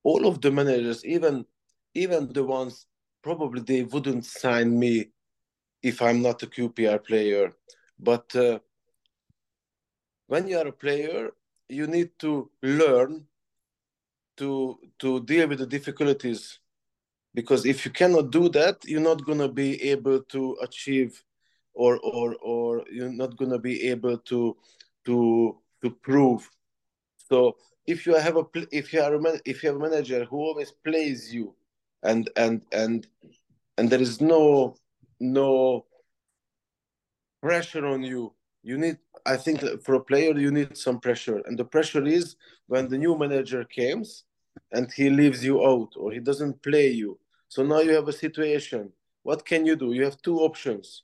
all 0.03 0.27
of 0.27 0.41
the 0.41 0.51
managers, 0.51 1.05
even 1.05 1.45
even 1.93 2.31
the 2.33 2.43
ones 2.43 2.85
probably 3.23 3.61
they 3.61 3.83
wouldn't 3.83 4.25
sign 4.25 4.77
me 4.77 5.11
if 5.85 6.01
I'm 6.01 6.21
not 6.21 6.43
a 6.43 6.47
QPR 6.47 6.99
player. 7.03 7.53
But 7.99 8.35
uh, 8.35 8.59
when 10.27 10.47
you 10.47 10.57
are 10.57 10.67
a 10.67 10.71
player, 10.71 11.29
you 11.69 11.87
need 11.87 12.09
to 12.19 12.49
learn 12.61 13.25
to 14.37 14.77
to 14.99 15.19
deal 15.21 15.47
with 15.47 15.59
the 15.59 15.67
difficulties 15.77 16.59
because 17.33 17.65
if 17.65 17.85
you 17.85 17.91
cannot 17.91 18.31
do 18.31 18.49
that, 18.49 18.77
you're 18.85 19.09
not 19.11 19.25
gonna 19.25 19.47
be 19.47 19.81
able 19.93 20.21
to 20.35 20.57
achieve 20.61 21.23
or 21.75 21.99
or 21.99 22.35
or 22.41 22.83
you're 22.89 23.11
not 23.11 23.37
going 23.37 23.51
to 23.51 23.59
be 23.59 23.89
able 23.89 24.17
to 24.17 24.55
to 25.05 25.57
to 25.81 25.89
prove 25.91 26.49
so 27.29 27.55
if 27.85 28.07
you 28.07 28.15
have 28.15 28.37
a 28.37 28.45
if 28.71 28.93
you 28.93 29.01
are 29.01 29.13
a 29.13 29.39
if 29.45 29.61
you 29.61 29.69
have 29.69 29.75
a 29.75 29.89
manager 29.89 30.25
who 30.25 30.37
always 30.37 30.71
plays 30.71 31.33
you 31.33 31.53
and 32.03 32.29
and 32.37 32.63
and 32.71 33.07
and 33.77 33.89
there 33.89 34.01
is 34.01 34.21
no 34.21 34.75
no 35.19 35.85
pressure 37.41 37.85
on 37.85 38.03
you. 38.03 38.33
You 38.63 38.77
need 38.77 38.97
i 39.27 39.35
think 39.35 39.59
for 39.83 39.95
a 39.95 39.99
player 40.09 40.37
you 40.37 40.51
need 40.51 40.77
some 40.77 40.99
pressure. 40.99 41.41
And 41.45 41.57
the 41.57 41.65
pressure 41.65 42.05
is 42.05 42.35
when 42.67 42.87
the 42.87 42.97
new 42.97 43.17
manager 43.17 43.65
comes 43.79 44.23
and 44.71 44.91
he 44.91 45.09
leaves 45.09 45.43
you 45.43 45.65
out 45.65 45.91
or 45.97 46.11
he 46.11 46.19
doesn't 46.19 46.61
play 46.61 46.89
you. 46.89 47.19
So 47.47 47.63
now 47.63 47.79
you 47.79 47.91
have 47.91 48.07
a 48.07 48.13
situation. 48.25 48.91
What 49.23 49.45
can 49.45 49.65
you 49.65 49.75
do? 49.75 49.93
You 49.93 50.03
have 50.03 50.21
two 50.21 50.39
options. 50.39 51.03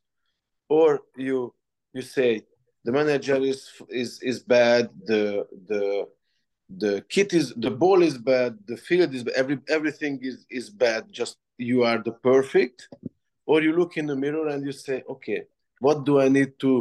Or 0.70 1.02
you 1.16 1.54
you 1.94 2.02
say 2.02 2.46
the 2.86 2.92
manager 2.92 3.38
is 3.52 3.70
is 3.90 4.22
is 4.22 4.40
bad. 4.40 4.90
The 5.06 5.46
the 5.68 6.08
the 6.78 7.06
kit 7.10 7.34
is 7.34 7.54
the 7.56 7.72
ball 7.72 8.02
is 8.02 8.18
bad. 8.18 8.58
The 8.68 8.78
field 8.78 9.14
is 9.14 9.24
every 9.36 9.60
everything 9.68 10.20
is 10.22 10.46
is 10.50 10.70
bad. 10.70 11.12
Just 11.12 11.38
you 11.58 11.84
are 11.84 12.00
the 12.02 12.14
perfect 12.14 12.88
or 13.52 13.62
you 13.62 13.74
look 13.80 13.98
in 13.98 14.08
the 14.08 14.16
mirror 14.24 14.48
and 14.54 14.66
you 14.68 14.72
say 14.72 14.98
okay 15.14 15.40
what 15.86 16.06
do 16.06 16.20
i 16.26 16.28
need 16.38 16.52
to 16.64 16.72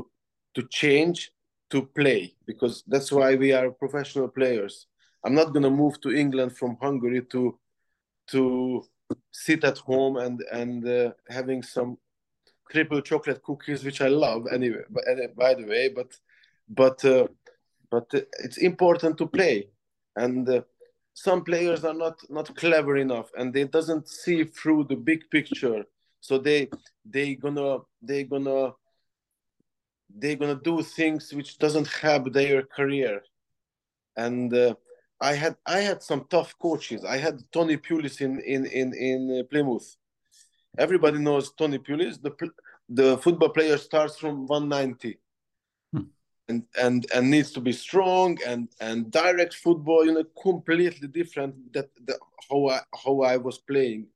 to 0.55 0.63
change 0.81 1.19
to 1.73 1.83
play 1.99 2.21
because 2.51 2.83
that's 2.93 3.11
why 3.17 3.35
we 3.43 3.53
are 3.53 3.71
professional 3.85 4.29
players 4.39 4.87
i'm 5.25 5.35
not 5.41 5.53
going 5.55 5.69
to 5.69 5.79
move 5.83 6.01
to 6.01 6.17
england 6.25 6.57
from 6.61 6.77
hungary 6.81 7.23
to 7.35 7.43
to 8.33 8.43
sit 9.33 9.65
at 9.65 9.79
home 9.79 10.17
and 10.17 10.43
and 10.53 10.87
uh, 10.87 11.11
having 11.29 11.63
some 11.63 11.99
triple 12.71 13.01
chocolate 13.01 13.43
cookies, 13.43 13.85
which 13.85 14.01
I 14.01 14.09
love 14.09 14.47
anyway. 14.53 14.83
But 14.89 15.05
by 15.37 15.55
the 15.55 15.67
way, 15.67 15.89
but 15.89 16.13
but 16.69 17.05
uh, 17.05 17.27
but 17.91 18.07
it's 18.45 18.59
important 18.59 19.19
to 19.19 19.27
play, 19.27 19.69
and 20.17 20.49
uh, 20.49 20.63
some 21.15 21.43
players 21.45 21.85
are 21.85 21.95
not 21.95 22.19
not 22.31 22.55
clever 22.57 22.97
enough, 22.97 23.31
and 23.37 23.53
they 23.53 23.65
doesn't 23.65 24.09
see 24.09 24.45
through 24.45 24.85
the 24.85 24.97
big 24.97 25.29
picture. 25.31 25.85
So 26.21 26.39
they 26.39 26.69
they 27.05 27.35
gonna 27.35 27.79
they 28.03 28.25
gonna 28.25 28.73
they 30.15 30.37
gonna 30.37 30.61
do 30.63 30.83
things 30.83 31.33
which 31.33 31.59
doesn't 31.59 31.89
help 31.89 32.33
their 32.33 32.63
career, 32.63 33.23
and. 34.17 34.53
Uh, 34.53 34.75
I 35.23 35.35
had 35.35 35.57
I 35.67 35.81
had 35.81 36.03
some 36.03 36.25
tough 36.31 36.59
coaches. 36.59 37.05
I 37.05 37.19
had 37.19 37.43
Tony 37.53 37.77
Pulis 37.77 38.23
in 38.23 38.41
in 38.41 38.65
in 38.65 38.95
in 38.95 39.47
Plymouth, 39.51 39.99
Everybody 40.79 41.19
knows 41.19 41.53
Tony 41.53 41.79
Pulis. 41.79 42.21
The 42.23 42.33
the 42.89 43.19
football 43.19 43.51
player 43.51 43.77
starts 43.77 44.17
from 44.17 44.47
190. 44.47 45.19
Hmm. 45.93 46.01
And, 46.49 46.65
and 46.81 47.07
and 47.15 47.31
needs 47.31 47.53
to 47.53 47.61
be 47.61 47.73
strong 47.73 48.39
and 48.47 48.69
and 48.81 49.11
direct 49.11 49.55
football 49.55 50.05
you 50.05 50.13
know 50.13 50.25
completely 50.43 51.07
different 51.09 51.73
that, 51.73 51.91
that 52.07 52.19
how 52.49 52.69
I 52.69 52.81
how 53.05 53.21
I 53.23 53.37
was 53.37 53.59
playing 53.59 54.07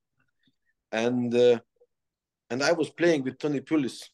and 0.91 1.33
uh, 1.35 1.61
and 2.51 2.63
I 2.63 2.73
was 2.73 2.91
playing 2.91 3.25
with 3.25 3.39
Tony 3.39 3.61
Pulis 3.61 4.05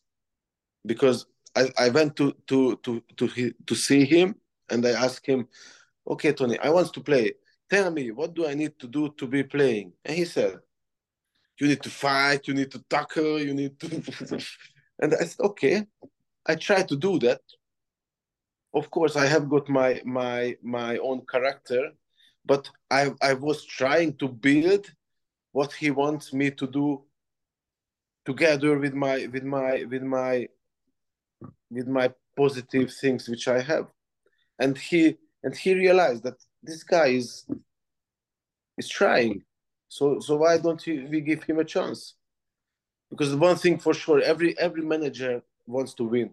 because 0.87 1.27
I, 1.57 1.71
I 1.79 1.89
went 1.91 2.17
to 2.17 2.35
to 2.47 2.77
to 2.85 3.03
to 3.17 3.53
to 3.67 3.75
see 3.75 4.05
him 4.05 4.37
and 4.71 4.87
I 4.87 4.91
asked 4.91 5.27
him 5.27 5.49
okay 6.07 6.33
Tony 6.33 6.59
I 6.59 6.71
want 6.71 6.93
to 6.95 7.01
play 7.01 7.35
tell 7.69 7.91
me 7.91 8.11
what 8.11 8.35
do 8.35 8.47
I 8.47 8.55
need 8.55 8.79
to 8.79 8.87
do 8.87 9.13
to 9.19 9.27
be 9.27 9.43
playing 9.43 9.93
and 10.05 10.17
he 10.17 10.25
said 10.25 10.61
you 11.61 11.69
need 11.69 11.83
to 11.83 11.91
fight, 11.91 12.49
you 12.49 12.55
need 12.55 12.71
to 12.71 12.83
tackle, 12.89 13.39
you 13.39 13.55
need 13.55 13.79
to. 13.81 13.89
and 14.99 15.15
I 15.15 15.25
said, 15.25 15.41
okay, 15.41 15.87
I 16.47 16.55
try 16.55 16.83
to 16.83 16.97
do 16.97 17.19
that. 17.21 17.43
Of 18.73 18.91
course, 18.91 19.17
I 19.17 19.27
have 19.27 19.49
got 19.49 19.69
my 19.69 20.01
my 20.05 20.57
my 20.63 20.97
own 20.99 21.27
character, 21.27 21.91
but 22.47 22.71
I 22.91 23.13
I 23.21 23.35
was 23.35 23.65
trying 23.65 24.17
to 24.19 24.29
build 24.29 24.91
what 25.53 25.73
he 25.73 25.91
wants 25.91 26.33
me 26.33 26.51
to 26.53 26.67
do 26.67 27.03
together 28.31 28.79
with 28.79 28.95
my 28.95 29.17
with 29.35 29.47
my 29.57 29.85
with 29.93 30.05
my 30.17 30.49
with 31.77 31.89
my 31.99 32.07
positive 32.37 32.89
things 33.01 33.29
which 33.29 33.47
I 33.57 33.61
have, 33.71 33.87
and 34.63 34.73
he 34.89 35.03
and 35.45 35.53
he 35.63 35.71
realized 35.75 36.23
that 36.27 36.39
this 36.63 36.83
guy 36.95 37.09
is 37.21 37.29
is 38.79 38.89
trying 38.89 39.45
so 39.91 40.21
so 40.21 40.37
why 40.37 40.57
don't 40.57 40.83
we 40.87 41.21
give 41.21 41.43
him 41.43 41.59
a 41.59 41.65
chance? 41.65 42.15
Because 43.11 43.35
one 43.35 43.57
thing 43.57 43.77
for 43.77 43.93
sure, 43.93 44.21
every 44.23 44.57
every 44.67 44.83
manager 44.83 45.43
wants 45.67 45.95
to 45.95 46.05
win. 46.05 46.31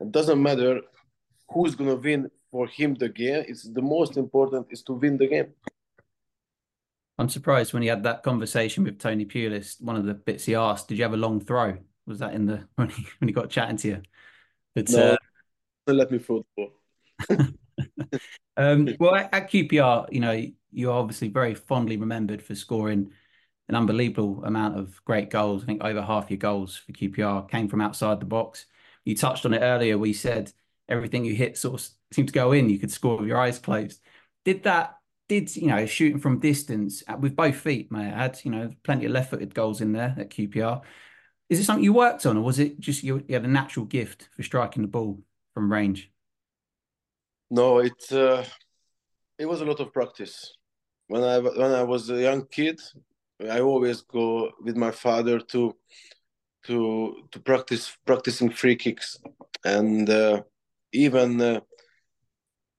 It 0.00 0.12
doesn't 0.12 0.40
matter 0.40 0.80
who's 1.52 1.74
gonna 1.74 1.96
win 1.96 2.30
for 2.52 2.68
him 2.68 2.94
the 2.94 3.08
game. 3.08 3.44
It's 3.48 3.64
the 3.64 3.82
most 3.82 4.16
important 4.16 4.68
is 4.70 4.82
to 4.84 4.92
win 4.92 5.16
the 5.16 5.26
game. 5.26 5.48
I'm 7.22 7.28
surprised 7.28 7.72
when 7.72 7.82
he 7.82 7.88
had 7.88 8.02
that 8.02 8.24
conversation 8.24 8.82
with 8.82 8.98
Tony 8.98 9.24
Pulis. 9.24 9.80
One 9.80 9.94
of 9.94 10.04
the 10.04 10.14
bits 10.14 10.44
he 10.44 10.56
asked, 10.56 10.88
"Did 10.88 10.98
you 10.98 11.04
have 11.04 11.14
a 11.14 11.16
long 11.16 11.38
throw?" 11.38 11.78
Was 12.04 12.18
that 12.18 12.34
in 12.34 12.46
the 12.46 12.66
when 12.74 12.88
he 12.88 13.06
when 13.18 13.28
he 13.28 13.32
got 13.32 13.48
chatting 13.48 13.76
to 13.76 13.88
you? 13.88 14.02
But, 14.74 14.90
no, 14.90 15.16
uh, 15.86 15.92
let 15.92 16.10
me 16.10 16.18
throw 16.18 16.44
the 16.56 16.68
ball. 17.28 17.48
um, 18.56 18.88
well, 18.98 19.14
at 19.14 19.48
QPR, 19.48 20.12
you 20.12 20.18
know, 20.18 20.44
you're 20.72 20.92
obviously 20.92 21.28
very 21.28 21.54
fondly 21.54 21.96
remembered 21.96 22.42
for 22.42 22.56
scoring 22.56 23.12
an 23.68 23.76
unbelievable 23.76 24.42
amount 24.44 24.76
of 24.76 25.00
great 25.04 25.30
goals. 25.30 25.62
I 25.62 25.66
think 25.66 25.84
over 25.84 26.02
half 26.02 26.28
your 26.28 26.38
goals 26.38 26.76
for 26.76 26.90
QPR 26.90 27.48
came 27.48 27.68
from 27.68 27.82
outside 27.82 28.18
the 28.18 28.26
box. 28.26 28.66
You 29.04 29.14
touched 29.14 29.46
on 29.46 29.54
it 29.54 29.60
earlier. 29.60 29.96
We 29.96 30.12
said 30.12 30.52
everything 30.88 31.24
you 31.24 31.36
hit 31.36 31.56
sort 31.56 31.80
of 31.80 31.88
seemed 32.10 32.28
to 32.28 32.34
go 32.34 32.50
in. 32.50 32.68
You 32.68 32.80
could 32.80 32.90
score 32.90 33.18
with 33.18 33.28
your 33.28 33.38
eyes 33.38 33.60
closed. 33.60 34.00
Did 34.44 34.64
that? 34.64 34.96
Did 35.32 35.56
you 35.56 35.68
know 35.68 35.86
shooting 35.86 36.18
from 36.18 36.40
distance 36.40 37.02
with 37.18 37.34
both 37.34 37.56
feet? 37.56 37.90
May 37.90 38.04
I 38.04 38.24
add? 38.24 38.38
You 38.44 38.50
know, 38.50 38.70
plenty 38.82 39.06
of 39.06 39.12
left-footed 39.12 39.54
goals 39.54 39.80
in 39.80 39.94
there 39.94 40.14
at 40.18 40.28
QPR. 40.28 40.82
Is 41.48 41.58
it 41.58 41.64
something 41.64 41.82
you 41.82 41.94
worked 41.94 42.26
on, 42.26 42.36
or 42.36 42.42
was 42.42 42.58
it 42.58 42.78
just 42.78 43.02
you, 43.02 43.24
you 43.26 43.34
had 43.36 43.46
a 43.46 43.48
natural 43.48 43.86
gift 43.86 44.28
for 44.36 44.42
striking 44.42 44.82
the 44.82 44.88
ball 44.88 45.22
from 45.54 45.72
range? 45.72 46.10
No, 47.50 47.78
it 47.78 48.12
uh, 48.12 48.44
it 49.38 49.46
was 49.46 49.62
a 49.62 49.64
lot 49.64 49.80
of 49.80 49.90
practice. 49.90 50.52
When 51.06 51.22
I 51.22 51.38
when 51.38 51.72
I 51.72 51.82
was 51.82 52.10
a 52.10 52.20
young 52.20 52.44
kid, 52.44 52.78
I 53.40 53.60
always 53.60 54.02
go 54.02 54.50
with 54.60 54.76
my 54.76 54.90
father 54.90 55.40
to 55.40 55.74
to 56.64 57.26
to 57.30 57.40
practice 57.40 57.96
practicing 58.04 58.50
free 58.50 58.76
kicks, 58.76 59.18
and 59.64 60.10
uh, 60.10 60.42
even 60.92 61.40
uh, 61.40 61.60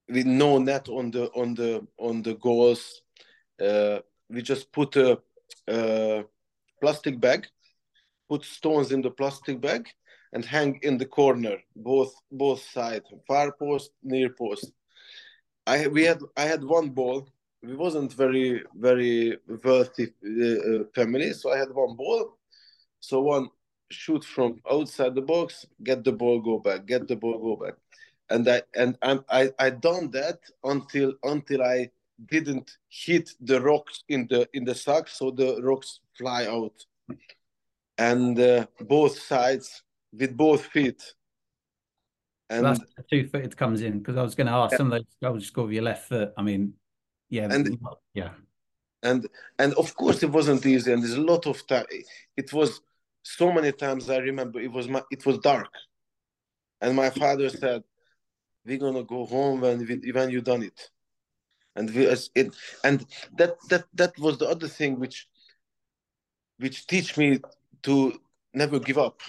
with 0.10 0.26
no 0.26 0.58
net 0.58 0.90
on 0.90 1.12
the 1.12 1.30
on 1.32 1.54
the 1.54 1.86
on 1.98 2.22
the 2.22 2.36
goals, 2.36 3.02
uh, 3.62 4.00
we 4.30 4.42
just 4.42 4.72
put 4.72 4.96
a, 4.96 5.20
a 5.68 6.24
plastic 6.82 7.20
bag, 7.20 7.48
put 8.30 8.44
stones 8.44 8.92
in 8.92 9.02
the 9.02 9.12
plastic 9.12 9.62
bag, 9.62 9.88
and 10.34 10.44
hang 10.44 10.80
in 10.84 10.98
the 10.98 11.06
corner, 11.06 11.58
both 11.76 12.14
both 12.32 12.62
sides, 12.62 13.06
far 13.28 13.52
post, 13.52 13.92
near 14.04 14.30
post. 14.30 14.72
I 15.66 15.88
we 15.88 16.04
had 16.04 16.22
I 16.36 16.44
had 16.44 16.64
one 16.64 16.90
ball. 16.90 17.30
We 17.62 17.76
wasn't 17.76 18.12
very 18.14 18.64
very 18.76 19.38
wealthy 19.64 20.14
uh, 20.26 20.82
uh, 20.82 20.84
family, 20.94 21.34
so 21.34 21.54
I 21.54 21.58
had 21.58 21.74
one 21.74 21.96
ball. 21.96 22.38
So 23.00 23.22
one 23.22 23.50
shoot 23.90 24.24
from 24.24 24.60
outside 24.70 25.16
the 25.16 25.22
box, 25.22 25.66
get 25.84 26.04
the 26.04 26.12
ball, 26.12 26.42
go 26.42 26.60
back, 26.60 26.86
get 26.86 27.08
the 27.08 27.16
ball, 27.16 27.38
go 27.38 27.66
back, 27.66 27.76
and 28.30 28.48
I 28.48 28.62
and 28.76 28.98
I'm, 29.02 29.24
I 29.30 29.52
I 29.60 29.70
done 29.70 30.12
that 30.12 30.40
until 30.64 31.14
until 31.24 31.62
I 31.62 31.90
didn't 32.30 32.78
hit 32.90 33.30
the 33.42 33.62
rocks 33.62 34.04
in 34.10 34.28
the 34.30 34.48
in 34.54 34.64
the 34.64 34.76
sack, 34.76 35.08
so 35.08 35.32
the 35.32 35.62
rocks 35.62 36.00
fly 36.18 36.46
out, 36.46 36.86
and 37.98 38.40
uh, 38.40 38.66
both 38.82 39.20
sides 39.20 39.84
with 40.12 40.36
both 40.36 40.66
feet. 40.66 41.02
And 42.50 42.66
that's 42.66 42.80
two 43.10 43.28
footed 43.28 43.58
comes 43.58 43.82
in 43.82 44.00
because 44.00 44.18
I 44.18 44.22
was 44.22 44.36
going 44.36 44.48
to 44.48 44.54
ask 44.54 44.78
some 44.78 44.92
of 44.92 45.00
those 45.00 45.16
goals 45.22 45.48
score 45.48 45.66
with 45.66 45.74
your 45.74 45.84
left 45.84 46.08
foot. 46.08 46.34
I 46.38 46.44
mean, 46.44 46.74
yeah, 47.30 47.48
and 47.50 47.78
yeah, 48.14 48.32
and 49.02 49.28
and 49.58 49.74
of 49.74 49.96
course 49.96 50.22
it 50.24 50.30
wasn't 50.32 50.66
easy, 50.66 50.94
and 50.94 51.02
there's 51.02 51.16
a 51.16 51.22
lot 51.22 51.48
of 51.48 51.66
time. 51.66 51.86
It 52.38 52.54
was 52.54 52.82
so 53.24 53.52
many 53.52 53.72
times 53.72 54.10
I 54.10 54.18
remember 54.18 54.60
it 54.60 54.72
was 54.72 54.88
my 54.88 55.02
it 55.12 55.26
was 55.26 55.40
dark, 55.40 55.72
and 56.82 56.96
my 56.96 57.10
father 57.10 57.50
said, 57.50 57.84
"We're 58.66 58.78
gonna 58.78 59.04
go 59.04 59.26
home 59.26 59.62
when 59.62 59.80
we, 59.86 60.12
when 60.12 60.30
you 60.30 60.42
done 60.42 60.64
it," 60.64 60.90
and 61.76 61.90
we 61.94 62.08
as 62.08 62.30
it 62.36 62.56
and 62.84 63.06
that 63.38 63.58
that 63.70 63.86
that 63.94 64.18
was 64.20 64.38
the 64.38 64.48
other 64.48 64.68
thing 64.68 65.00
which 65.00 65.28
which 66.58 66.88
teach 66.88 67.18
me 67.18 67.40
to 67.84 68.20
never 68.54 68.80
give 68.80 68.98
up. 68.98 69.22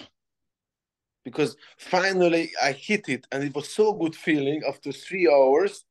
Because 1.23 1.57
finally 1.77 2.51
I 2.61 2.71
hit 2.71 3.09
it 3.09 3.25
and 3.31 3.43
it 3.43 3.53
was 3.55 3.67
so 3.73 3.93
good 3.93 4.15
feeling 4.15 4.61
after 4.67 4.91
three 4.91 5.27
hours 5.27 5.85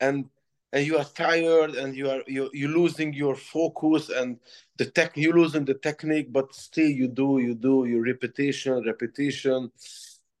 and 0.00 0.28
and 0.72 0.86
you 0.86 0.98
are 0.98 1.04
tired 1.04 1.74
and 1.74 1.94
you 1.94 2.10
are 2.10 2.22
you 2.26 2.50
you're 2.52 2.70
losing 2.70 3.12
your 3.12 3.36
focus 3.36 4.08
and 4.08 4.38
the 4.76 4.86
tech 4.86 5.16
you 5.16 5.32
losing 5.32 5.64
the 5.64 5.74
technique 5.74 6.32
but 6.32 6.54
still 6.54 6.88
you 6.88 7.08
do 7.08 7.38
you 7.38 7.54
do 7.54 7.84
your 7.84 8.02
repetition 8.02 8.82
repetition 8.84 9.70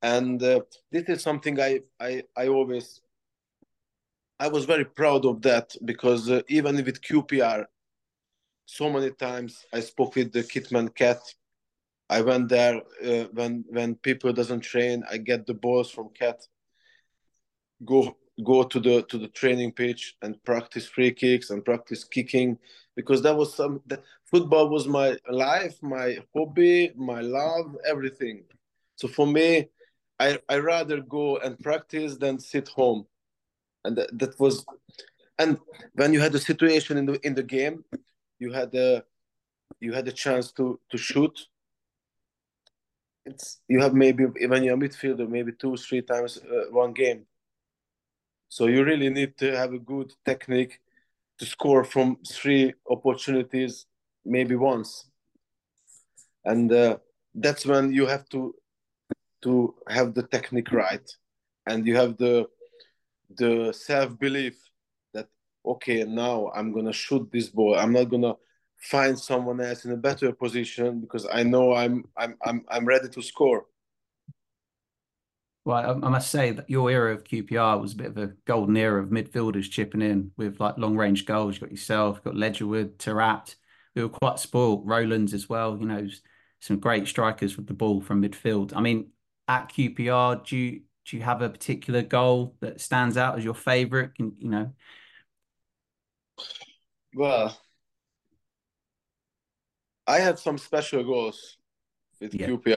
and 0.02 0.42
uh, 0.42 0.60
this 0.92 1.04
is 1.08 1.22
something 1.22 1.60
I, 1.60 1.80
I 2.00 2.22
i 2.36 2.48
always 2.48 3.00
i 4.38 4.48
was 4.48 4.64
very 4.64 4.84
proud 4.84 5.24
of 5.24 5.42
that 5.42 5.74
because 5.84 6.30
uh, 6.30 6.42
even 6.48 6.76
with 6.76 7.02
qpr 7.02 7.64
so 8.66 8.90
many 8.90 9.10
times 9.10 9.64
i 9.72 9.80
spoke 9.80 10.16
with 10.16 10.32
the 10.32 10.42
kitman 10.42 10.94
cat. 10.94 11.20
I 12.10 12.22
went 12.22 12.48
there 12.48 12.80
uh, 13.04 13.24
when 13.32 13.64
when 13.68 13.96
people 13.96 14.32
doesn't 14.32 14.60
train 14.60 15.04
i 15.10 15.18
get 15.18 15.46
the 15.46 15.54
balls 15.54 15.90
from 15.90 16.08
cat. 16.10 16.40
Go 17.84 18.16
go 18.44 18.62
to 18.62 18.80
the 18.80 19.02
to 19.02 19.18
the 19.18 19.28
training 19.28 19.72
pitch 19.72 20.16
and 20.22 20.42
practice 20.44 20.86
free 20.86 21.12
kicks 21.12 21.50
and 21.50 21.64
practice 21.64 22.04
kicking 22.04 22.58
because 22.96 23.20
that 23.22 23.36
was 23.36 23.54
some 23.54 23.82
that 23.86 24.02
football 24.24 24.68
was 24.68 24.86
my 24.86 25.16
life 25.30 25.82
my 25.82 26.18
hobby 26.34 26.92
my 26.96 27.20
love 27.20 27.76
everything. 27.86 28.44
So 28.96 29.08
for 29.08 29.26
me 29.26 29.68
i 30.18 30.38
i 30.48 30.58
rather 30.58 31.00
go 31.00 31.38
and 31.38 31.58
practice 31.58 32.16
than 32.16 32.38
sit 32.38 32.68
home. 32.68 33.06
And 33.84 33.96
that, 33.96 34.34
was 34.38 34.66
and 35.38 35.58
when 35.94 36.12
you 36.12 36.20
had 36.20 36.34
a 36.34 36.38
situation 36.38 36.98
in 36.98 37.06
the 37.06 37.26
in 37.26 37.34
the 37.34 37.42
game 37.42 37.84
you 38.38 38.52
had 38.52 38.74
a 38.74 39.04
you 39.80 39.92
had 39.92 40.08
a 40.08 40.12
chance 40.12 40.52
to 40.52 40.80
to 40.90 40.98
shoot. 40.98 41.46
It's 43.24 43.60
you 43.68 43.80
have 43.80 43.94
maybe 43.94 44.24
when 44.24 44.64
you're 44.64 44.74
a 44.74 44.78
midfielder 44.78 45.28
maybe 45.28 45.52
two 45.52 45.76
three 45.76 46.02
times 46.02 46.38
uh, 46.38 46.70
one 46.70 46.92
game. 46.92 47.26
So 48.48 48.66
you 48.66 48.82
really 48.82 49.10
need 49.10 49.36
to 49.38 49.56
have 49.56 49.72
a 49.74 49.78
good 49.78 50.12
technique 50.24 50.80
to 51.38 51.44
score 51.46 51.84
from 51.84 52.16
three 52.26 52.74
opportunities, 52.88 53.86
maybe 54.24 54.56
once. 54.56 55.06
And 56.44 56.72
uh, 56.72 56.98
that's 57.34 57.66
when 57.66 57.92
you 57.92 58.06
have 58.06 58.28
to 58.30 58.54
to 59.42 59.74
have 59.88 60.14
the 60.14 60.22
technique 60.22 60.72
right, 60.72 61.08
and 61.66 61.86
you 61.86 61.96
have 61.96 62.16
the 62.16 62.48
the 63.36 63.72
self 63.72 64.18
belief 64.18 64.56
that 65.14 65.28
okay, 65.64 66.04
now 66.04 66.50
I'm 66.54 66.72
gonna 66.72 66.92
shoot 66.92 67.28
this 67.32 67.48
ball. 67.48 67.78
I'm 67.78 67.92
not 67.92 68.10
gonna 68.10 68.34
find 68.80 69.18
someone 69.18 69.60
else 69.60 69.84
in 69.84 69.92
a 69.92 69.96
better 69.96 70.32
position 70.32 71.00
because 71.00 71.26
I 71.32 71.42
know 71.42 71.74
I'm 71.74 72.04
I'm 72.16 72.36
I'm 72.44 72.64
I'm 72.68 72.86
ready 72.86 73.08
to 73.08 73.22
score. 73.22 73.66
Well, 75.64 76.00
I, 76.02 76.08
must 76.08 76.30
say 76.30 76.52
that 76.52 76.70
your 76.70 76.90
era 76.90 77.12
of 77.12 77.24
QPR 77.24 77.78
was 77.78 77.92
a 77.92 77.96
bit 77.96 78.06
of 78.06 78.16
a 78.16 78.32
golden 78.46 78.74
era 78.74 79.02
of 79.02 79.10
midfielders 79.10 79.70
chipping 79.70 80.00
in 80.00 80.30
with 80.38 80.58
like 80.60 80.78
long 80.78 80.96
range 80.96 81.26
goals. 81.26 81.56
You 81.56 81.60
got 81.60 81.70
yourself, 81.70 82.22
you 82.24 82.32
got 82.32 82.40
Leigertwood, 82.40 82.96
Taarabt. 82.96 83.54
We 83.94 84.02
were 84.02 84.08
quite 84.08 84.38
spoiled. 84.38 84.88
Rowlands 84.88 85.34
as 85.34 85.46
well. 85.46 85.76
You 85.78 85.84
know, 85.84 86.08
some 86.60 86.78
great 86.78 87.06
strikers 87.06 87.58
with 87.58 87.66
the 87.66 87.74
ball 87.74 88.00
from 88.00 88.22
midfield. 88.22 88.72
I 88.74 88.80
mean, 88.80 89.10
at 89.48 89.70
QPR, 89.70 90.44
do 90.44 90.56
you 90.56 90.82
do 91.06 91.16
you 91.16 91.22
have 91.22 91.40
a 91.40 91.48
particular 91.48 92.02
goal 92.02 92.54
that 92.60 92.80
stands 92.80 93.16
out 93.16 93.38
as 93.38 93.44
your 93.44 93.54
favourite? 93.54 94.10
You 94.18 94.34
know. 94.40 94.72
Well, 97.14 97.58
I 100.06 100.18
had 100.18 100.38
some 100.38 100.58
special 100.58 101.02
goals 101.02 101.56
with 102.20 102.34
yeah. 102.34 102.48
QPR. 102.48 102.76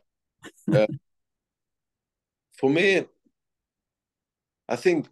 Uh, 0.72 0.88
for 2.54 2.70
me, 2.70 3.06
I 4.68 4.76
think 4.78 5.08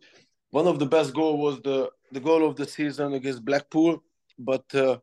one 0.52 0.68
of 0.68 0.80
the 0.80 0.86
best 0.86 1.14
goal 1.14 1.38
was 1.38 1.62
the 1.62 1.90
the 2.12 2.20
goal 2.20 2.48
of 2.48 2.56
the 2.56 2.66
season 2.66 3.14
against 3.14 3.44
Blackpool. 3.44 4.02
But 4.38 4.64
uh, 4.74 4.98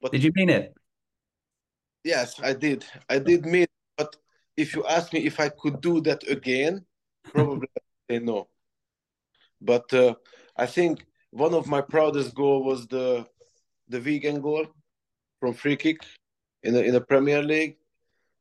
but 0.00 0.12
did 0.12 0.24
you 0.24 0.32
mean 0.34 0.48
it? 0.48 0.74
Yes, 2.04 2.40
I 2.42 2.54
did. 2.54 2.84
I 3.10 3.18
did 3.18 3.44
mean. 3.44 3.66
If 4.56 4.74
you 4.74 4.84
ask 4.86 5.12
me 5.12 5.20
if 5.26 5.38
I 5.40 5.48
could 5.48 5.80
do 5.80 6.00
that 6.02 6.28
again, 6.28 6.84
probably 7.24 7.68
say 8.10 8.18
no. 8.18 8.48
But 9.60 9.92
uh, 9.92 10.14
I 10.56 10.66
think 10.66 11.04
one 11.30 11.54
of 11.54 11.66
my 11.66 11.80
proudest 11.80 12.34
goal 12.34 12.64
was 12.64 12.86
the 12.86 13.26
the 13.88 14.00
Wigan 14.00 14.40
goal 14.40 14.66
from 15.40 15.54
free 15.54 15.76
kick 15.76 15.98
in 16.62 16.74
the 16.74 16.84
in 16.84 16.92
the 16.92 17.00
Premier 17.00 17.42
League. 17.42 17.76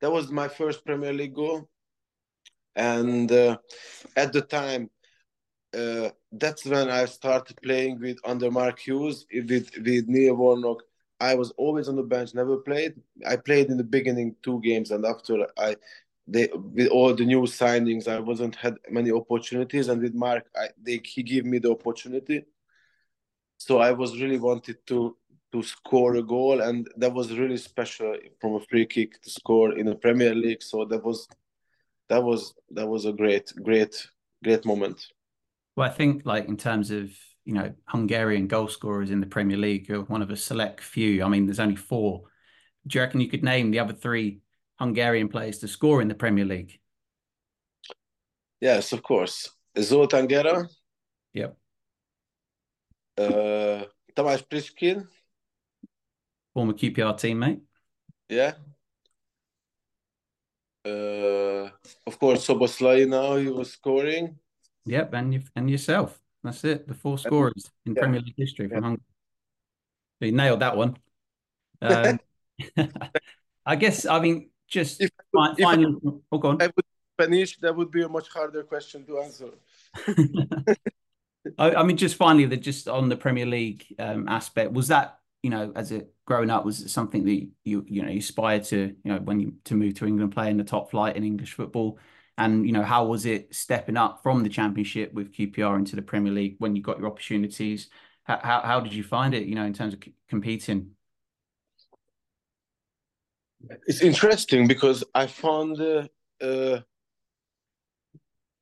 That 0.01 0.12
was 0.12 0.32
my 0.32 0.47
first 0.47 0.86
Premier 0.86 1.13
League 1.13 1.36
goal, 1.36 1.67
and 2.75 3.32
uh, 3.32 3.58
at 4.15 4.34
the 4.34 4.41
time 4.41 4.89
uh, 5.75 6.10
that's 6.32 6.65
when 6.65 6.89
I 6.89 7.06
started 7.06 7.62
playing 7.62 7.99
with 7.99 8.17
under 8.23 8.49
Mark 8.49 8.80
Hughes 8.80 9.25
with 9.34 9.71
with 9.84 10.08
Neil 10.08 10.36
Warnock. 10.36 10.84
I 11.19 11.36
was 11.36 11.51
always 11.51 11.88
on 11.88 11.95
the 11.95 12.04
bench, 12.04 12.34
never 12.34 12.58
played. 12.58 12.93
I 13.25 13.38
played 13.38 13.67
in 13.69 13.78
the 13.78 13.84
beginning 13.84 14.36
two 14.43 14.60
games, 14.62 14.91
and 14.91 15.06
after 15.06 15.47
I, 15.58 15.75
they 16.28 16.50
with 16.54 16.88
all 16.88 17.14
the 17.14 17.26
new 17.26 17.42
signings, 17.42 18.08
I 18.08 18.20
wasn't 18.20 18.56
had 18.56 18.76
many 18.90 19.12
opportunities. 19.12 19.90
And 19.90 20.02
with 20.02 20.14
Mark, 20.14 20.46
I, 20.56 20.70
they 20.82 21.02
he 21.04 21.24
gave 21.24 21.46
me 21.46 21.60
the 21.60 21.72
opportunity. 21.72 22.46
So 23.58 23.80
I 23.80 23.92
was 23.92 24.20
really 24.20 24.40
wanted 24.40 24.78
to 24.88 25.16
to 25.54 25.64
score 25.64 26.16
a 26.16 26.24
goal, 26.24 26.62
and 26.62 26.88
that 26.98 27.14
was 27.14 27.38
really 27.38 27.58
special 27.58 28.16
from 28.42 28.56
a 28.56 28.60
free 28.62 28.86
kick 28.86 29.22
to 29.22 29.30
score 29.30 29.78
in 29.78 29.86
the 29.86 29.96
Premier 29.96 30.36
League. 30.36 30.64
So 30.64 30.86
that 30.86 31.04
was 31.04 31.28
that 32.10 32.24
was 32.24 32.54
that 32.72 32.88
was 32.88 33.06
a 33.06 33.12
great 33.12 33.52
great 33.64 34.08
great 34.44 34.66
moment 34.66 35.08
well 35.76 35.90
i 35.90 35.92
think 35.92 36.26
like 36.26 36.48
in 36.48 36.58
terms 36.58 36.92
of 36.92 37.12
you 37.46 37.54
know 37.54 37.74
hungarian 37.88 38.48
goal 38.48 38.68
scorers 38.68 39.12
in 39.12 39.20
the 39.20 39.28
premier 39.28 39.58
league 39.58 39.88
you're 39.88 40.04
one 40.04 40.22
of 40.22 40.30
a 40.30 40.36
select 40.36 40.82
few 40.82 41.24
i 41.24 41.28
mean 41.28 41.46
there's 41.46 41.60
only 41.60 41.76
four 41.76 42.22
do 42.88 42.98
you 42.98 43.04
reckon 43.04 43.22
you 43.22 43.30
could 43.30 43.44
name 43.44 43.72
the 43.72 43.80
other 43.80 43.94
three 43.94 44.40
hungarian 44.80 45.30
players 45.30 45.60
to 45.60 45.68
score 45.68 46.02
in 46.02 46.08
the 46.08 46.16
premier 46.16 46.46
league 46.46 46.80
yes 48.62 48.94
of 48.94 49.02
course 49.02 49.50
zoltan 49.80 50.28
gera 50.28 50.68
yep 51.34 51.58
uh 53.18 53.84
Tamás 54.16 54.42
Priskin 54.48 55.08
former 56.54 56.74
QPR 56.74 57.16
teammate 57.20 57.62
yeah 58.30 58.54
uh, 60.86 61.70
of 62.06 62.20
course, 62.20 62.46
Szoboszlai 62.46 63.08
now 63.08 63.36
he 63.36 63.50
was 63.50 63.74
scoring. 63.74 64.38
Yep, 64.86 65.13
and 65.13 65.34
you 65.34 65.42
and 65.56 65.69
yourself. 65.69 66.19
That's 66.44 66.63
it. 66.63 66.88
The 66.88 66.94
four 66.94 67.17
scorers 67.17 67.71
in 67.86 67.96
yeah. 67.96 68.02
Premier 68.02 68.21
League 68.21 68.38
history 68.38 68.67
from 68.69 68.78
yeah. 68.78 68.84
Hungary. 68.84 69.04
You 70.19 70.32
nailed 70.32 70.62
that 70.62 70.78
one. 70.78 70.98
Um, 71.82 72.19
I 73.65 73.76
guess. 73.76 74.06
I 74.06 74.21
mean, 74.21 74.50
just 74.68 75.02
if, 75.02 75.10
finally. 75.60 75.96
If 76.04 76.13
oh, 76.32 76.38
go 76.38 76.50
on. 76.50 76.62
I 76.62 76.68
would 76.68 76.86
Spanish. 77.20 77.58
That 77.58 77.76
would 77.76 77.92
be 77.92 78.04
a 78.04 78.10
much 78.10 78.30
harder 78.30 78.63
question 78.63 79.06
to 79.06 79.20
answer. 79.20 79.50
I, 81.58 81.76
I, 81.76 81.84
mean, 81.84 81.98
just 81.98 82.16
finally, 82.16 82.46
the 82.46 82.58
just 82.58 82.88
on 82.88 83.10
the 83.10 83.16
Premier 83.16 83.46
League 83.46 83.86
um, 84.00 84.28
aspect, 84.28 84.72
was 84.72 84.88
that 84.90 85.20
you 85.44 85.50
know, 85.50 85.72
as 85.76 85.92
a 85.92 86.06
growing 86.26 86.50
up, 86.50 86.66
was 86.66 86.82
it 86.82 86.90
something 86.90 87.24
that 87.26 87.48
you 87.63 87.86
you 87.88 88.02
know 88.02 88.10
you 88.10 88.20
aspired 88.20 88.63
to 88.66 88.96
you 89.04 89.12
know 89.12 89.20
when 89.20 89.40
you 89.40 89.54
to 89.66 89.76
move 89.76 89.94
to 89.96 90.08
England, 90.08 90.34
play 90.34 90.50
in 90.50 90.58
the 90.58 90.63
top 90.63 90.92
flight 90.92 91.16
in 91.16 91.24
English 91.24 91.54
football, 91.54 92.00
and 92.38 92.66
you 92.66 92.72
know 92.72 92.84
how 92.84 93.06
was 93.06 93.26
it 93.26 93.54
stepping 93.54 93.98
up 93.98 94.22
from 94.24 94.44
the 94.44 94.50
Championship 94.50 95.13
with 95.13 95.32
QPR 95.32 95.78
into 95.78 95.96
the 95.96 96.02
Premier 96.02 96.34
League 96.34 96.56
when 96.60 96.76
you 96.76 96.82
got 96.82 96.98
your 96.98 97.08
opportunities? 97.08 97.90
How 98.24 98.40
how, 98.42 98.62
how 98.62 98.80
did 98.80 98.94
you 98.94 99.04
find 99.04 99.34
it? 99.34 99.44
You 99.44 99.56
know, 99.56 99.66
in 99.66 99.74
terms 99.74 99.94
of 99.94 100.04
c- 100.04 100.13
competing. 100.28 100.92
It's 103.88 104.02
interesting 104.02 104.68
because 104.68 105.04
I 105.13 105.28
found 105.28 105.80
uh, 105.82 106.08
uh, 106.42 106.80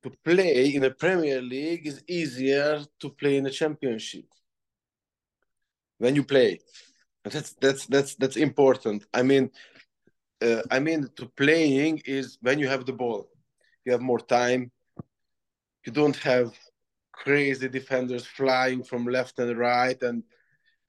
to 0.02 0.10
play 0.24 0.74
in 0.74 0.82
the 0.82 0.90
Premier 0.90 1.40
League 1.40 1.86
is 1.86 2.02
easier 2.08 2.84
to 3.00 3.10
play 3.10 3.36
in 3.36 3.44
the 3.44 3.50
Championship 3.50 4.26
when 5.98 6.14
you 6.14 6.24
play. 6.24 6.60
That's 7.24 7.52
that's 7.54 7.86
that's 7.86 8.14
that's 8.16 8.36
important. 8.36 9.06
I 9.14 9.22
mean, 9.22 9.50
uh, 10.42 10.62
I 10.70 10.78
mean, 10.78 11.08
to 11.16 11.26
playing 11.36 12.02
is 12.04 12.38
when 12.42 12.58
you 12.58 12.68
have 12.68 12.84
the 12.84 12.92
ball, 12.92 13.28
you 13.84 13.92
have 13.92 14.02
more 14.02 14.20
time. 14.20 14.70
You 15.86 15.92
don't 15.92 16.16
have 16.16 16.52
crazy 17.12 17.68
defenders 17.68 18.26
flying 18.26 18.82
from 18.82 19.06
left 19.06 19.38
and 19.38 19.56
right 19.56 20.00
and 20.02 20.22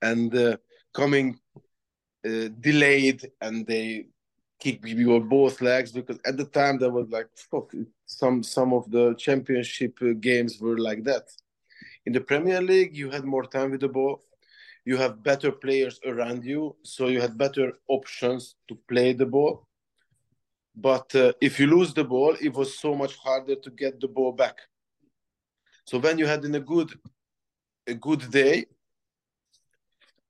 and 0.01 0.35
uh, 0.35 0.57
coming 0.93 1.39
uh, 2.25 2.49
delayed 2.59 3.31
and 3.41 3.65
they 3.67 4.07
kick 4.59 4.79
you 4.85 5.15
on 5.15 5.27
both 5.27 5.61
legs 5.61 5.91
because 5.91 6.17
at 6.25 6.37
the 6.37 6.45
time 6.45 6.77
there 6.77 6.89
was 6.91 7.09
like 7.09 7.27
fuck, 7.35 7.71
some 8.05 8.41
some 8.41 8.73
of 8.73 8.89
the 8.91 9.13
championship 9.15 9.97
uh, 10.01 10.13
games 10.19 10.59
were 10.59 10.77
like 10.77 11.03
that. 11.03 11.29
In 12.05 12.13
the 12.13 12.21
Premier 12.21 12.61
League, 12.61 12.95
you 12.95 13.09
had 13.09 13.25
more 13.25 13.45
time 13.45 13.71
with 13.71 13.81
the 13.81 13.89
ball. 13.89 14.21
You 14.85 14.97
have 14.97 15.23
better 15.23 15.51
players 15.51 15.99
around 16.05 16.45
you, 16.45 16.75
so 16.83 17.07
you 17.07 17.19
had 17.19 17.37
better 17.37 17.73
options 17.87 18.55
to 18.67 18.75
play 18.87 19.13
the 19.13 19.25
ball. 19.25 19.67
But 20.75 21.15
uh, 21.15 21.33
if 21.41 21.59
you 21.59 21.67
lose 21.67 21.93
the 21.93 22.03
ball, 22.03 22.35
it 22.39 22.53
was 22.53 22.77
so 22.77 22.93
much 22.93 23.15
harder 23.15 23.55
to 23.55 23.69
get 23.71 23.99
the 23.99 24.07
ball 24.07 24.31
back. 24.31 24.57
So 25.85 25.97
when 25.99 26.17
you 26.17 26.27
had 26.27 26.43
in 26.45 26.55
a 26.55 26.59
good 26.59 26.91
a 27.87 27.93
good 27.93 28.29
day, 28.31 28.65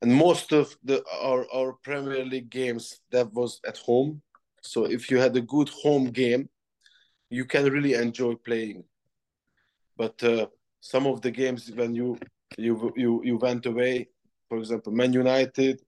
and 0.02 0.14
most 0.14 0.52
of 0.52 0.76
the 0.84 1.04
our, 1.22 1.46
our 1.54 1.74
Premier 1.84 2.26
League 2.26 2.50
games 2.50 3.02
that 3.12 3.32
was 3.34 3.60
at 3.66 3.78
home. 3.78 4.22
So 4.62 4.86
if 4.86 5.10
you 5.10 5.18
had 5.18 5.36
a 5.36 5.42
good 5.42 5.70
home 5.70 6.06
game, 6.12 6.50
you 7.30 7.46
can 7.46 7.66
really 7.72 7.94
enjoy 7.94 8.36
playing. 8.36 8.84
But 9.98 10.22
uh, 10.24 10.48
some 10.82 11.08
of 11.08 11.22
the 11.22 11.32
games 11.32 11.72
when 11.72 11.96
you 11.96 12.18
you 12.58 12.94
you 12.96 13.22
you 13.24 13.38
went 13.38 13.66
away, 13.66 14.10
for 14.50 14.58
example, 14.58 14.92
Man 14.92 15.14
United, 15.14 15.82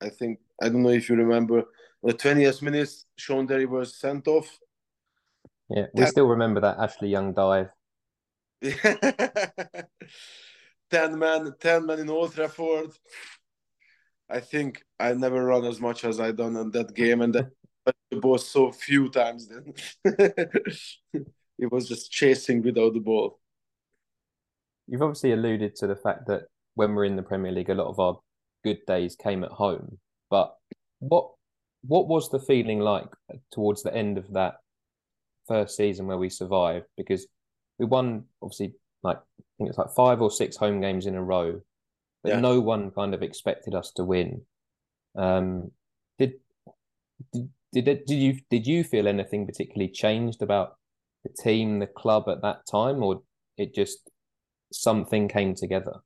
I 0.00 0.08
think 0.08 0.40
I 0.60 0.68
don't 0.68 0.82
know 0.82 0.90
if 0.90 1.08
you 1.08 1.16
remember 1.16 1.64
the 2.02 2.14
20th 2.14 2.62
minutes, 2.62 3.06
Shaun 3.16 3.46
Derry 3.46 3.66
was 3.66 3.94
sent 3.96 4.26
off. 4.26 4.58
Yeah, 5.68 5.86
we 5.94 6.06
still 6.06 6.26
remember 6.26 6.60
that 6.60 6.78
Ashley 6.78 7.08
Young 7.08 7.32
dive. 7.32 7.68
10 10.90 11.18
men 11.18 11.54
10 11.60 11.86
men 11.86 12.00
in 12.00 12.10
Old 12.10 12.34
Trafford. 12.34 12.90
I 14.28 14.40
think 14.40 14.84
I 14.98 15.12
never 15.14 15.44
run 15.44 15.64
as 15.64 15.80
much 15.80 16.04
as 16.04 16.20
I 16.20 16.32
done 16.32 16.56
on 16.56 16.70
that 16.70 16.94
game 16.94 17.20
and 17.22 17.34
that 17.34 17.50
was 18.12 18.46
so 18.46 18.70
few 18.70 19.08
times 19.08 19.48
then. 19.48 19.74
It 21.62 21.70
was 21.70 21.86
just 21.86 22.10
chasing 22.10 22.62
without 22.62 22.94
the 22.94 23.00
ball. 23.00 23.38
You've 24.86 25.02
obviously 25.02 25.32
alluded 25.32 25.76
to 25.76 25.86
the 25.86 25.94
fact 25.94 26.26
that 26.28 26.44
when 26.74 26.94
we're 26.94 27.04
in 27.04 27.16
the 27.16 27.22
Premier 27.22 27.52
League 27.52 27.68
a 27.68 27.74
lot 27.74 27.88
of 27.88 28.00
our 28.00 28.18
good 28.64 28.78
days 28.86 29.14
came 29.14 29.44
at 29.44 29.50
home 29.50 29.98
but 30.30 30.54
what 31.00 31.30
what 31.82 32.08
was 32.08 32.30
the 32.30 32.38
feeling 32.38 32.78
like 32.78 33.08
towards 33.50 33.82
the 33.82 33.94
end 33.94 34.18
of 34.18 34.32
that 34.32 34.54
first 35.48 35.76
season 35.76 36.06
where 36.06 36.18
we 36.18 36.30
survived? 36.30 36.86
Because 36.96 37.26
we 37.78 37.86
won 37.86 38.24
obviously 38.42 38.74
like 39.02 39.18
I 39.18 39.42
think 39.58 39.68
it's 39.70 39.78
like 39.78 39.94
five 39.96 40.20
or 40.20 40.30
six 40.30 40.56
home 40.56 40.80
games 40.80 41.06
in 41.06 41.14
a 41.14 41.22
row, 41.22 41.60
but 42.22 42.30
Yeah. 42.30 42.40
no 42.40 42.60
one 42.60 42.90
kind 42.90 43.14
of 43.14 43.22
expected 43.22 43.74
us 43.74 43.92
to 43.92 44.04
win. 44.04 44.42
Um, 45.16 45.72
did 46.18 46.34
did 47.32 47.50
did, 47.72 47.84
did 48.06 48.10
you 48.10 48.38
did 48.50 48.66
you 48.66 48.84
feel 48.84 49.08
anything 49.08 49.46
particularly 49.46 49.90
changed 49.92 50.42
about 50.42 50.76
the 51.24 51.30
team, 51.42 51.78
the 51.78 51.86
club 51.86 52.28
at 52.28 52.42
that 52.42 52.66
time, 52.70 53.02
or 53.02 53.22
it 53.56 53.74
just 53.74 54.10
something 54.72 55.28
came 55.28 55.54
together? 55.54 56.00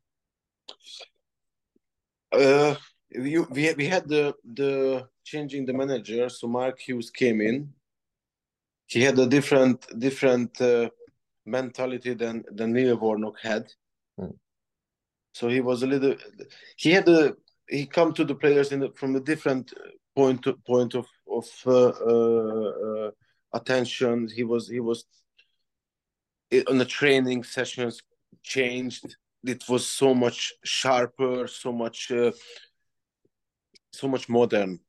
Uh, 2.33 2.75
we 3.17 3.39
we 3.39 3.65
had, 3.65 3.77
we 3.77 3.87
had 3.87 4.09
the 4.09 4.35
the 4.55 5.07
changing 5.25 5.67
the 5.67 5.73
manager. 5.73 6.29
So 6.29 6.49
Mark 6.49 6.81
Hughes 6.81 7.11
came 7.11 7.41
in. 7.41 7.73
He 8.87 9.03
had 9.03 9.19
a 9.19 9.27
different 9.27 9.87
different 9.99 10.61
uh, 10.61 10.91
mentality 11.47 12.15
than 12.15 12.45
than 12.53 12.73
Neil 12.73 12.97
Warnock 12.97 13.39
had. 13.41 13.67
Hmm. 14.19 14.37
So 15.33 15.49
he 15.49 15.61
was 15.61 15.83
a 15.83 15.87
little. 15.87 16.17
He 16.77 16.93
had 16.93 17.09
a 17.09 17.35
he 17.69 17.87
come 17.87 18.13
to 18.15 18.25
the 18.25 18.35
players 18.35 18.73
in 18.73 18.81
the, 18.81 18.91
from 18.91 19.17
a 19.17 19.21
different 19.21 19.73
point 20.15 20.47
point 20.67 20.95
of 20.95 21.07
of 21.31 21.49
uh, 21.67 21.89
uh, 21.89 22.73
uh, 22.87 23.11
attention. 23.53 24.29
He 24.35 24.45
was 24.45 24.69
he 24.69 24.81
was 24.81 25.05
on 26.69 26.79
the 26.79 26.85
training 26.85 27.45
sessions 27.45 28.01
changed. 28.43 29.17
It 29.45 29.65
was 29.69 29.87
so 29.87 30.15
much 30.15 30.53
sharper, 30.65 31.47
so 31.47 31.73
much 31.73 32.11
uh, 32.11 32.33
so 33.93 34.09
much 34.09 34.29
modern. 34.29 34.81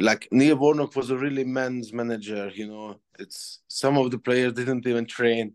Like 0.00 0.28
Neil 0.30 0.56
Warnock 0.56 0.96
was 0.96 1.10
a 1.10 1.16
really 1.16 1.44
men's 1.44 1.92
manager. 1.92 2.50
You 2.54 2.68
know, 2.68 3.00
it's 3.18 3.60
some 3.68 3.96
of 3.98 4.10
the 4.10 4.18
players 4.18 4.52
didn't 4.52 4.86
even 4.86 5.06
train 5.06 5.54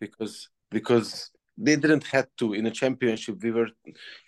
because 0.00 0.48
because 0.70 1.30
they 1.58 1.76
didn't 1.76 2.04
have 2.04 2.28
to 2.38 2.52
in 2.52 2.66
a 2.66 2.70
championship. 2.70 3.42
We 3.42 3.50
were 3.50 3.68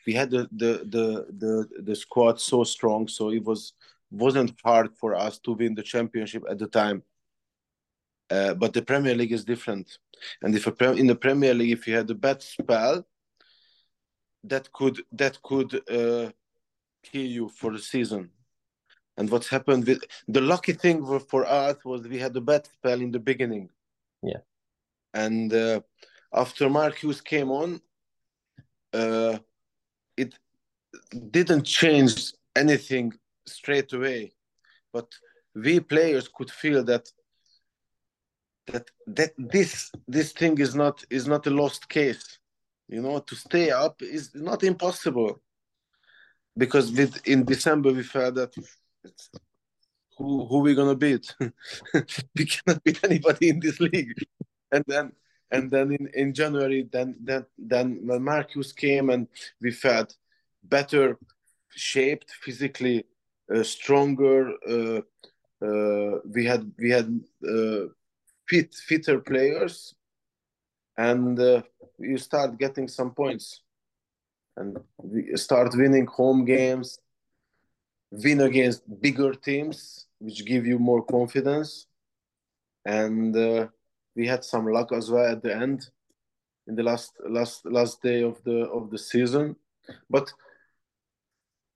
we 0.06 0.14
had 0.14 0.30
the 0.30 0.48
the 0.52 0.72
the 0.88 1.26
the, 1.38 1.82
the 1.82 1.96
squad 1.96 2.40
so 2.40 2.64
strong, 2.64 3.08
so 3.08 3.30
it 3.30 3.44
was 3.44 3.74
wasn't 4.10 4.54
hard 4.64 4.90
for 4.96 5.14
us 5.14 5.38
to 5.40 5.52
win 5.52 5.74
the 5.74 5.82
championship 5.82 6.44
at 6.48 6.58
the 6.58 6.66
time. 6.66 7.02
Uh, 8.30 8.54
but 8.54 8.72
the 8.72 8.82
Premier 8.82 9.14
League 9.14 9.32
is 9.32 9.44
different, 9.44 9.98
and 10.42 10.54
if 10.54 10.66
a 10.66 10.92
in 10.92 11.06
the 11.06 11.14
Premier 11.14 11.54
League, 11.54 11.72
if 11.72 11.86
you 11.86 11.96
had 11.96 12.10
a 12.10 12.14
bad 12.14 12.42
spell, 12.42 13.06
that 14.44 14.70
could 14.72 15.02
that 15.12 15.40
could 15.42 15.74
uh, 15.90 16.30
kill 17.02 17.26
you 17.26 17.48
for 17.48 17.72
the 17.72 17.78
season. 17.78 18.30
And 19.18 19.28
what's 19.30 19.48
happened 19.48 19.84
with 19.84 20.00
the 20.28 20.40
lucky 20.40 20.72
thing 20.72 20.98
for- 21.30 21.44
us 21.44 21.76
was 21.84 22.06
we 22.06 22.18
had 22.18 22.34
a 22.36 22.40
bad 22.40 22.64
spell 22.66 23.00
in 23.00 23.10
the 23.10 23.18
beginning. 23.30 23.68
Yeah. 24.22 24.42
And 25.12 25.52
uh, 25.52 25.80
after 26.32 26.70
Mark 26.70 26.94
Hughes 26.98 27.20
came 27.20 27.50
on, 27.50 27.80
uh, 28.94 29.38
it 30.16 30.34
didn't 31.38 31.64
change 31.64 32.32
anything 32.54 33.12
straight 33.44 33.92
away, 33.92 34.32
but 34.92 35.08
we 35.54 35.80
players 35.80 36.28
could 36.28 36.50
feel 36.62 36.84
that 36.84 37.04
that 38.68 38.86
that 39.18 39.32
this 39.36 39.90
this 40.06 40.32
thing 40.32 40.58
is 40.58 40.74
not 40.74 40.96
is 41.10 41.26
not 41.26 41.46
a 41.46 41.50
lost 41.62 41.88
case. 41.88 42.38
You 42.88 43.02
know, 43.02 43.18
to 43.18 43.34
stay 43.34 43.70
up 43.70 44.00
is 44.00 44.24
not 44.34 44.62
impossible 44.62 45.40
because 46.56 46.86
with 46.92 47.14
in 47.26 47.44
December 47.44 47.92
we 47.92 48.02
felt 48.02 48.34
that 48.36 48.52
it's, 49.08 49.30
who 50.16 50.46
who 50.46 50.60
we 50.60 50.74
gonna 50.74 50.96
beat? 50.96 51.34
we 52.36 52.44
cannot 52.44 52.82
beat 52.84 53.00
anybody 53.04 53.48
in 53.50 53.60
this 53.60 53.80
league. 53.80 54.14
And 54.72 54.84
then 54.86 55.12
and 55.50 55.70
then 55.70 55.92
in, 55.92 56.10
in 56.14 56.34
January 56.34 56.88
then 56.92 57.16
then 57.20 57.46
then 57.56 58.00
when 58.04 58.22
Marcus 58.22 58.72
came 58.72 59.10
and 59.10 59.28
we 59.60 59.70
felt 59.70 60.16
better 60.62 61.18
shaped 61.78 62.30
physically, 62.42 63.04
uh, 63.54 63.62
stronger. 63.62 64.52
Uh, 64.68 65.00
uh, 65.64 66.18
we 66.24 66.44
had 66.44 66.70
we 66.78 66.90
had 66.90 67.20
uh, 67.48 67.86
fit 68.48 68.74
fitter 68.74 69.20
players, 69.20 69.94
and 70.96 71.38
uh, 71.40 71.62
you 71.98 72.18
start 72.18 72.58
getting 72.58 72.88
some 72.88 73.12
points, 73.12 73.62
and 74.56 74.78
we 74.98 75.36
start 75.36 75.74
winning 75.74 76.06
home 76.06 76.44
games, 76.44 76.98
win 78.10 78.40
against 78.40 78.82
bigger 79.00 79.34
teams, 79.34 80.06
which 80.18 80.44
give 80.44 80.66
you 80.66 80.78
more 80.78 81.04
confidence, 81.04 81.86
and 82.84 83.36
uh, 83.36 83.66
we 84.16 84.26
had 84.26 84.44
some 84.44 84.66
luck 84.66 84.92
as 84.92 85.10
well 85.10 85.30
at 85.32 85.42
the 85.42 85.54
end, 85.54 85.88
in 86.66 86.74
the 86.74 86.82
last 86.82 87.12
last 87.28 87.64
last 87.66 88.02
day 88.02 88.22
of 88.22 88.42
the 88.44 88.66
of 88.68 88.90
the 88.90 88.98
season, 88.98 89.56
but 90.10 90.32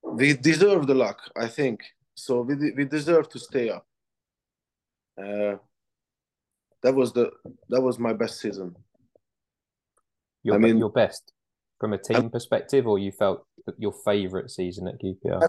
we 0.03 0.35
deserve 0.35 0.87
the 0.87 0.95
luck, 0.95 1.19
I 1.37 1.49
think. 1.49 1.81
So 2.15 2.43
we 2.43 2.73
we 2.73 2.85
deserve 2.85 3.29
to 3.31 3.39
stay 3.39 3.71
up. 3.71 3.87
Uh, 5.17 5.57
that 6.83 6.95
was 6.95 7.13
the 7.13 7.31
that 7.69 7.81
was 7.81 7.99
my 7.99 8.13
best 8.13 8.41
season. 8.41 8.77
Your 10.43 10.57
I 10.57 10.59
mean- 10.59 10.79
your 10.79 10.91
best 10.91 11.33
from 11.79 11.93
a 11.93 11.99
team 11.99 12.31
perspective, 12.31 12.87
or 12.87 12.99
you 12.99 13.13
felt 13.13 13.47
your 13.79 13.93
favourite 14.05 14.51
season 14.51 14.89
at 14.89 15.01
QPR? 15.01 15.49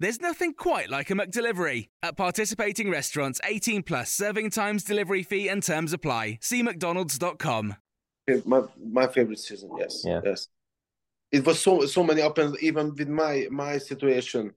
There's 0.00 0.18
nothing 0.20 0.54
quite 0.54 0.88
like 0.88 1.10
a 1.10 1.14
McDelivery. 1.14 1.90
At 2.02 2.16
participating 2.16 2.90
restaurants, 2.90 3.38
18 3.44 3.82
plus 3.82 4.10
serving 4.10 4.48
times, 4.50 4.82
delivery 4.82 5.22
fee, 5.22 5.48
and 5.48 5.62
terms 5.62 5.92
apply. 5.92 6.38
See 6.40 6.62
McDonald's.com. 6.62 7.76
My 8.46 8.62
my 8.82 9.06
favorite 9.08 9.40
season, 9.40 9.70
yes, 9.78 10.02
Yeah. 10.06 10.20
yes. 10.24 10.48
It 11.30 11.44
was 11.44 11.60
so 11.60 11.84
so 11.86 12.02
many 12.02 12.22
up 12.22 12.38
and 12.38 12.56
even 12.62 12.94
with 12.96 13.08
my 13.08 13.46
my 13.50 13.76
situation. 13.78 14.54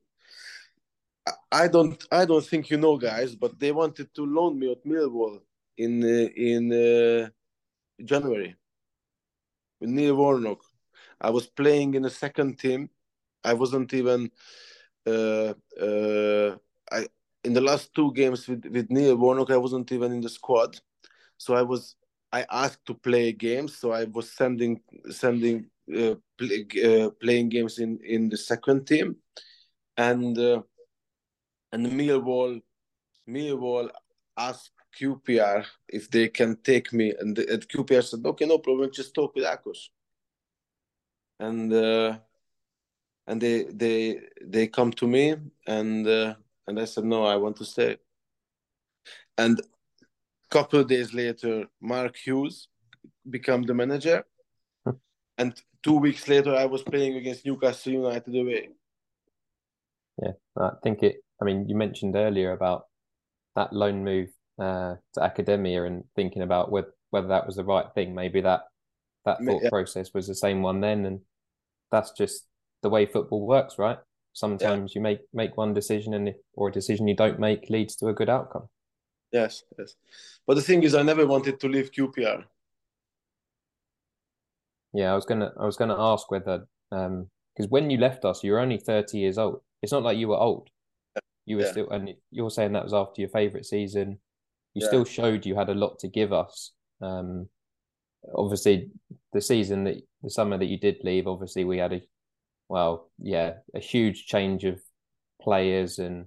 I- 1.27 1.63
I 1.63 1.67
don't 1.67 2.01
I 2.11 2.23
don't 2.25 2.45
think 2.45 2.69
you 2.69 2.77
know 2.77 2.97
guys, 2.97 3.35
but 3.35 3.59
they 3.59 3.71
wanted 3.73 4.13
to 4.15 4.25
loan 4.25 4.57
me 4.59 4.71
at 4.71 4.85
Millwall 4.85 5.41
in 5.77 6.03
uh, 6.03 6.29
in 6.35 6.71
uh, 6.71 7.29
January 8.03 8.55
with 9.81 9.89
Neil 9.89 10.15
Warnock. 10.15 10.61
I 11.19 11.29
was 11.31 11.47
playing 11.47 11.95
in 11.95 12.03
the 12.03 12.09
second 12.09 12.59
team. 12.59 12.89
I 13.43 13.53
wasn't 13.53 13.93
even 13.93 14.31
I 16.91 17.07
in 17.43 17.53
the 17.53 17.61
last 17.61 17.93
two 17.93 18.13
games 18.13 18.47
with 18.47 18.65
with 18.65 18.89
Neil 18.89 19.15
Warnock. 19.15 19.51
I 19.51 19.57
wasn't 19.57 19.91
even 19.91 20.11
in 20.13 20.21
the 20.21 20.29
squad, 20.29 20.79
so 21.37 21.55
I 21.55 21.61
was 21.61 21.95
I 22.31 22.45
asked 22.49 22.85
to 22.85 22.93
play 22.93 23.31
games. 23.31 23.77
So 23.77 23.91
I 23.91 24.05
was 24.05 24.31
sending 24.31 24.81
sending 25.09 25.69
uh, 25.95 26.15
play, 26.37 26.65
uh, 26.83 27.09
playing 27.21 27.49
games 27.49 27.79
in 27.79 27.99
in 28.03 28.29
the 28.29 28.37
second 28.37 28.87
team, 28.87 29.17
and 29.97 30.37
uh, 30.37 30.61
and 31.71 31.87
Millwall 31.87 32.61
Millwall 33.27 33.89
asked 34.37 34.71
QPR 34.99 35.65
if 35.89 36.09
they 36.09 36.27
can 36.27 36.55
take 36.63 36.93
me, 36.93 37.13
and, 37.19 37.35
the, 37.35 37.51
and 37.51 37.67
QPR 37.67 38.03
said, 38.03 38.25
"Okay, 38.25 38.45
no 38.45 38.59
problem. 38.59 38.91
Just 38.91 39.13
talk 39.13 39.35
with 39.35 39.45
Akos." 39.45 39.89
And 41.39 41.73
uh, 41.73 42.19
and 43.27 43.41
they 43.41 43.63
they 43.63 44.19
they 44.41 44.67
come 44.67 44.91
to 44.93 45.07
me, 45.07 45.35
and 45.67 46.07
uh, 46.07 46.35
and 46.67 46.79
I 46.79 46.85
said, 46.85 47.05
"No, 47.05 47.25
I 47.25 47.35
want 47.35 47.57
to 47.57 47.65
stay." 47.65 47.97
And 49.37 49.59
a 49.59 50.49
couple 50.49 50.79
of 50.79 50.87
days 50.87 51.13
later, 51.13 51.65
Mark 51.81 52.15
Hughes 52.15 52.67
became 53.29 53.63
the 53.63 53.73
manager, 53.73 54.25
and 55.37 55.59
two 55.83 55.97
weeks 55.97 56.27
later, 56.27 56.55
I 56.55 56.65
was 56.65 56.83
playing 56.83 57.15
against 57.15 57.45
Newcastle 57.45 57.93
United 57.93 58.35
away. 58.35 58.69
Yeah, 60.21 60.31
I 60.57 60.71
think 60.83 61.03
it. 61.03 61.17
I 61.41 61.45
mean, 61.45 61.67
you 61.67 61.75
mentioned 61.75 62.15
earlier 62.15 62.51
about 62.51 62.85
that 63.55 63.73
loan 63.73 64.03
move 64.03 64.29
uh, 64.59 64.95
to 65.13 65.23
academia 65.23 65.85
and 65.85 66.03
thinking 66.15 66.41
about 66.41 66.71
whether 66.71 66.93
whether 67.09 67.27
that 67.27 67.45
was 67.45 67.55
the 67.55 67.63
right 67.63 67.85
thing. 67.95 68.13
Maybe 68.13 68.41
that 68.41 68.61
that 69.25 69.37
thought 69.43 69.63
yeah. 69.63 69.69
process 69.69 70.13
was 70.13 70.27
the 70.27 70.35
same 70.35 70.61
one 70.61 70.81
then, 70.81 71.05
and 71.05 71.21
that's 71.91 72.11
just 72.11 72.45
the 72.83 72.89
way 72.89 73.05
football 73.07 73.47
works, 73.47 73.79
right? 73.79 73.97
Sometimes 74.33 74.93
you 74.93 75.01
make 75.01 75.19
make 75.33 75.57
one 75.57 75.73
decision, 75.73 76.13
and 76.13 76.33
or 76.53 76.69
a 76.69 76.71
decision 76.71 77.07
you 77.07 77.15
don't 77.15 77.39
make 77.39 77.69
leads 77.69 77.95
to 77.97 78.07
a 78.07 78.13
good 78.13 78.29
outcome. 78.29 78.67
Yes, 79.31 79.63
yes. 79.79 79.95
But 80.45 80.55
the 80.55 80.61
thing 80.61 80.83
is, 80.83 80.93
I 80.93 81.01
never 81.01 81.25
wanted 81.25 81.59
to 81.59 81.67
leave 81.67 81.91
QPR. 81.91 82.43
Yeah, 84.93 85.11
I 85.11 85.15
was 85.15 85.25
gonna 85.25 85.51
I 85.59 85.65
was 85.65 85.77
gonna 85.77 85.99
ask 85.99 86.29
whether 86.29 86.67
um 86.91 87.29
because 87.55 87.69
when 87.69 87.89
you 87.89 87.97
left 87.97 88.25
us, 88.25 88.43
you 88.43 88.51
were 88.51 88.59
only 88.59 88.77
30 88.77 89.17
years 89.17 89.37
old. 89.37 89.61
It's 89.81 89.91
not 89.91 90.03
like 90.03 90.17
you 90.17 90.27
were 90.27 90.37
old. 90.37 90.69
You 91.45 91.57
were 91.57 91.63
Yeah. 91.63 91.71
still, 91.71 91.89
and 91.91 92.15
you're 92.31 92.49
saying 92.49 92.73
that 92.73 92.83
was 92.83 92.93
after 92.93 93.21
your 93.21 93.29
favorite 93.29 93.65
season. 93.65 94.19
You 94.73 94.81
Yeah. 94.81 94.87
still 94.87 95.05
showed 95.05 95.45
you 95.45 95.55
had 95.55 95.69
a 95.69 95.75
lot 95.75 95.99
to 95.99 96.07
give 96.07 96.33
us. 96.33 96.71
Um, 97.01 97.49
obviously, 98.33 98.89
the 99.33 99.41
season 99.41 99.83
that 99.83 99.97
the 100.23 100.29
summer 100.31 100.57
that 100.57 100.65
you 100.65 100.79
did 100.79 101.03
leave, 101.03 101.27
obviously 101.27 101.63
we 101.63 101.77
had 101.77 101.93
a, 101.93 102.01
well, 102.69 103.09
yeah, 103.19 103.55
a 103.75 103.79
huge 103.79 104.25
change 104.25 104.63
of 104.63 104.81
players, 105.41 105.99
and 105.99 106.25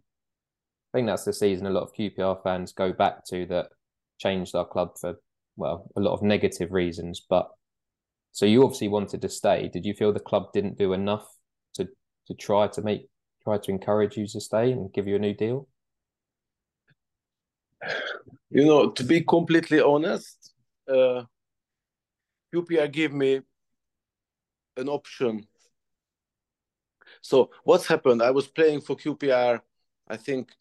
I 0.92 0.98
think 0.98 1.06
that's 1.06 1.24
the 1.24 1.32
season 1.32 1.66
a 1.66 1.70
lot 1.70 1.82
of 1.82 1.94
QPR 1.94 2.42
fans 2.42 2.72
go 2.72 2.92
back 2.92 3.24
to 3.26 3.46
that 3.46 3.68
changed 4.18 4.54
our 4.54 4.66
club 4.66 4.96
for, 5.00 5.16
well, 5.56 5.90
a 5.96 6.00
lot 6.00 6.14
of 6.14 6.22
negative 6.22 6.72
reasons. 6.72 7.24
But 7.28 7.50
so 8.32 8.46
you 8.46 8.62
obviously 8.62 8.88
wanted 8.88 9.22
to 9.22 9.28
stay. 9.28 9.68
Did 9.72 9.84
you 9.86 9.94
feel 9.94 10.12
the 10.12 10.20
club 10.20 10.52
didn't 10.52 10.78
do 10.78 10.92
enough 10.92 11.26
to 11.74 11.88
to 12.26 12.34
try 12.34 12.66
to 12.68 12.82
make 12.82 13.08
try 13.42 13.58
to 13.58 13.70
encourage 13.70 14.16
you 14.16 14.26
to 14.26 14.40
stay 14.40 14.72
and 14.72 14.92
give 14.92 15.06
you 15.06 15.16
a 15.16 15.18
new 15.18 15.34
deal? 15.34 15.68
You 18.50 18.64
know, 18.64 18.90
to 18.90 19.04
be 19.04 19.22
completely 19.22 19.80
honest, 19.80 20.52
uh, 20.88 21.24
QPR 22.54 22.92
gave 22.92 23.12
me 23.12 23.40
an 24.76 24.88
option. 24.88 25.46
So 27.26 27.50
what's 27.64 27.88
happened? 27.88 28.22
I 28.22 28.30
was 28.30 28.46
playing 28.46 28.82
for 28.82 28.94
QPR, 28.94 29.60
I 30.06 30.16
think, 30.16 30.52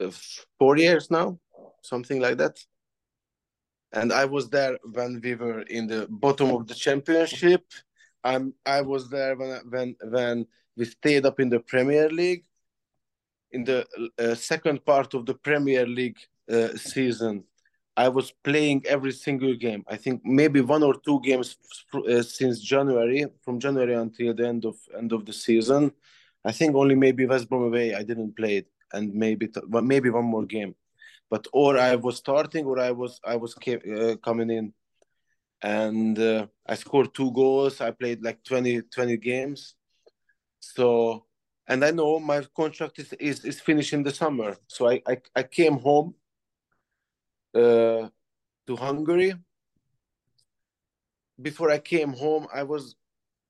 uh, 0.00 0.10
four 0.58 0.76
years 0.76 1.08
now, 1.08 1.38
something 1.82 2.20
like 2.20 2.38
that. 2.38 2.58
And 3.92 4.12
I 4.12 4.24
was 4.24 4.48
there 4.48 4.76
when 4.82 5.20
we 5.22 5.36
were 5.36 5.62
in 5.62 5.86
the 5.86 6.08
bottom 6.10 6.50
of 6.50 6.66
the 6.66 6.74
championship. 6.74 7.64
I'm 8.24 8.54
I 8.66 8.80
was 8.80 9.08
there 9.08 9.36
when 9.36 9.60
when 9.72 9.96
when 10.16 10.46
we 10.76 10.84
stayed 10.84 11.24
up 11.24 11.38
in 11.38 11.48
the 11.48 11.60
Premier 11.60 12.10
League. 12.10 12.44
In 13.52 13.62
the 13.64 13.86
uh, 14.18 14.34
second 14.34 14.84
part 14.84 15.14
of 15.14 15.26
the 15.26 15.34
Premier 15.34 15.86
League 15.86 16.18
uh, 16.50 16.76
season, 16.76 17.44
I 17.96 18.08
was 18.08 18.32
playing 18.44 18.82
every 18.86 19.12
single 19.12 19.54
game. 19.54 19.84
I 19.88 19.96
think 19.96 20.22
maybe 20.24 20.60
one 20.60 20.82
or 20.82 20.94
two 20.94 21.20
games 21.20 21.56
uh, 21.94 22.22
since 22.22 22.60
January, 22.60 23.26
from 23.44 23.58
January 23.58 23.94
until 23.94 24.34
the 24.34 24.46
end 24.46 24.64
of 24.64 24.76
end 24.96 25.12
of 25.12 25.26
the 25.26 25.32
season. 25.32 25.92
I 26.44 26.52
think 26.52 26.74
only 26.74 26.94
maybe 26.94 27.26
West 27.26 27.48
Brom 27.48 27.64
away 27.64 27.94
I 27.94 28.02
didn't 28.02 28.36
play 28.36 28.58
it, 28.58 28.66
and 28.92 29.12
maybe 29.12 29.48
maybe 29.68 30.08
one 30.10 30.24
more 30.24 30.46
game, 30.46 30.74
but 31.28 31.46
or 31.52 31.78
I 31.78 31.96
was 31.96 32.16
starting 32.16 32.64
or 32.64 32.78
I 32.78 32.92
was 32.92 33.20
I 33.24 33.36
was 33.36 33.54
uh, 33.56 34.16
coming 34.24 34.50
in, 34.50 34.72
and 35.62 36.18
uh, 36.18 36.46
I 36.66 36.76
scored 36.76 37.12
two 37.12 37.32
goals. 37.32 37.80
I 37.80 37.90
played 37.90 38.22
like 38.22 38.42
20, 38.44 38.82
20 38.82 39.16
games, 39.18 39.74
so 40.60 41.26
and 41.66 41.84
I 41.84 41.90
know 41.90 42.18
my 42.18 42.42
contract 42.56 42.98
is 42.98 43.12
is, 43.14 43.44
is 43.44 43.60
finishing 43.60 44.02
the 44.04 44.12
summer. 44.12 44.56
So 44.68 44.88
I 44.88 45.02
I, 45.06 45.18
I 45.36 45.42
came 45.42 45.78
home 45.78 46.14
uh, 47.54 48.08
to 48.66 48.76
Hungary. 48.76 49.34
Before 51.40 51.70
I 51.70 51.78
came 51.78 52.12
home, 52.12 52.46
I 52.52 52.62
was 52.62 52.96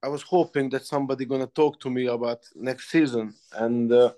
I 0.03 0.09
was 0.09 0.23
hoping 0.23 0.71
that 0.71 0.87
somebody 0.87 1.25
gonna 1.27 1.47
talk 1.47 1.81
to 1.81 1.91
me 1.91 2.07
about 2.07 2.41
next 2.55 2.91
season. 2.91 3.35
And 3.53 3.93
uh, 3.93 4.13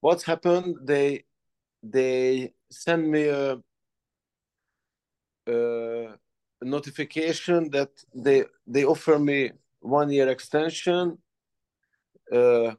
what's 0.00 0.24
happened? 0.24 0.76
They 0.82 1.24
they 1.82 2.52
send 2.70 3.10
me 3.10 3.28
a, 3.28 3.58
a 5.46 6.16
notification 6.62 7.70
that 7.70 7.90
they 8.14 8.44
they 8.66 8.84
offer 8.84 9.18
me 9.18 9.52
one 9.80 10.10
year 10.10 10.28
extension 10.28 11.18
uh, 12.32 12.74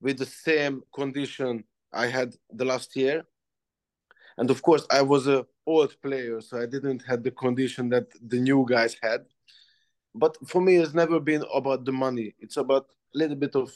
with 0.00 0.18
the 0.18 0.26
same 0.26 0.82
condition 0.94 1.64
I 1.92 2.06
had 2.06 2.34
the 2.52 2.64
last 2.64 2.94
year. 2.96 3.24
And 4.36 4.50
of 4.50 4.62
course, 4.62 4.86
I 4.90 5.02
was 5.02 5.26
a 5.28 5.46
old 5.66 6.00
player, 6.02 6.40
so 6.40 6.60
I 6.60 6.66
didn't 6.66 7.02
have 7.06 7.22
the 7.22 7.30
condition 7.30 7.88
that 7.90 8.06
the 8.20 8.40
new 8.40 8.66
guys 8.68 8.96
had. 9.02 9.26
But 10.14 10.36
for 10.48 10.60
me, 10.60 10.76
it's 10.76 10.94
never 10.94 11.20
been 11.20 11.44
about 11.52 11.84
the 11.84 11.92
money. 11.92 12.34
It's 12.38 12.56
about 12.56 12.86
a 13.14 13.18
little 13.18 13.36
bit 13.36 13.56
of. 13.56 13.72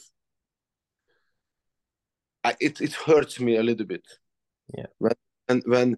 I, 2.43 2.55
it 2.59 2.79
it 2.81 2.93
hurts 2.93 3.39
me 3.39 3.57
a 3.57 3.63
little 3.63 3.85
bit. 3.85 4.05
Yeah. 4.75 4.87
When 4.97 5.13
and 5.47 5.63
when 5.65 5.97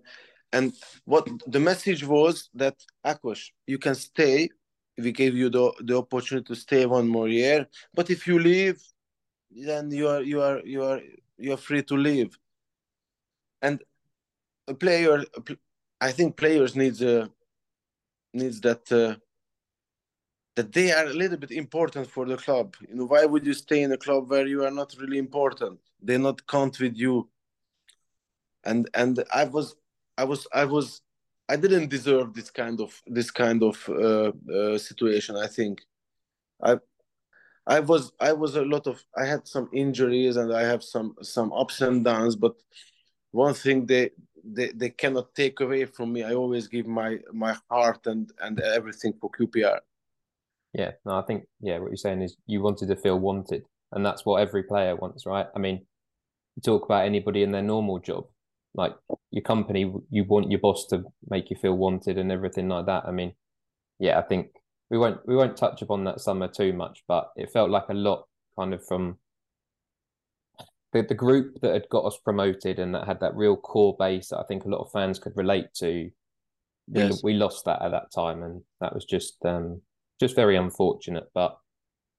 and 0.53 0.73
what 1.05 1.27
the 1.47 1.59
message 1.59 2.05
was 2.05 2.49
that 2.55 2.75
Akos, 3.05 3.49
you 3.67 3.77
can 3.77 3.95
stay. 3.95 4.49
We 4.97 5.11
gave 5.11 5.35
you 5.35 5.49
the 5.49 5.71
the 5.81 5.97
opportunity 5.97 6.45
to 6.53 6.55
stay 6.55 6.85
one 6.85 7.07
more 7.07 7.27
year, 7.27 7.67
but 7.93 8.09
if 8.09 8.27
you 8.27 8.39
leave, 8.39 8.81
then 9.51 9.91
you 9.91 10.07
are 10.07 10.21
you 10.21 10.41
are 10.41 10.61
you 10.65 10.83
are 10.83 11.01
you 11.37 11.53
are 11.53 11.57
free 11.57 11.83
to 11.83 11.95
leave. 11.95 12.37
And 13.61 13.81
a 14.67 14.73
player, 14.73 15.23
I 15.99 16.11
think 16.11 16.37
players 16.37 16.75
needs 16.75 17.01
a 17.01 17.29
needs 18.33 18.61
that 18.61 18.91
uh, 18.91 19.15
that 20.55 20.71
they 20.71 20.91
are 20.91 21.05
a 21.05 21.13
little 21.13 21.37
bit 21.37 21.51
important 21.51 22.07
for 22.09 22.25
the 22.25 22.37
club. 22.37 22.75
You 22.87 22.95
know, 22.95 23.05
why 23.05 23.25
would 23.25 23.45
you 23.45 23.53
stay 23.53 23.83
in 23.83 23.91
a 23.91 23.97
club 23.97 24.29
where 24.29 24.47
you 24.47 24.63
are 24.63 24.71
not 24.71 24.95
really 24.99 25.17
important? 25.17 25.79
They 26.01 26.17
not 26.17 26.45
count 26.47 26.79
with 26.79 26.95
you. 26.97 27.29
And 28.63 28.89
and 28.93 29.23
I 29.33 29.45
was 29.45 29.75
I 30.17 30.23
was 30.23 30.47
I 30.53 30.65
was 30.65 31.01
I 31.49 31.55
didn't 31.55 31.89
deserve 31.89 32.33
this 32.33 32.49
kind 32.51 32.79
of 32.79 33.01
this 33.07 33.31
kind 33.31 33.63
of 33.63 33.89
uh, 33.89 34.31
uh, 34.53 34.77
situation. 34.77 35.35
I 35.35 35.47
think 35.47 35.81
I 36.61 36.77
I 37.65 37.79
was 37.79 38.11
I 38.19 38.33
was 38.33 38.55
a 38.55 38.65
lot 38.65 38.87
of 38.87 39.03
I 39.17 39.25
had 39.25 39.47
some 39.47 39.69
injuries 39.73 40.37
and 40.37 40.53
I 40.53 40.61
have 40.63 40.83
some 40.83 41.15
some 41.21 41.51
ups 41.53 41.81
and 41.81 42.03
downs. 42.03 42.35
But 42.35 42.55
one 43.31 43.53
thing 43.53 43.85
they 43.85 44.11
they, 44.43 44.69
they 44.69 44.89
cannot 44.89 45.33
take 45.35 45.59
away 45.59 45.85
from 45.85 46.13
me. 46.13 46.23
I 46.23 46.33
always 46.33 46.67
give 46.67 46.87
my 46.87 47.19
my 47.33 47.55
heart 47.69 48.07
and 48.07 48.31
and 48.41 48.59
everything 48.59 49.13
for 49.19 49.29
QPR. 49.29 49.79
Yeah, 50.73 50.91
no, 51.05 51.17
I 51.17 51.21
think 51.23 51.45
yeah, 51.59 51.79
what 51.79 51.89
you're 51.89 51.97
saying 51.97 52.21
is 52.21 52.37
you 52.45 52.61
wanted 52.61 52.87
to 52.87 52.95
feel 52.95 53.19
wanted, 53.19 53.65
and 53.91 54.05
that's 54.05 54.25
what 54.25 54.41
every 54.41 54.63
player 54.63 54.95
wants, 54.95 55.25
right? 55.25 55.47
I 55.55 55.59
mean, 55.59 55.85
you 56.55 56.61
talk 56.63 56.85
about 56.85 57.05
anybody 57.05 57.43
in 57.43 57.51
their 57.51 57.61
normal 57.61 57.99
job, 57.99 58.25
like 58.73 58.95
your 59.31 59.43
company, 59.43 59.93
you 60.09 60.23
want 60.23 60.51
your 60.51 60.59
boss 60.59 60.87
to 60.87 61.03
make 61.29 61.49
you 61.49 61.57
feel 61.57 61.75
wanted 61.75 62.17
and 62.17 62.31
everything 62.31 62.69
like 62.69 62.85
that. 62.85 63.03
I 63.05 63.11
mean, 63.11 63.33
yeah, 63.99 64.17
I 64.17 64.21
think 64.21 64.51
we 64.89 64.97
won't 64.97 65.19
we 65.27 65.35
won't 65.35 65.57
touch 65.57 65.81
upon 65.81 66.03
that 66.05 66.21
summer 66.21 66.47
too 66.47 66.73
much, 66.73 67.03
but 67.07 67.31
it 67.35 67.51
felt 67.51 67.69
like 67.69 67.89
a 67.89 67.93
lot 67.93 68.27
kind 68.57 68.73
of 68.73 68.85
from 68.85 69.17
the, 70.93 71.03
the 71.03 71.15
group 71.15 71.59
that 71.61 71.73
had 71.73 71.89
got 71.89 72.05
us 72.05 72.17
promoted 72.17 72.79
and 72.79 72.93
that 72.93 73.07
had 73.07 73.19
that 73.21 73.35
real 73.35 73.55
core 73.55 73.95
base 73.97 74.29
that 74.29 74.39
I 74.39 74.43
think 74.43 74.65
a 74.65 74.69
lot 74.69 74.81
of 74.81 74.91
fans 74.91 75.19
could 75.19 75.35
relate 75.35 75.73
to. 75.75 76.09
Yes. 76.87 77.23
We, 77.23 77.33
we 77.33 77.39
lost 77.39 77.65
that 77.65 77.81
at 77.81 77.91
that 77.91 78.11
time, 78.13 78.43
and 78.43 78.61
that 78.81 78.93
was 78.93 79.05
just 79.05 79.37
um, 79.45 79.81
just 80.19 80.35
very 80.35 80.57
unfortunate. 80.57 81.29
But 81.33 81.57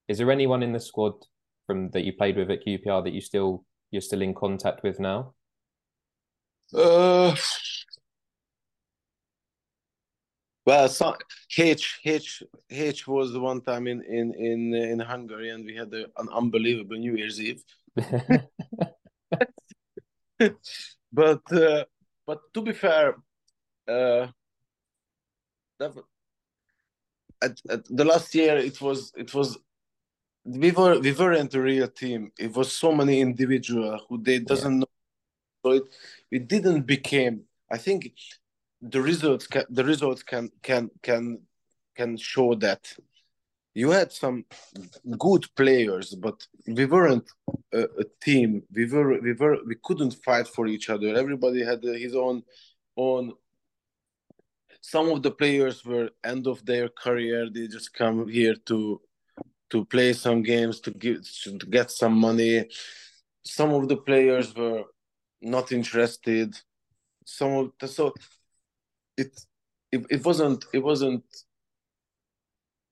is 0.09 0.19
there 0.19 0.31
anyone 0.31 0.63
in 0.63 0.73
the 0.73 0.81
squad 0.81 1.15
from 1.67 1.91
that 1.91 2.05
you 2.05 2.13
played 2.13 2.37
with 2.37 2.51
at 2.51 2.65
QPR 2.65 3.05
that 3.05 3.13
you 3.13 3.21
still 3.21 3.65
you're 3.91 4.01
still 4.01 4.23
in 4.23 4.35
contact 4.35 4.83
with 4.83 4.99
now? 4.99 5.35
Uh, 6.73 7.37
well, 10.65 10.89
so 10.89 11.17
H 11.59 12.01
H 12.05 12.43
H 12.71 13.07
was 13.07 13.33
the 13.33 13.41
one 13.41 13.61
time 13.61 13.87
in 13.87 14.03
in 14.05 14.33
in 14.35 14.75
in 14.75 15.01
Hungary, 15.01 15.51
and 15.51 15.67
we 15.67 15.75
had 15.75 15.93
a, 15.93 16.05
an 16.17 16.29
unbelievable 16.33 16.97
New 16.97 17.17
Year's 17.17 17.41
Eve. 17.41 17.63
but 21.13 21.53
uh, 21.53 21.85
but 22.27 22.41
to 22.55 22.63
be 22.63 22.73
fair, 22.73 23.17
uh, 23.89 24.29
that, 25.79 25.93
at, 27.43 27.61
at 27.69 27.85
the 27.85 28.05
last 28.05 28.35
year 28.35 28.57
it 28.57 28.81
was 28.81 29.13
it 29.17 29.35
was 29.35 29.59
we 30.45 30.71
were 30.71 30.99
we 31.01 31.13
weren't 31.13 31.55
a 31.55 31.61
real 31.61 31.89
team. 31.89 32.33
It 32.39 32.55
was 32.57 32.73
so 32.73 32.93
many 32.93 33.21
individual 33.21 34.01
who 34.09 34.23
they 34.23 34.39
doesn't 34.39 34.73
yeah. 34.73 34.79
know. 34.79 34.87
So 35.65 35.73
it 35.73 35.85
it 36.31 36.49
didn't 36.49 36.83
became. 36.83 37.43
I 37.71 37.79
think 37.79 38.13
the 38.81 39.01
results 39.01 39.47
can, 39.47 39.65
the 39.71 39.85
results 39.85 40.23
can 40.23 40.51
can 40.63 40.91
can 41.03 41.41
can 41.95 42.17
show 42.17 42.55
that 42.57 42.93
you 43.75 43.91
had 43.91 44.13
some 44.13 44.45
good 45.19 45.47
players, 45.57 46.15
but 46.15 46.47
we 46.67 46.85
weren't 46.85 47.29
a, 47.73 47.83
a, 47.83 48.05
team. 48.21 48.63
We 48.73 48.87
were 48.87 49.21
we 49.21 49.33
were 49.33 49.59
we 49.67 49.77
couldn't 49.83 50.23
fight 50.25 50.47
for 50.47 50.67
each 50.67 50.91
other. 50.91 51.15
Everybody 51.15 51.65
had 51.65 51.83
his 51.83 52.15
own 52.15 52.43
own. 52.97 53.33
Some 54.81 55.09
of 55.09 55.23
the 55.23 55.31
players 55.31 55.85
were 55.85 56.11
end 56.25 56.47
of 56.47 56.65
their 56.67 56.89
career. 56.89 57.49
They 57.49 57.67
just 57.67 57.95
come 57.95 58.29
here 58.29 58.57
to 58.67 59.01
to 59.71 59.85
play 59.87 60.13
some 60.13 60.43
games 60.43 60.81
to 60.81 60.91
give 60.91 61.27
to 61.45 61.67
get 61.71 61.91
some 61.91 62.19
money. 62.19 62.69
Some 63.45 63.73
of 63.73 63.89
the 63.89 63.97
players 63.97 64.55
were 64.55 64.85
not 65.41 65.73
interested. 65.73 66.55
Some 67.25 67.53
of 67.53 67.73
the, 67.81 67.89
so 67.89 68.13
it, 69.17 69.33
it 69.91 70.05
it 70.11 70.25
wasn't 70.25 70.67
it 70.75 70.83
wasn't 70.83 71.25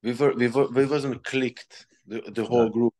we 0.02 0.12
were 0.12 0.32
we 0.34 0.48
were 0.48 0.68
we 0.68 0.86
wasn't 0.86 1.22
clicked 1.24 1.86
the, 2.06 2.20
the 2.32 2.44
whole 2.44 2.68
group. 2.68 2.94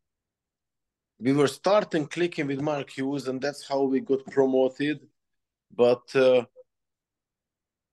We 1.19 1.33
were 1.33 1.49
starting 1.49 2.07
clicking 2.07 2.47
with 2.47 2.61
mark 2.61 2.91
hughes 2.91 3.29
and 3.29 3.41
that's 3.41 3.67
how 3.69 3.83
we 3.83 4.01
got 4.01 4.25
promoted 4.27 5.07
but 5.75 6.15
uh, 6.15 6.45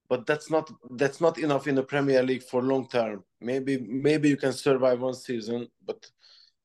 but 0.09 0.25
that's 0.25 0.49
not 0.49 0.71
that's 0.91 1.21
not 1.21 1.37
enough 1.37 1.67
in 1.67 1.75
the 1.75 1.83
premier 1.83 2.23
league 2.23 2.43
for 2.43 2.61
long 2.61 2.87
term. 2.87 3.23
Maybe 3.41 3.77
maybe 3.77 4.29
you 4.29 4.37
can 4.37 4.53
survive 4.53 5.01
one 5.01 5.13
season 5.13 5.67
but 5.85 6.09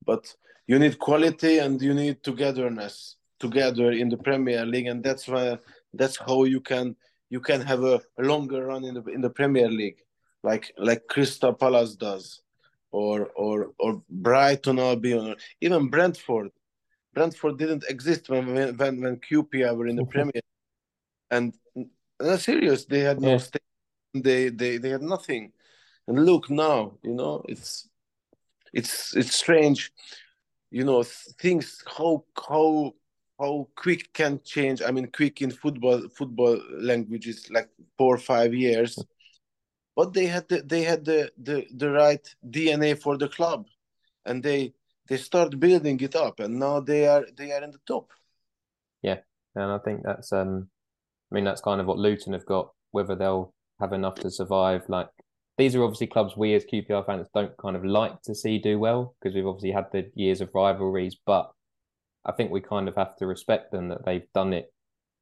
but 0.05 0.35
you 0.67 0.79
need 0.79 0.99
quality 0.99 1.59
and 1.59 1.81
you 1.81 1.95
need 1.95 2.23
togetherness 2.23 3.17
together 3.39 3.91
in 3.93 4.09
the 4.09 4.17
premier 4.17 4.65
league 4.65 4.87
and 4.87 5.03
that's 5.03 5.27
why 5.27 5.59
that's 5.95 6.17
how 6.17 6.45
you 6.45 6.61
can 6.61 6.95
you 7.29 7.41
can 7.41 7.61
have 7.61 7.83
a, 7.83 8.01
a 8.19 8.23
longer 8.23 8.67
run 8.67 8.85
in 8.85 8.95
the 8.95 9.05
in 9.07 9.21
the 9.21 9.31
premier 9.31 9.69
league 9.69 9.99
like 10.43 10.73
like 10.77 11.07
Crystal 11.09 11.53
Palace 11.53 11.95
does, 11.97 12.43
or 12.91 13.31
or 13.37 13.73
or 13.79 14.03
Brighton 14.11 14.79
Albion, 14.79 15.29
or 15.29 15.37
even 15.61 15.89
Brentford. 15.89 16.51
Brentford 17.15 17.59
didn't 17.59 17.85
exist 17.89 18.29
when 18.29 18.77
when 18.77 19.01
when 19.01 19.17
QPR 19.17 19.77
were 19.77 19.87
in 19.87 19.97
the 19.97 20.07
Premier, 20.07 20.43
and 21.31 21.55
that's 22.19 22.45
serious. 22.45 22.85
They 22.87 23.01
had 23.01 23.21
no 23.21 23.33
yeah. 23.33 23.37
stake. 23.39 23.63
They 24.15 24.49
they 24.49 24.79
they 24.79 24.91
had 24.91 25.03
nothing, 25.03 25.53
and 26.09 26.25
look 26.25 26.51
now. 26.51 26.99
You 27.03 27.15
know 27.15 27.45
it's 27.49 27.89
it's 28.73 29.15
it's 29.15 29.35
strange. 29.35 29.93
You 30.71 30.85
know 30.85 31.03
things 31.03 31.83
how 31.87 32.25
how 32.37 32.95
how 33.39 33.69
quick 33.77 34.13
can 34.13 34.41
change. 34.45 34.83
I 34.83 34.91
mean, 34.91 35.09
quick 35.15 35.43
in 35.43 35.51
football 35.51 36.09
football 36.09 36.61
language 36.71 37.29
is 37.29 37.51
like 37.51 37.69
four 37.99 38.15
or 38.15 38.19
five 38.19 38.55
years 38.55 38.99
but 39.95 40.13
they 40.13 40.27
had 40.27 40.49
the, 40.49 40.63
they 40.63 40.83
had 40.83 41.05
the, 41.05 41.31
the 41.39 41.67
the 41.75 41.91
right 41.91 42.27
DNA 42.49 43.01
for 43.01 43.17
the 43.17 43.29
club, 43.29 43.67
and 44.25 44.43
they 44.43 44.73
they 45.09 45.17
start 45.17 45.59
building 45.59 46.01
it 46.01 46.17
up, 46.17 46.41
and 46.41 46.59
now 46.59 46.81
they 46.81 47.07
are 47.07 47.27
they 47.37 47.53
are 47.53 47.63
in 47.63 47.71
the 47.71 47.81
top. 47.87 48.11
Yeah, 49.03 49.19
and 49.55 49.71
I 49.71 49.79
think 49.79 50.03
that's 50.05 50.33
um, 50.33 50.69
I 51.31 51.35
mean 51.35 51.45
that's 51.45 51.61
kind 51.61 51.81
of 51.81 51.87
what 51.87 51.99
Luton 51.99 52.33
have 52.33 52.47
got. 52.47 52.71
Whether 52.93 53.17
they'll 53.17 53.55
have 53.81 53.93
enough 53.93 54.17
to 54.17 54.31
survive, 54.31 54.83
like 54.89 55.09
these 55.59 55.75
are 55.75 55.83
obviously 55.83 56.07
clubs 56.07 56.37
we 56.37 56.55
as 56.55 56.65
QPR 56.65 57.05
fans 57.05 57.29
don't 57.35 57.57
kind 57.57 57.77
of 57.77 57.85
like 57.85 58.23
to 58.23 58.35
see 58.35 58.59
do 58.59 58.79
well 58.79 59.15
because 59.21 59.35
we've 59.35 59.47
obviously 59.47 59.73
had 59.73 59.87
the 59.93 60.11
years 60.15 60.41
of 60.41 60.51
rivalries, 60.55 61.17
but 61.27 61.51
I 62.25 62.33
think 62.33 62.51
we 62.51 62.61
kind 62.61 62.89
of 62.89 62.95
have 62.97 63.17
to 63.17 63.27
respect 63.27 63.73
them 63.73 63.89
that 63.89 64.05
they've 64.05 64.27
done 64.35 64.53
it. 64.53 64.73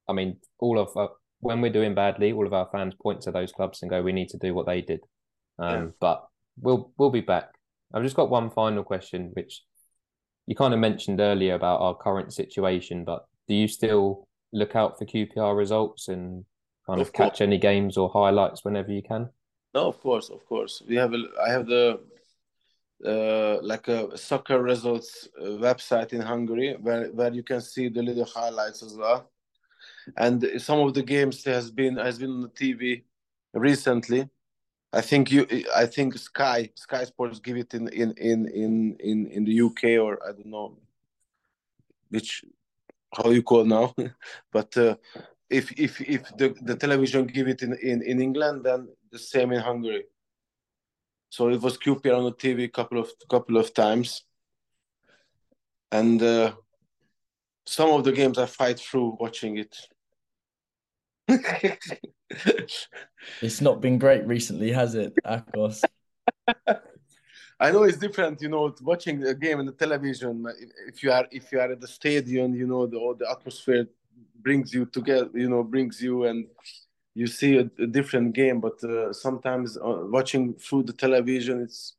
I 0.07 0.13
mean, 0.13 0.37
all 0.59 0.79
of 0.79 0.95
when 1.41 1.59
we're 1.59 1.71
doing 1.71 1.93
badly, 1.93 2.31
all 2.31 2.45
of 2.45 2.53
our 2.53 2.69
fans 2.71 2.93
point 3.01 3.21
to 3.21 3.31
those 3.31 3.51
clubs 3.51 3.81
and 3.81 3.89
go, 3.89 4.01
"We 4.01 4.13
need 4.13 4.29
to 4.29 4.37
do 4.37 4.53
what 4.53 4.65
they 4.65 4.81
did." 4.81 5.01
Um, 5.59 5.85
yeah. 5.85 5.91
But 5.99 6.27
we'll 6.59 6.91
we'll 6.97 7.09
be 7.09 7.21
back. 7.21 7.49
I've 7.93 8.03
just 8.03 8.15
got 8.15 8.29
one 8.29 8.49
final 8.49 8.83
question, 8.83 9.31
which 9.33 9.63
you 10.47 10.55
kind 10.55 10.73
of 10.73 10.79
mentioned 10.79 11.19
earlier 11.19 11.55
about 11.55 11.81
our 11.81 11.95
current 11.95 12.33
situation. 12.33 13.03
But 13.03 13.25
do 13.47 13.55
you 13.55 13.67
still 13.67 14.27
look 14.53 14.75
out 14.75 14.97
for 14.97 15.05
QPR 15.05 15.57
results 15.57 16.07
and 16.07 16.45
kind 16.87 17.01
of, 17.01 17.07
of 17.07 17.13
catch 17.13 17.41
any 17.41 17.57
games 17.57 17.97
or 17.97 18.09
highlights 18.09 18.63
whenever 18.63 18.91
you 18.91 19.01
can? 19.01 19.29
No, 19.73 19.87
of 19.87 19.99
course, 19.99 20.29
of 20.29 20.45
course. 20.45 20.81
We 20.87 20.95
have 20.95 21.13
a, 21.13 21.23
I 21.43 21.49
have 21.49 21.65
the 21.65 21.99
uh, 23.05 23.59
like 23.63 23.87
a 23.87 24.15
soccer 24.15 24.61
results 24.61 25.27
uh, 25.39 25.45
website 25.45 26.13
in 26.13 26.21
Hungary 26.21 26.75
where 26.79 27.07
where 27.07 27.33
you 27.33 27.43
can 27.43 27.61
see 27.61 27.89
the 27.89 28.03
little 28.03 28.25
highlights 28.25 28.83
as 28.83 28.95
well 28.95 29.30
and 30.17 30.49
some 30.57 30.79
of 30.79 30.93
the 30.93 31.03
games 31.03 31.43
has 31.45 31.71
been 31.71 31.97
has 31.97 32.19
been 32.19 32.31
on 32.31 32.41
the 32.41 32.49
TV 32.49 33.03
recently. 33.53 34.29
I 34.93 35.01
think 35.01 35.31
you, 35.31 35.47
I 35.75 35.85
think 35.85 36.17
Sky, 36.17 36.69
Sky 36.75 37.05
Sports 37.05 37.39
give 37.39 37.57
it 37.57 37.73
in 37.73 37.87
in 37.89 38.13
in 38.17 38.47
in 38.47 38.97
in, 38.99 39.27
in 39.27 39.45
the 39.45 39.61
UK 39.61 39.83
or 40.03 40.19
I 40.27 40.33
don't 40.33 40.47
know 40.47 40.77
which 42.09 42.43
how 43.15 43.29
you 43.29 43.43
call 43.43 43.65
now, 43.65 43.93
but 44.51 44.75
uh, 44.77 44.95
if 45.49 45.71
if 45.79 46.01
if 46.01 46.23
the, 46.37 46.55
the 46.61 46.75
television 46.75 47.25
give 47.25 47.47
it 47.47 47.61
in, 47.61 47.73
in 47.73 48.01
in 48.01 48.21
England, 48.21 48.63
then 48.63 48.89
the 49.11 49.19
same 49.19 49.51
in 49.51 49.61
Hungary. 49.61 50.05
So 51.29 51.49
it 51.49 51.61
was 51.61 51.77
QPR 51.77 52.17
on 52.17 52.25
the 52.25 52.33
TV 52.33 52.65
a 52.65 52.67
couple 52.67 52.99
of 52.99 53.09
couple 53.29 53.57
of 53.57 53.73
times, 53.73 54.23
and 55.91 56.21
uh, 56.21 56.53
some 57.65 57.89
of 57.91 58.03
the 58.03 58.11
games 58.11 58.37
I 58.37 58.45
fight 58.45 58.79
through 58.79 59.17
watching 59.19 59.57
it. 59.57 59.75
It's 63.41 63.61
not 63.61 63.81
been 63.81 63.97
great 63.97 64.25
recently, 64.25 64.71
has 64.71 64.95
it, 64.95 65.13
Akos? 65.25 65.83
I 67.59 67.71
know 67.71 67.83
it's 67.83 67.97
different, 67.97 68.41
you 68.41 68.49
know, 68.49 68.73
watching 68.81 69.23
a 69.23 69.35
game 69.35 69.59
on 69.59 69.67
the 69.67 69.71
television. 69.71 70.45
If 70.87 71.03
you 71.03 71.11
are 71.11 71.27
if 71.31 71.51
you 71.51 71.59
are 71.59 71.71
at 71.71 71.79
the 71.79 71.87
stadium, 71.87 72.55
you 72.55 72.65
know, 72.65 72.87
the 72.87 72.97
all 72.97 73.13
the 73.13 73.29
atmosphere 73.29 73.87
brings 74.41 74.73
you 74.73 74.85
together, 74.85 75.29
you 75.33 75.47
know, 75.47 75.63
brings 75.63 76.01
you 76.01 76.25
and 76.25 76.47
you 77.13 77.27
see 77.27 77.57
a, 77.57 77.69
a 77.79 77.87
different 77.87 78.33
game. 78.33 78.61
But 78.61 78.83
uh, 78.83 79.13
sometimes 79.13 79.77
uh, 79.77 80.05
watching 80.09 80.55
through 80.55 80.83
the 80.83 80.93
television, 80.93 81.61
it's 81.61 81.93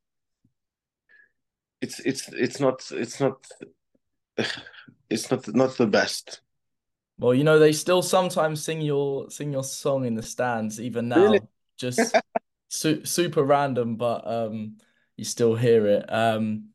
it's 1.80 2.00
it's 2.00 2.28
it's 2.32 2.60
not 2.60 2.82
it's 2.90 3.20
not 3.20 3.46
it's 5.10 5.30
not 5.30 5.54
not 5.54 5.76
the 5.76 5.86
best. 5.86 6.41
Well, 7.22 7.34
you 7.34 7.44
know, 7.44 7.60
they 7.60 7.70
still 7.70 8.02
sometimes 8.02 8.64
sing 8.64 8.80
your 8.80 9.30
sing 9.30 9.52
your 9.52 9.62
song 9.62 10.04
in 10.04 10.16
the 10.16 10.24
stands 10.24 10.80
even 10.80 11.08
now. 11.08 11.22
Really? 11.22 11.40
Just 11.78 12.16
su 12.68 13.04
super 13.04 13.44
random, 13.44 13.94
but 13.94 14.26
um 14.26 14.78
you 15.16 15.24
still 15.24 15.54
hear 15.54 15.86
it. 15.86 16.12
Um 16.12 16.70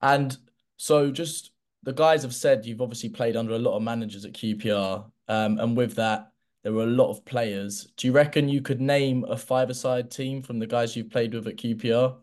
and 0.00 0.34
so 0.78 1.10
just 1.10 1.50
the 1.82 1.92
guys 1.92 2.22
have 2.22 2.34
said 2.34 2.64
you've 2.64 2.80
obviously 2.80 3.10
played 3.10 3.36
under 3.36 3.52
a 3.52 3.58
lot 3.58 3.76
of 3.76 3.82
managers 3.82 4.24
at 4.24 4.32
QPR. 4.32 5.10
Um 5.28 5.58
and 5.58 5.76
with 5.76 5.96
that 5.96 6.32
there 6.62 6.72
were 6.72 6.84
a 6.84 6.86
lot 6.86 7.10
of 7.10 7.26
players. 7.26 7.92
Do 7.98 8.06
you 8.06 8.14
reckon 8.14 8.48
you 8.48 8.62
could 8.62 8.80
name 8.80 9.26
a 9.28 9.36
five-a-side 9.36 10.10
team 10.10 10.42
from 10.42 10.58
the 10.58 10.66
guys 10.66 10.96
you've 10.96 11.10
played 11.10 11.34
with 11.34 11.46
at 11.48 11.56
QPR? 11.56 12.16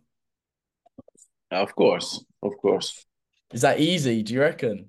Of 1.52 1.76
course, 1.76 2.24
of 2.42 2.58
course. 2.58 3.06
Is 3.54 3.62
that 3.62 3.80
easy, 3.80 4.24
do 4.24 4.34
you 4.34 4.42
reckon? 4.42 4.89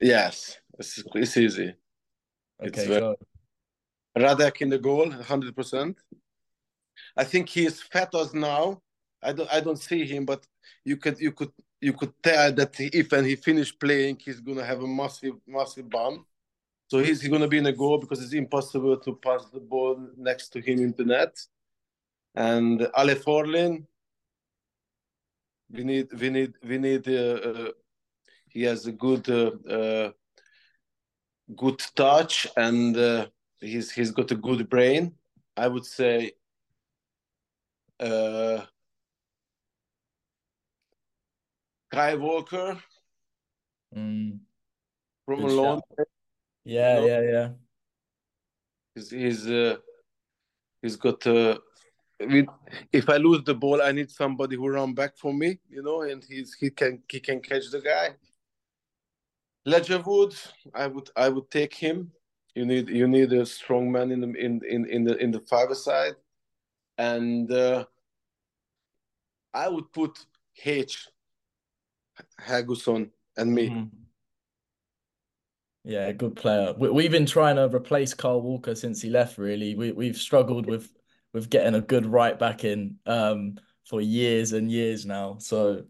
Yes, 0.00 0.58
it's, 0.78 1.02
it's 1.14 1.36
easy. 1.36 1.74
It's 2.60 2.78
Okay, 2.78 2.88
very- 2.88 3.00
go. 3.00 3.16
Radek 4.16 4.60
in 4.62 4.68
the 4.70 4.78
goal, 4.78 5.10
hundred 5.10 5.56
percent. 5.56 5.98
I 7.16 7.24
think 7.24 7.48
he 7.48 7.66
is 7.66 7.82
fat 7.82 8.14
as 8.14 8.32
now. 8.32 8.80
I 9.22 9.32
don't 9.32 9.52
I 9.52 9.60
don't 9.60 9.78
see 9.78 10.04
him, 10.06 10.24
but 10.24 10.46
you 10.84 10.96
could 10.96 11.18
you 11.18 11.32
could 11.32 11.50
you 11.80 11.92
could 11.92 12.12
tell 12.22 12.52
that 12.52 12.76
he- 12.76 12.90
if 12.92 13.10
when 13.10 13.24
he 13.24 13.34
finish 13.34 13.76
playing, 13.76 14.20
he's 14.24 14.40
gonna 14.40 14.64
have 14.64 14.82
a 14.82 14.86
massive 14.86 15.34
massive 15.46 15.88
bump. 15.90 16.26
So 16.90 16.98
he's, 16.98 17.20
he's 17.22 17.30
gonna 17.30 17.48
be 17.48 17.58
in 17.58 17.66
a 17.66 17.72
goal 17.72 17.98
because 17.98 18.22
it's 18.22 18.34
impossible 18.34 18.96
to 18.98 19.16
pass 19.16 19.46
the 19.52 19.58
ball 19.58 19.98
next 20.16 20.50
to 20.50 20.60
him 20.60 20.78
in 20.80 20.94
the 20.96 21.04
net. 21.04 21.34
And 22.36 22.82
Ale 22.96 23.16
Faurlin, 23.16 23.84
we 25.72 25.82
need 25.82 26.12
we 26.20 26.30
need 26.30 26.52
we 26.62 26.78
need. 26.78 27.08
Uh, 27.08 27.12
uh, 27.50 27.70
he 28.54 28.62
has 28.62 28.86
a 28.86 28.92
good 28.92 29.28
uh, 29.28 29.50
uh, 29.68 30.10
good 31.54 31.80
touch 31.94 32.46
and 32.56 32.96
uh, 32.96 33.26
he's 33.60 33.90
he's 33.90 34.12
got 34.12 34.30
a 34.30 34.36
good 34.36 34.68
brain. 34.70 35.12
I 35.56 35.68
would 35.68 35.84
say. 35.84 36.32
Uh, 38.00 38.64
Kyle 41.92 42.18
Walker 42.18 42.76
Mm, 43.96 44.40
from 45.24 45.42
good 45.42 45.56
shout. 45.56 45.84
Yeah, 46.64 46.94
No. 46.98 47.06
yeah, 47.06 47.20
yeah. 47.20 47.48
He's 48.94 49.10
he's 49.10 49.46
uh, 49.46 49.76
he's 50.82 50.96
got. 50.96 51.24
Uh, 51.26 51.58
if 52.92 53.08
I 53.08 53.16
lose 53.18 53.44
the 53.44 53.54
ball, 53.54 53.82
I 53.82 53.92
need 53.92 54.10
somebody 54.10 54.56
who 54.56 54.68
run 54.68 54.94
back 54.94 55.16
for 55.16 55.32
me, 55.32 55.60
you 55.68 55.82
know, 55.82 56.02
and 56.02 56.24
he's 56.24 56.54
he 56.54 56.70
can 56.70 57.02
he 57.08 57.20
can 57.20 57.40
catch 57.40 57.70
the 57.70 57.80
guy. 57.80 58.16
Leigertwood, 59.66 60.36
I 60.74 60.86
would 60.86 61.10
I 61.16 61.28
would 61.28 61.50
take 61.50 61.74
him. 61.74 62.12
You 62.54 62.66
need 62.66 62.88
you 62.88 63.08
need 63.08 63.32
a 63.32 63.46
strong 63.46 63.90
man 63.90 64.10
in 64.10 64.20
the 64.20 64.28
in 64.34 64.60
in 64.68 64.86
in 64.86 65.04
the 65.04 65.16
in 65.16 65.30
the 65.30 65.40
five 65.40 65.74
side, 65.76 66.14
and 66.98 67.50
uh, 67.50 67.84
I 69.52 69.68
would 69.68 69.92
put 69.92 70.26
H. 70.64 71.08
Helguson 72.40 73.10
and 73.36 73.52
me. 73.52 73.70
Mhm. 73.70 73.90
Yeah, 75.84 76.12
good 76.12 76.36
player. 76.36 76.74
We, 76.78 76.88
we've 76.90 77.10
been 77.10 77.26
trying 77.26 77.56
to 77.56 77.68
replace 77.74 78.14
Kyle 78.14 78.40
Walker 78.40 78.74
since 78.74 79.02
he 79.02 79.10
left, 79.10 79.36
really. 79.36 79.74
We 79.74 79.92
we've 79.92 80.16
struggled 80.16 80.66
with 80.66 80.90
with 81.32 81.50
getting 81.50 81.74
a 81.74 81.80
good 81.80 82.06
right 82.06 82.38
back 82.38 82.64
in 82.64 82.96
um 83.06 83.58
for 83.84 84.00
years 84.00 84.52
and 84.52 84.70
years 84.70 85.04
now. 85.04 85.36
So 85.38 85.84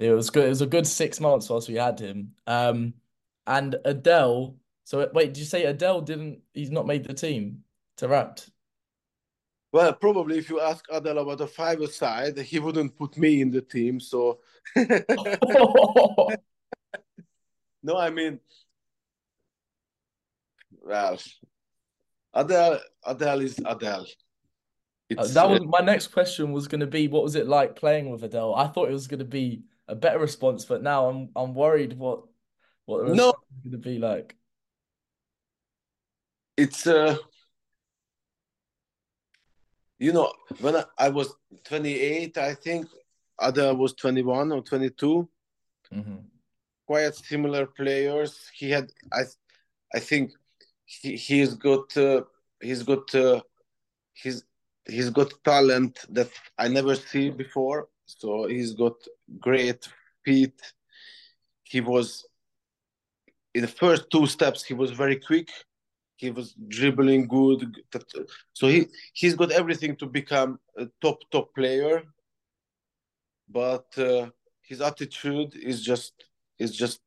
it 0.00 0.12
was 0.12 0.30
good. 0.30 0.46
It 0.46 0.50
was 0.50 0.62
a 0.62 0.66
good 0.66 0.86
six 0.86 1.20
months 1.20 1.48
whilst 1.48 1.68
we 1.68 1.76
had 1.76 1.98
him. 1.98 2.34
Um 2.46 2.94
and 3.46 3.76
Adel. 3.84 4.56
So 4.84 5.08
wait, 5.12 5.34
did 5.34 5.38
you 5.38 5.44
say 5.44 5.64
Adel 5.64 6.00
didn't 6.00 6.40
he's 6.54 6.70
not 6.70 6.86
made 6.86 7.04
the 7.04 7.14
team 7.14 7.64
to 7.96 8.08
Taarabt? 8.08 8.48
Well, 9.72 9.92
probably 9.92 10.38
if 10.38 10.50
you 10.50 10.60
ask 10.60 10.84
Adel 10.90 11.18
about 11.18 11.38
the 11.38 11.46
five 11.46 11.84
side, 11.92 12.38
he 12.38 12.58
wouldn't 12.58 12.96
put 12.96 13.16
me 13.16 13.40
in 13.40 13.50
the 13.50 13.60
team. 13.60 14.00
So 14.00 14.40
no, 14.76 14.86
I 17.96 18.10
mean, 18.10 18.40
well, 20.82 21.18
Adel, 22.34 22.80
Adel 23.04 23.40
is 23.40 23.60
Adel. 23.64 24.02
Uh, 24.02 24.04
It's, 25.08 25.34
that 25.34 25.46
uh, 25.46 25.50
was 25.50 25.66
my 25.66 25.80
next 25.80 26.08
question 26.08 26.52
was 26.52 26.68
going 26.68 26.80
to 26.80 26.86
be 26.86 27.08
what 27.08 27.22
was 27.22 27.34
it 27.34 27.46
like 27.46 27.76
playing 27.76 28.10
with 28.10 28.22
Adel? 28.22 28.54
I 28.54 28.68
thought 28.68 28.88
it 28.88 28.92
was 28.92 29.06
going 29.06 29.18
to 29.18 29.24
be 29.24 29.62
a 29.90 29.94
better 29.94 30.18
response, 30.18 30.64
but 30.64 30.82
now 30.82 31.08
I'm 31.08 31.30
I'm 31.34 31.54
worried 31.54 31.92
what 31.98 32.20
what 32.86 32.98
the 33.06 33.14
No. 33.14 33.26
response 33.26 33.44
is 33.56 33.62
going 33.64 33.82
to 33.82 33.88
be 33.90 33.98
like. 33.98 34.36
it's 36.56 36.86
uh, 36.86 37.16
you 39.98 40.12
know, 40.12 40.32
when 40.60 40.76
I, 40.76 40.84
I 40.98 41.08
was 41.08 41.34
28, 41.64 42.36
I 42.38 42.54
think 42.54 42.86
other 43.38 43.74
was 43.74 43.94
21 43.94 44.52
or 44.52 44.62
22. 44.62 45.28
Mhm. 45.92 46.24
quite 46.86 47.14
similar 47.14 47.66
players. 47.66 48.32
He 48.54 48.70
had, 48.70 48.86
I, 49.12 49.22
I 49.94 50.00
think, 50.00 50.32
he 50.84 51.16
he's 51.16 51.54
got 51.54 51.96
uh, 51.96 52.22
he's 52.60 52.82
got 52.82 53.14
uh, 53.14 53.40
he's 54.12 54.44
he's 54.88 55.10
got 55.10 55.32
talent 55.44 55.94
that 56.10 56.30
I 56.58 56.68
never 56.68 56.94
see 56.96 57.30
before. 57.30 57.88
So 58.18 58.46
he's 58.46 58.74
got 58.74 58.94
great 59.38 59.88
feet. 60.24 60.60
He 61.64 61.80
was 61.80 62.26
in 63.54 63.62
the 63.62 63.68
first 63.68 64.10
two 64.10 64.26
steps. 64.26 64.64
He 64.64 64.74
was 64.74 64.90
very 64.90 65.16
quick. 65.16 65.48
He 66.16 66.30
was 66.30 66.54
dribbling 66.68 67.28
good. 67.28 67.76
So 68.52 68.68
he 68.68 68.88
he's 69.12 69.34
got 69.34 69.52
everything 69.52 69.96
to 69.96 70.06
become 70.06 70.60
a 70.76 70.86
top 71.00 71.18
top 71.30 71.54
player. 71.54 72.02
But 73.48 73.86
uh, 73.98 74.30
his 74.62 74.80
attitude 74.80 75.54
is 75.56 75.82
just 75.82 76.12
is 76.58 76.76
just 76.76 77.00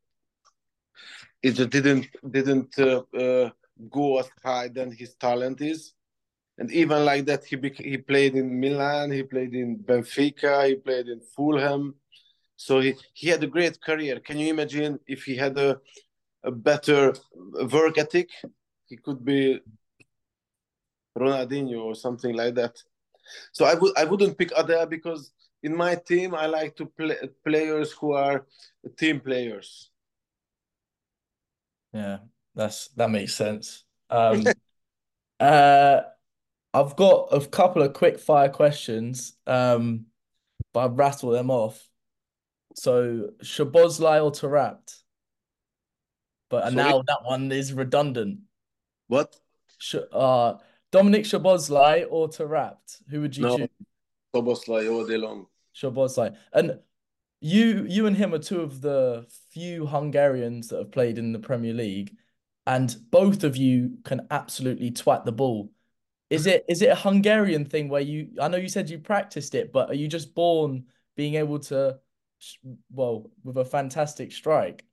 it 1.41 1.51
just 1.51 1.69
didn't 1.69 2.07
didn't 2.31 2.77
uh, 2.79 3.03
uh, 3.17 3.49
go 3.89 4.19
as 4.19 4.29
high 4.43 4.67
than 4.67 4.91
his 4.91 5.15
talent 5.15 5.61
is 5.61 5.93
and 6.57 6.71
even 6.71 7.03
like 7.05 7.25
that 7.25 7.43
he 7.45 7.55
bec- 7.55 7.77
he 7.91 7.97
played 7.97 8.35
in 8.35 8.59
Milan 8.59 9.11
he 9.11 9.23
played 9.23 9.53
in 9.53 9.77
Benfica 9.77 10.67
he 10.67 10.75
played 10.75 11.07
in 11.07 11.21
Fulham. 11.21 11.95
So 12.55 12.79
he, 12.79 12.93
he 13.13 13.27
had 13.29 13.43
a 13.43 13.47
great 13.47 13.81
career. 13.81 14.19
Can 14.19 14.37
you 14.37 14.49
imagine 14.49 14.99
if 15.07 15.23
he 15.23 15.35
had 15.35 15.57
a, 15.57 15.81
a 16.43 16.51
better 16.51 17.13
work 17.71 17.97
ethic? 17.97 18.29
He 18.85 18.95
could 18.97 19.25
be 19.25 19.59
Ronaldinho 21.17 21.83
or 21.83 21.95
something 21.95 22.35
like 22.35 22.55
that. 22.55 22.75
So 23.51 23.65
I 23.65 23.73
would 23.73 23.97
I 23.97 24.03
wouldn't 24.03 24.37
pick 24.37 24.51
Adel 24.55 24.85
because 24.85 25.31
in 25.61 25.75
my 25.75 25.95
team 25.95 26.35
I 26.35 26.45
like 26.45 26.75
to 26.77 26.85
play 26.85 27.17
players 27.45 27.91
who 27.91 28.13
are 28.13 28.45
team 28.97 29.19
players. 29.19 29.89
Yeah, 31.93 32.19
that's 32.55 32.89
that 32.89 33.09
makes 33.09 33.35
sense. 33.35 33.85
Um, 34.09 34.45
uh, 35.39 36.01
I've 36.73 36.95
got 36.95 37.29
a 37.31 37.45
couple 37.45 37.81
of 37.83 37.93
quick 37.93 38.19
fire 38.19 38.49
questions, 38.49 39.33
um, 39.45 40.05
but 40.73 40.85
I've 40.85 40.97
rattled 40.97 41.35
them 41.35 41.51
off. 41.51 41.87
So, 42.75 43.29
Szoboszlai 43.43 44.23
or 44.23 44.31
Taarabt? 44.31 44.95
But 46.49 46.63
Sorry? 46.63 46.75
now 46.75 47.03
that 47.07 47.19
one 47.23 47.51
is 47.51 47.73
redundant. 47.73 48.39
what 49.07 49.35
Sh 49.77 49.95
uh, 50.11 50.57
Dominik 50.91 51.25
Szoboszlai 51.25 52.05
or 52.09 52.27
Tarapt? 52.29 53.01
Who 53.09 53.21
would 53.21 53.35
you 53.35 53.43
No. 53.43 53.57
choose? 53.57 53.69
Szoboszlai 54.35 54.91
all 54.91 55.05
day 55.05 55.17
long 55.17 55.47
Szoboszlai. 55.75 56.35
And 56.53 56.79
you 57.41 57.85
you 57.89 58.05
and 58.07 58.15
him 58.15 58.33
are 58.33 58.39
two 58.39 58.61
of 58.61 58.81
the 58.81 59.25
few 59.51 59.85
Hungarians 59.85 60.69
that 60.69 60.77
have 60.77 60.91
played 60.91 61.17
in 61.17 61.33
the 61.33 61.39
Premier 61.39 61.73
League, 61.73 62.15
and 62.65 62.95
both 63.11 63.43
of 63.43 63.57
you 63.57 63.97
can 64.03 64.27
absolutely 64.31 64.91
twat 64.91 65.25
the 65.25 65.31
ball. 65.31 65.71
Is 66.33 66.47
it 66.47 66.65
is 66.67 66.81
it 66.81 66.89
a 66.89 66.95
Hungarian 66.95 67.65
thing 67.65 67.89
where 67.89 68.01
you 68.01 68.29
I 68.41 68.47
know 68.47 68.57
you 68.57 68.67
said 68.67 68.89
you 68.89 68.97
practiced 68.97 69.53
it, 69.53 69.71
but 69.71 69.89
are 69.89 69.95
you 69.95 70.07
just 70.07 70.33
born 70.33 70.85
being 71.15 71.35
able 71.35 71.59
to 71.59 71.99
well 72.91 73.29
with 73.43 73.57
a 73.57 73.65
fantastic 73.65 74.31
strike? 74.31 74.83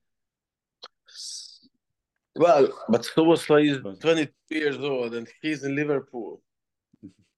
Well, 2.37 2.69
but 2.89 3.03
Szoboszlai 3.03 3.71
is 3.71 3.99
22 4.01 4.33
years 4.51 4.79
old 4.79 5.15
and 5.15 5.27
he's 5.43 5.65
in 5.65 5.75
Liverpool. 5.75 6.43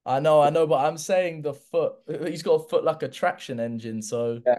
I 0.05 0.19
know, 0.19 0.41
I 0.41 0.51
know, 0.51 0.67
but 0.67 0.85
I'm 0.85 0.99
saying 0.99 1.43
the 1.43 1.55
foot. 1.55 1.95
He's 2.27 2.43
got 2.43 2.55
a 2.55 2.69
foot 2.69 2.85
like 2.85 3.03
a 3.05 3.09
traction 3.09 3.61
engine. 3.61 4.03
So 4.03 4.41
Yeah. 4.45 4.59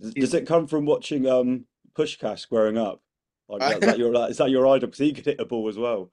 Does, 0.00 0.14
does 0.14 0.34
it 0.34 0.46
come 0.46 0.66
from 0.66 0.86
watching 0.86 1.26
um 1.26 1.66
Puskás 1.96 2.48
growing 2.48 2.78
up? 2.78 3.00
Like, 3.48 3.60
that, 3.60 3.80
that 3.80 3.98
your 3.98 4.14
is 4.28 4.38
that 4.38 4.50
your 4.50 4.66
idol? 4.68 4.88
Because 4.88 5.00
he 5.00 5.12
could 5.12 5.26
hit 5.26 5.40
a 5.40 5.44
ball 5.44 5.68
as 5.68 5.76
well. 5.76 6.10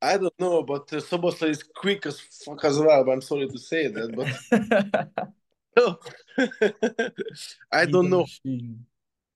I 0.00 0.16
don't 0.16 0.38
know, 0.38 0.62
but 0.62 0.92
uh, 0.92 0.96
Szoboszlai 0.96 1.50
is 1.50 1.62
quick 1.62 2.06
as 2.06 2.20
fuck 2.20 2.64
as 2.64 2.78
well. 2.78 3.04
But 3.04 3.12
I'm 3.12 3.20
sorry 3.20 3.48
to 3.48 3.58
say 3.58 3.88
that, 3.88 4.14
but 4.14 5.28
no. 5.76 5.98
I 7.72 7.84
don't 7.84 8.10
know. 8.10 8.26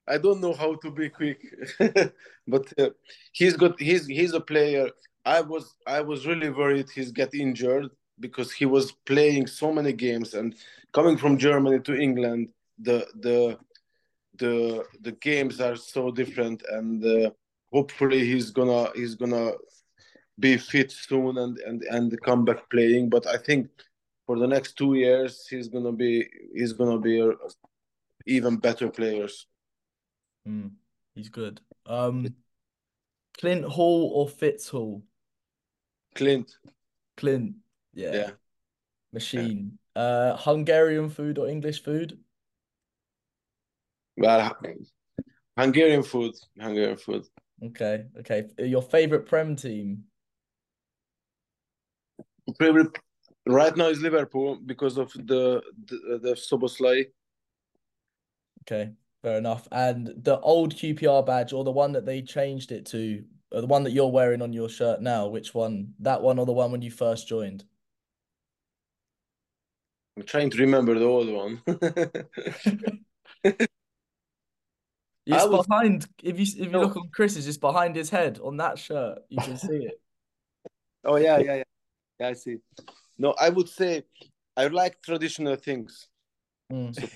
I 0.06 0.18
don't 0.18 0.40
know 0.40 0.52
how 0.52 0.74
to 0.76 0.90
be 0.90 1.08
quick, 1.08 1.40
but 2.46 2.72
uh, 2.78 2.90
he's 3.32 3.56
got. 3.56 3.80
He's 3.80 4.06
he's 4.06 4.34
a 4.34 4.40
player. 4.40 4.88
I 5.24 5.40
was 5.40 5.74
I 5.86 6.00
was 6.00 6.26
really 6.26 6.50
worried 6.50 6.90
he's 6.90 7.12
get 7.12 7.34
injured 7.34 7.90
because 8.20 8.52
he 8.52 8.66
was 8.66 8.92
playing 8.92 9.46
so 9.46 9.72
many 9.72 9.92
games 9.92 10.34
and 10.34 10.54
coming 10.92 11.16
from 11.16 11.38
Germany 11.38 11.80
to 11.80 11.94
England. 11.94 12.48
The 12.78 13.06
the 13.20 13.58
the 14.38 14.84
the 15.00 15.12
games 15.12 15.60
are 15.60 15.76
so 15.76 16.10
different, 16.10 16.62
and 16.70 17.04
uh, 17.04 17.30
hopefully 17.72 18.24
he's 18.24 18.50
gonna 18.50 18.90
he's 18.94 19.14
gonna 19.14 19.52
be 20.38 20.56
fit 20.56 20.90
soon 20.90 21.38
and 21.38 21.58
and 21.58 21.82
and 21.82 22.20
come 22.22 22.44
back 22.44 22.68
playing. 22.70 23.08
But 23.08 23.26
I 23.26 23.36
think 23.36 23.68
for 24.26 24.38
the 24.38 24.46
next 24.46 24.76
two 24.76 24.94
years 24.94 25.46
he's 25.48 25.68
gonna 25.68 25.92
be 25.92 26.26
he's 26.54 26.72
gonna 26.72 26.98
be 26.98 27.20
a, 27.20 27.30
even 28.26 28.56
better 28.56 28.88
players. 28.88 29.46
Hmm, 30.46 30.68
he's 31.14 31.28
good. 31.28 31.60
Um, 31.86 32.34
Clint 33.38 33.62
Hill 33.62 34.10
or 34.14 34.28
Fitz 34.28 34.68
Hall? 34.68 35.02
Clint, 36.14 36.56
Clint, 37.16 37.56
yeah, 37.94 38.14
yeah. 38.14 38.30
machine. 39.12 39.78
Uh, 39.94 40.36
Hungarian 40.36 41.10
food 41.10 41.38
or 41.38 41.48
English 41.48 41.82
food? 41.82 42.18
Well, 44.16 44.56
Hungarian 45.56 46.02
food, 46.02 46.34
Hungarian 46.58 46.96
food. 46.96 47.24
Okay, 47.64 48.04
okay. 48.18 48.48
Your 48.58 48.82
favorite 48.82 49.26
Prem 49.26 49.56
team? 49.56 50.04
Probably 52.58 52.84
right 53.46 53.76
now 53.76 53.86
is 53.86 54.00
Liverpool 54.00 54.58
because 54.64 54.98
of 54.98 55.12
the 55.12 55.62
the, 55.86 56.20
the 56.22 56.34
Szoboszlai. 56.34 57.06
Okay, 58.62 58.90
fair 59.22 59.38
enough. 59.38 59.66
And 59.72 60.12
the 60.16 60.38
old 60.40 60.74
QPR 60.74 61.26
badge 61.26 61.52
or 61.52 61.64
the 61.64 61.70
one 61.70 61.92
that 61.92 62.06
they 62.06 62.22
changed 62.22 62.72
it 62.72 62.86
to, 62.86 63.24
or 63.50 63.60
the 63.60 63.66
one 63.66 63.84
that 63.84 63.92
you're 63.92 64.10
wearing 64.10 64.42
on 64.42 64.52
your 64.52 64.68
shirt 64.68 65.00
now, 65.00 65.28
which 65.28 65.54
one? 65.54 65.94
That 66.00 66.22
one 66.22 66.38
or 66.38 66.46
the 66.46 66.52
one 66.52 66.72
when 66.72 66.82
you 66.82 66.90
first 66.90 67.28
joined? 67.28 67.64
I'm 70.16 70.24
trying 70.24 70.50
to 70.50 70.58
remember 70.58 70.98
the 70.98 71.04
old 71.04 71.28
one. 71.28 71.62
It's 75.26 75.46
would- 75.46 75.66
behind. 75.66 76.06
If 76.22 76.38
you 76.38 76.64
if 76.64 76.72
you 76.72 76.78
look 76.78 76.96
on 76.96 77.08
Chris's, 77.12 77.46
it's 77.46 77.56
behind 77.56 77.96
his 77.96 78.10
head 78.10 78.40
on 78.42 78.56
that 78.56 78.78
shirt. 78.78 79.20
You 79.28 79.40
can 79.40 79.56
see 79.56 79.86
it. 79.86 80.00
oh 81.04 81.16
yeah, 81.16 81.38
yeah, 81.38 81.56
yeah. 81.56 81.62
I 82.22 82.32
see. 82.34 82.58
No, 83.18 83.34
I 83.40 83.48
would 83.48 83.68
say 83.68 84.04
I 84.56 84.66
like 84.68 85.02
traditional 85.02 85.56
things. 85.56 86.08
Mm. 86.72 86.94
So 86.94 87.06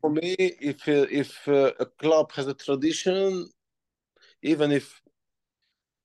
for 0.00 0.10
me, 0.10 0.34
if 0.38 0.86
if 0.88 1.48
uh, 1.48 1.72
a 1.80 1.86
club 1.86 2.32
has 2.32 2.46
a 2.46 2.54
tradition, 2.54 3.48
even 4.42 4.72
if 4.72 5.00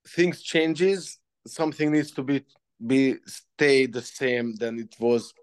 things 0.08 0.42
changes, 0.42 1.20
something 1.46 1.92
needs 1.92 2.12
to 2.12 2.24
be 2.24 2.46
be 2.86 3.16
stay 3.26 3.86
the 3.86 4.02
same 4.02 4.56
than 4.56 4.80
it 4.80 4.96
was 5.00 5.34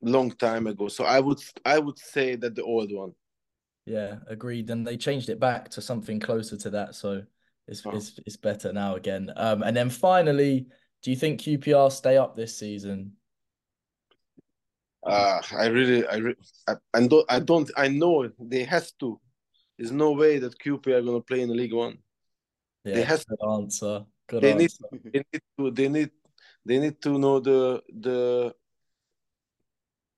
long 0.00 0.30
time 0.30 0.66
ago. 0.66 0.88
So 0.88 1.04
I 1.04 1.20
would 1.20 1.40
I 1.64 1.78
would 1.78 1.98
say 1.98 2.36
that 2.36 2.54
the 2.54 2.62
old 2.62 2.92
one. 2.92 3.12
Yeah, 3.86 4.16
agreed. 4.26 4.70
And 4.70 4.86
they 4.86 4.96
changed 4.96 5.28
it 5.28 5.40
back 5.40 5.70
to 5.70 5.80
something 5.80 6.20
closer 6.20 6.56
to 6.58 6.70
that, 6.70 6.94
so 6.94 7.22
it's 7.66 7.84
Oh. 7.86 7.96
it's 7.96 8.20
it's 8.26 8.36
better 8.36 8.72
now 8.72 8.96
again. 8.96 9.32
Um, 9.36 9.62
and 9.62 9.76
then 9.76 9.90
finally, 9.90 10.66
do 11.02 11.10
you 11.10 11.16
think 11.16 11.40
QPR 11.40 11.90
stay 11.92 12.16
up 12.16 12.36
this 12.36 12.58
season? 12.58 13.12
Uh, 15.06 15.40
I 15.56 15.66
really, 15.66 16.06
I, 16.06 16.16
re- 16.16 16.34
I, 16.66 16.74
I 16.92 17.06
don't, 17.06 17.24
I 17.30 17.38
don't, 17.40 17.70
I 17.76 17.88
know 17.88 18.28
they 18.38 18.64
have 18.64 18.90
to. 19.00 19.18
There's 19.78 19.92
no 19.92 20.10
way 20.12 20.38
that 20.38 20.58
QPR 20.58 20.98
are 20.98 21.02
gonna 21.02 21.20
play 21.20 21.40
in 21.42 21.48
the 21.48 21.54
League 21.54 21.72
One. 21.72 21.98
Yeah, 22.84 22.94
They 22.96 23.02
has- 23.04 23.24
good 23.24 23.38
answer. 23.48 24.04
Good 24.26 24.42
They 24.42 24.54
need, 24.54 24.70
answer. 24.70 24.84
they 25.12 25.22
need 25.32 25.42
to, 25.58 25.70
they 25.70 25.88
need, 25.88 26.10
they 26.66 26.78
need 26.78 27.00
to 27.02 27.18
know 27.18 27.40
the 27.40 27.82
the 28.00 28.54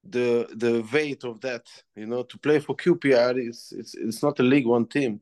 the 0.03 0.49
the 0.57 0.89
weight 0.93 1.23
of 1.25 1.41
that. 1.43 1.67
You 1.95 2.07
know, 2.07 2.23
to 2.25 2.39
play 2.39 2.59
for 2.59 2.75
QPR, 2.75 3.37
it's 3.49 3.73
it's 3.73 3.95
it's 3.95 4.23
not 4.23 4.41
a 4.41 4.43
League 4.43 4.67
One 4.67 4.87
team. 4.87 5.21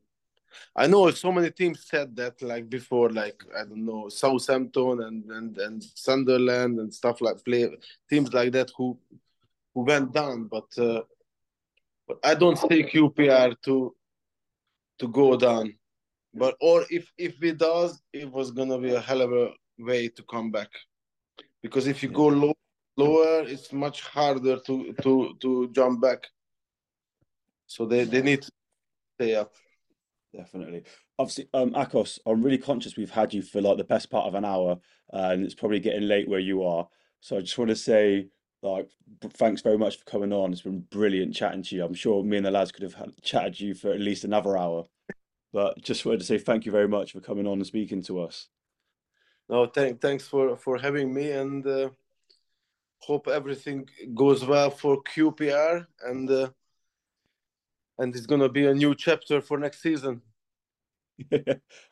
I 0.75 0.87
know 0.87 1.09
so 1.11 1.31
many 1.31 1.51
teams 1.51 1.85
said 1.85 2.15
that 2.15 2.41
like 2.41 2.69
before, 2.69 3.09
like 3.09 3.43
I 3.57 3.63
don't 3.63 3.85
know, 3.85 4.09
Southampton 4.09 5.01
and 5.03 5.29
and 5.31 5.57
and 5.57 5.83
Sunderland 5.83 6.79
and 6.79 6.93
stuff 6.93 7.21
like 7.21 7.43
play 7.43 7.69
teams 8.09 8.33
like 8.33 8.51
that 8.53 8.71
who 8.77 8.97
who 9.73 9.81
went 9.81 10.13
down, 10.13 10.45
but 10.45 10.67
uh, 10.77 11.01
but 12.07 12.19
I 12.23 12.33
don't 12.35 12.57
see 12.57 12.83
QPR 12.83 13.55
to 13.63 13.95
to 14.99 15.07
go 15.07 15.37
down. 15.37 15.73
But 16.33 16.55
or 16.61 16.85
if 16.89 17.11
if 17.17 17.41
it 17.43 17.57
does, 17.57 18.01
it 18.13 18.31
was 18.31 18.51
gonna 18.51 18.77
be 18.77 18.93
a 18.93 19.01
hell 19.01 19.21
of 19.21 19.31
a 19.31 19.51
way 19.77 20.09
to 20.09 20.23
come 20.23 20.51
back, 20.51 20.69
because 21.61 21.87
if 21.87 22.03
you 22.03 22.09
go 22.09 22.27
low, 22.27 22.53
lower, 22.97 23.43
it's 23.43 23.71
much 23.73 24.01
harder 24.01 24.59
to 24.59 24.93
to 25.01 25.35
to 25.41 25.69
jump 25.71 26.01
back. 26.01 26.27
So 27.67 27.85
they 27.85 28.03
they 28.03 28.21
need 28.21 28.41
to 28.43 28.51
stay 29.15 29.35
up. 29.35 29.53
Definitely. 30.35 30.83
Obviously, 31.17 31.49
um, 31.53 31.71
Akos, 31.71 32.19
I'm 32.25 32.41
really 32.41 32.57
conscious 32.57 32.95
we've 32.95 33.09
had 33.09 33.33
you 33.33 33.41
for 33.41 33.61
like 33.61 33.77
the 33.77 33.83
best 33.83 34.11
part 34.11 34.27
of 34.27 34.35
an 34.35 34.45
hour, 34.45 34.77
uh, 35.11 35.29
and 35.31 35.43
it's 35.43 35.55
probably 35.55 35.79
getting 35.79 36.07
late 36.07 36.29
where 36.29 36.39
you 36.39 36.63
are. 36.63 36.87
So 37.19 37.37
I 37.37 37.41
just 37.41 37.57
want 37.57 37.69
to 37.69 37.75
say, 37.75 38.27
like, 38.61 38.89
b- 39.21 39.29
thanks 39.33 39.61
very 39.61 39.77
much 39.77 39.97
for 39.97 40.05
coming 40.05 40.31
on. 40.31 40.51
It's 40.51 40.61
been 40.61 40.81
brilliant 40.91 41.33
chatting 41.33 41.63
to 41.63 41.75
you. 41.75 41.83
I'm 41.83 41.95
sure 41.95 42.23
me 42.23 42.37
and 42.37 42.45
the 42.45 42.51
lads 42.51 42.71
could 42.71 42.83
have 42.83 42.93
had, 42.93 43.11
chatted 43.23 43.59
you 43.59 43.73
for 43.73 43.91
at 43.91 43.99
least 43.99 44.23
another 44.23 44.55
hour, 44.55 44.85
but 45.51 45.81
just 45.81 46.05
wanted 46.05 46.19
to 46.19 46.25
say 46.25 46.37
thank 46.37 46.65
you 46.65 46.71
very 46.71 46.87
much 46.87 47.11
for 47.11 47.21
coming 47.21 47.47
on 47.47 47.53
and 47.53 47.65
speaking 47.65 48.03
to 48.03 48.21
us. 48.21 48.47
No, 49.49 49.65
thank 49.65 49.99
thanks 49.99 50.27
for 50.27 50.55
for 50.57 50.77
having 50.77 51.11
me, 51.11 51.31
and 51.31 51.65
uh, 51.65 51.89
hope 52.99 53.27
everything 53.27 53.89
goes 54.13 54.45
well 54.45 54.69
for 54.69 55.01
QPR, 55.03 55.87
and 56.03 56.29
uh, 56.29 56.49
and 57.99 58.15
it's 58.15 58.25
gonna 58.25 58.49
be 58.49 58.65
a 58.65 58.73
new 58.73 58.95
chapter 58.95 59.41
for 59.41 59.59
next 59.59 59.81
season. 59.81 60.21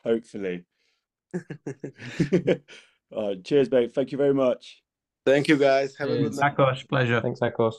Hopefully. 0.04 0.64
All 3.12 3.28
right, 3.28 3.44
cheers, 3.44 3.70
mate. 3.70 3.94
Thank 3.94 4.12
you 4.12 4.18
very 4.18 4.34
much. 4.34 4.82
Thank 5.24 5.48
you, 5.48 5.56
guys. 5.56 5.94
Have 5.96 6.10
a 6.10 6.16
good 6.18 6.34
night. 6.34 6.56
Sakosh, 6.56 6.88
pleasure. 6.88 7.20
Thanks, 7.20 7.40
Akos. 7.40 7.74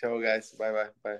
Ciao, 0.00 0.18
guys. 0.20 0.52
Bye, 0.52 0.72
bye, 0.72 0.88
bye. 1.04 1.16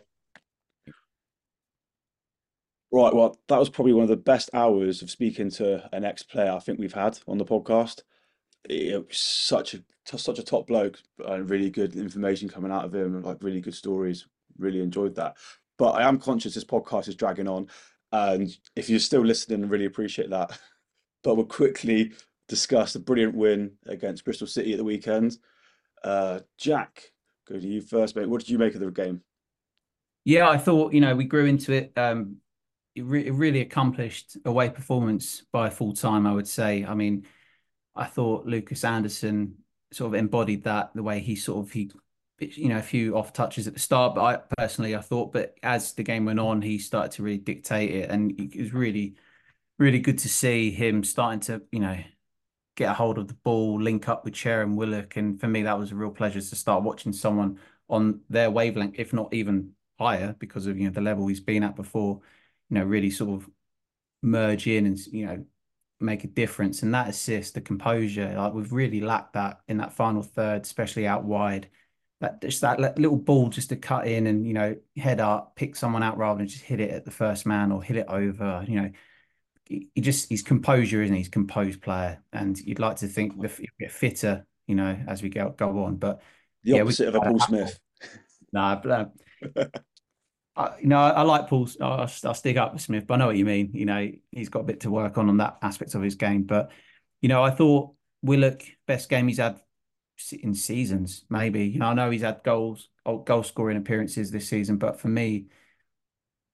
Right, 2.91 3.14
well, 3.14 3.39
that 3.49 3.59
was 3.59 3.68
probably 3.68 3.93
one 3.93 4.05
of 4.05 4.09
the 4.09 4.16
best 4.16 4.51
hours 4.55 5.03
of 5.03 5.11
speaking 5.11 5.51
to 5.53 5.95
an 5.95 6.05
ex-player 6.05 6.53
I 6.53 6.59
think 6.59 6.78
we've 6.78 6.93
had 6.93 7.18
on 7.28 7.36
the 7.36 7.45
podcast. 7.45 8.03
It 8.64 9.07
was 9.07 9.18
such 9.18 9.74
a 9.74 9.82
such 10.16 10.39
a 10.39 10.43
top 10.43 10.68
bloke 10.68 10.99
and 11.26 11.51
really 11.51 11.68
good 11.68 11.97
information 11.97 12.49
coming 12.49 12.72
out 12.72 12.86
of 12.86 12.95
him, 12.95 13.22
like 13.22 13.43
really 13.43 13.61
good 13.61 13.74
stories. 13.74 14.26
Really 14.59 14.80
enjoyed 14.80 15.14
that. 15.16 15.36
But 15.79 15.93
I 15.93 16.09
am 16.09 16.18
conscious 16.18 16.55
this 16.55 16.64
podcast 16.64 17.09
is 17.09 17.14
dragging 17.14 17.49
on, 17.49 17.68
and 18.12 18.51
if 18.76 18.91
you're 18.91 18.99
still 18.99 19.24
listening, 19.24 19.64
I 19.64 19.68
really 19.68 19.87
appreciate 19.87 20.31
that. 20.31 20.59
But 21.24 21.35
we'll 21.35 21.47
quickly 21.47 22.12
discuss 22.49 22.93
the 22.93 23.01
brilliant 23.01 23.35
win 23.35 23.72
against 23.87 24.24
Bristol 24.24 24.47
City 24.47 24.70
at 24.72 24.79
the 24.79 24.85
weekend. 24.85 25.37
Uh, 26.05 26.41
Jack, 26.59 27.11
go 27.49 27.59
to 27.59 27.66
you 27.66 27.81
first, 27.81 28.14
mate. 28.14 28.29
What 28.29 28.41
did 28.41 28.51
you 28.51 28.57
make 28.57 28.74
of 28.74 28.81
the 28.81 28.91
game? 28.93 29.22
Yeah, 30.24 30.49
I 30.49 30.59
thought, 30.59 30.93
you 30.93 31.01
know, 31.01 31.16
we 31.16 31.24
grew 31.24 31.47
into 31.47 31.72
it. 31.72 31.93
Um, 31.97 32.37
it, 32.95 33.05
re 33.05 33.26
it 33.26 33.33
really 33.33 33.61
accomplished 33.61 34.37
away 34.45 34.70
performance 34.70 35.43
by 35.53 35.70
full 35.70 35.93
time, 35.93 36.26
I 36.26 36.33
would 36.33 36.49
say. 36.49 36.85
I 36.85 36.95
mean, 36.95 37.26
I 37.95 38.05
thought 38.05 38.47
Lucas 38.47 38.85
Andersen 38.85 39.57
sort 39.93 40.09
of 40.09 40.14
embodied 40.14 40.64
that 40.64 40.91
the 40.95 41.03
way 41.03 41.20
he 41.20 41.35
sort 41.35 41.64
of 41.64 41.72
he 41.72 41.91
you 42.41 42.68
know 42.68 42.78
a 42.78 42.82
few 42.82 43.16
off 43.16 43.32
touches 43.32 43.66
at 43.66 43.74
the 43.74 43.80
start, 43.80 44.14
but 44.14 44.22
I 44.22 44.36
personally 44.57 44.95
I 44.95 45.01
thought, 45.01 45.32
but 45.32 45.57
as 45.62 45.93
the 45.93 46.03
game 46.03 46.24
went 46.24 46.41
on, 46.41 46.62
he 46.62 46.78
started 46.78 47.12
to 47.12 47.22
really 47.22 47.39
dictate 47.39 47.91
it, 47.91 48.11
and 48.11 48.39
it 48.41 48.59
was 48.59 48.72
really 48.72 49.16
really 49.78 50.01
good 50.01 50.18
to 50.18 50.28
see 50.28 50.70
him 50.70 51.05
starting 51.05 51.41
to 51.41 51.62
you 51.72 51.80
know 51.80 51.99
get 52.76 52.91
a 52.91 52.95
hold 52.95 53.18
of 53.18 53.28
the 53.28 53.34
ball, 53.34 53.80
link 53.80 54.09
up 54.09 54.24
with 54.24 54.34
Chair 54.34 54.62
and 54.62 54.76
Willock, 54.76 55.16
and 55.16 55.41
for 55.41 55.49
me 55.49 55.62
that 55.62 55.78
was 55.78 55.93
a 55.93 55.97
real 55.97 56.11
pleasure 56.11 56.41
to 56.41 56.57
start 56.57 56.82
watching 56.84 57.12
someone 57.12 57.59
on 57.89 58.20
their 58.28 58.51
wavelength, 58.51 58.95
if 58.99 59.12
not 59.12 59.32
even 59.34 59.72
higher, 59.99 60.34
because 60.39 60.66
of 60.66 60.78
you 60.78 60.84
know 60.84 60.93
the 60.93 61.01
level 61.01 61.26
he's 61.26 61.41
been 61.41 61.64
at 61.64 61.76
before. 61.76 62.20
You 62.70 62.78
know, 62.78 62.84
really 62.84 63.11
sort 63.11 63.30
of 63.30 63.49
merge 64.22 64.66
in 64.66 64.86
and 64.86 64.99
you 65.07 65.26
know 65.26 65.45
make 66.01 66.24
a 66.24 66.28
difference. 66.28 66.82
And 66.82 66.95
that 66.95 67.09
assist, 67.09 67.55
the 67.55 67.61
composure, 67.61 68.34
like 68.36 68.53
we've 68.53 68.72
really 68.72 69.01
lacked 69.01 69.34
that 69.34 69.61
in 69.68 69.78
that 69.78 69.93
final 69.93 70.22
third, 70.22 70.62
especially 70.62 71.07
out 71.07 71.24
wide. 71.24 71.68
That 72.21 72.41
just 72.41 72.62
that 72.62 72.81
little 72.99 73.16
ball 73.16 73.49
just 73.49 73.69
to 73.69 73.77
cut 73.77 74.09
in 74.09 74.27
and 74.27 74.47
you 74.47 74.53
know 74.53 74.77
head 74.97 75.21
up, 75.21 75.55
pick 75.55 75.77
someone 75.77 76.03
out 76.03 76.19
rather 76.19 76.39
than 76.39 76.49
just 76.49 76.64
hit 76.64 76.81
it 76.81 76.91
at 76.91 77.05
the 77.05 77.12
first 77.12 77.47
man 77.47 77.71
or 77.71 77.83
hit 77.83 77.97
it 77.97 78.07
over. 78.09 78.64
You 78.66 78.81
know, 78.83 78.91
he 79.69 80.01
just 80.01 80.29
he's 80.29 80.43
composure 80.43 81.03
isn't 81.03 81.14
he? 81.14 81.21
he's 81.21 81.29
composed 81.29 81.81
player, 81.81 82.23
and 82.33 82.59
you'd 82.59 82.81
like 82.81 82.97
to 82.97 83.07
think 83.07 83.41
the 83.41 83.66
get 83.79 83.93
fitter, 83.93 84.47
you 84.66 84.75
know, 84.75 84.99
as 85.07 85.23
we 85.23 85.29
go 85.29 85.51
go 85.51 85.85
on. 85.85 85.97
But 85.97 86.21
the 86.64 86.73
yeah, 86.73 86.83
opposite 86.83 87.05
we, 87.05 87.09
of 87.09 87.14
a 87.14 87.21
Paul 87.21 87.39
Smyth. 87.41 87.79
Nah, 88.51 88.81
but, 88.81 88.91
um, 88.91 89.12
I, 90.57 90.79
you 90.81 90.89
know, 90.89 90.99
I, 90.99 91.11
I 91.11 91.23
like 91.23 91.49
Paul. 91.49 91.69
I'll, 91.83 92.11
I'll, 92.25 92.35
stick 92.35 92.57
up 92.57 92.73
with 92.73 92.81
Smith, 92.81 93.07
but 93.07 93.14
I 93.14 93.16
know 93.19 93.27
what 93.27 93.37
you 93.37 93.45
mean. 93.45 93.71
You 93.75 93.85
know, 93.85 94.11
he's 94.33 94.49
got 94.49 94.61
a 94.61 94.64
bit 94.64 94.81
to 94.81 94.91
work 94.91 95.19
on 95.19 95.29
on 95.29 95.37
that 95.37 95.59
aspect 95.62 95.95
of 95.95 96.01
his 96.01 96.14
game. 96.14 96.45
But 96.45 96.71
you 97.21 97.29
know, 97.29 97.43
I 97.43 97.51
thought 97.51 97.95
Willock 98.23 98.62
best 98.87 99.09
game 99.09 99.29
he's 99.29 99.39
had 99.39 99.61
in 100.33 100.55
seasons. 100.55 101.25
Maybe 101.29 101.66
you 101.66 101.79
know, 101.79 101.87
I 101.87 101.95
know 101.95 102.11
he's 102.11 102.23
had 102.23 102.43
goals, 102.45 102.89
goal 103.05 103.43
scoring 103.43 103.77
appearances 103.77 104.31
this 104.31 104.49
season, 104.49 104.77
but 104.77 105.01
for 105.01 105.09
me, 105.09 105.47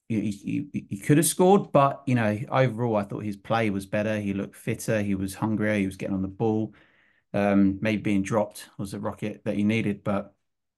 he, 0.09 0.31
he, 0.73 0.87
he 0.91 0.99
could 0.99 1.17
have 1.17 1.27
scored. 1.27 1.73
But 1.73 2.03
you 2.07 2.15
know, 2.15 2.39
overall, 2.51 2.97
I 2.97 3.05
thought 3.05 3.25
his 3.25 3.37
play 3.37 3.71
was 3.71 3.87
better. 3.87 4.21
He 4.21 4.35
looked 4.35 4.57
fitter. 4.57 5.03
He 5.03 5.15
was 5.15 5.35
hungrier. 5.35 5.79
He 5.79 5.87
was 5.87 5.97
getting 5.97 6.15
on 6.15 6.23
the 6.23 6.29
ball. 6.29 6.75
Um, 7.33 7.79
maybe 7.81 8.03
being 8.03 8.23
dropped 8.23 8.69
was 8.79 8.95
a 8.95 9.01
rocket 9.01 9.43
that 9.45 9.57
he 9.57 9.65
needed, 9.65 10.05
but 10.05 10.35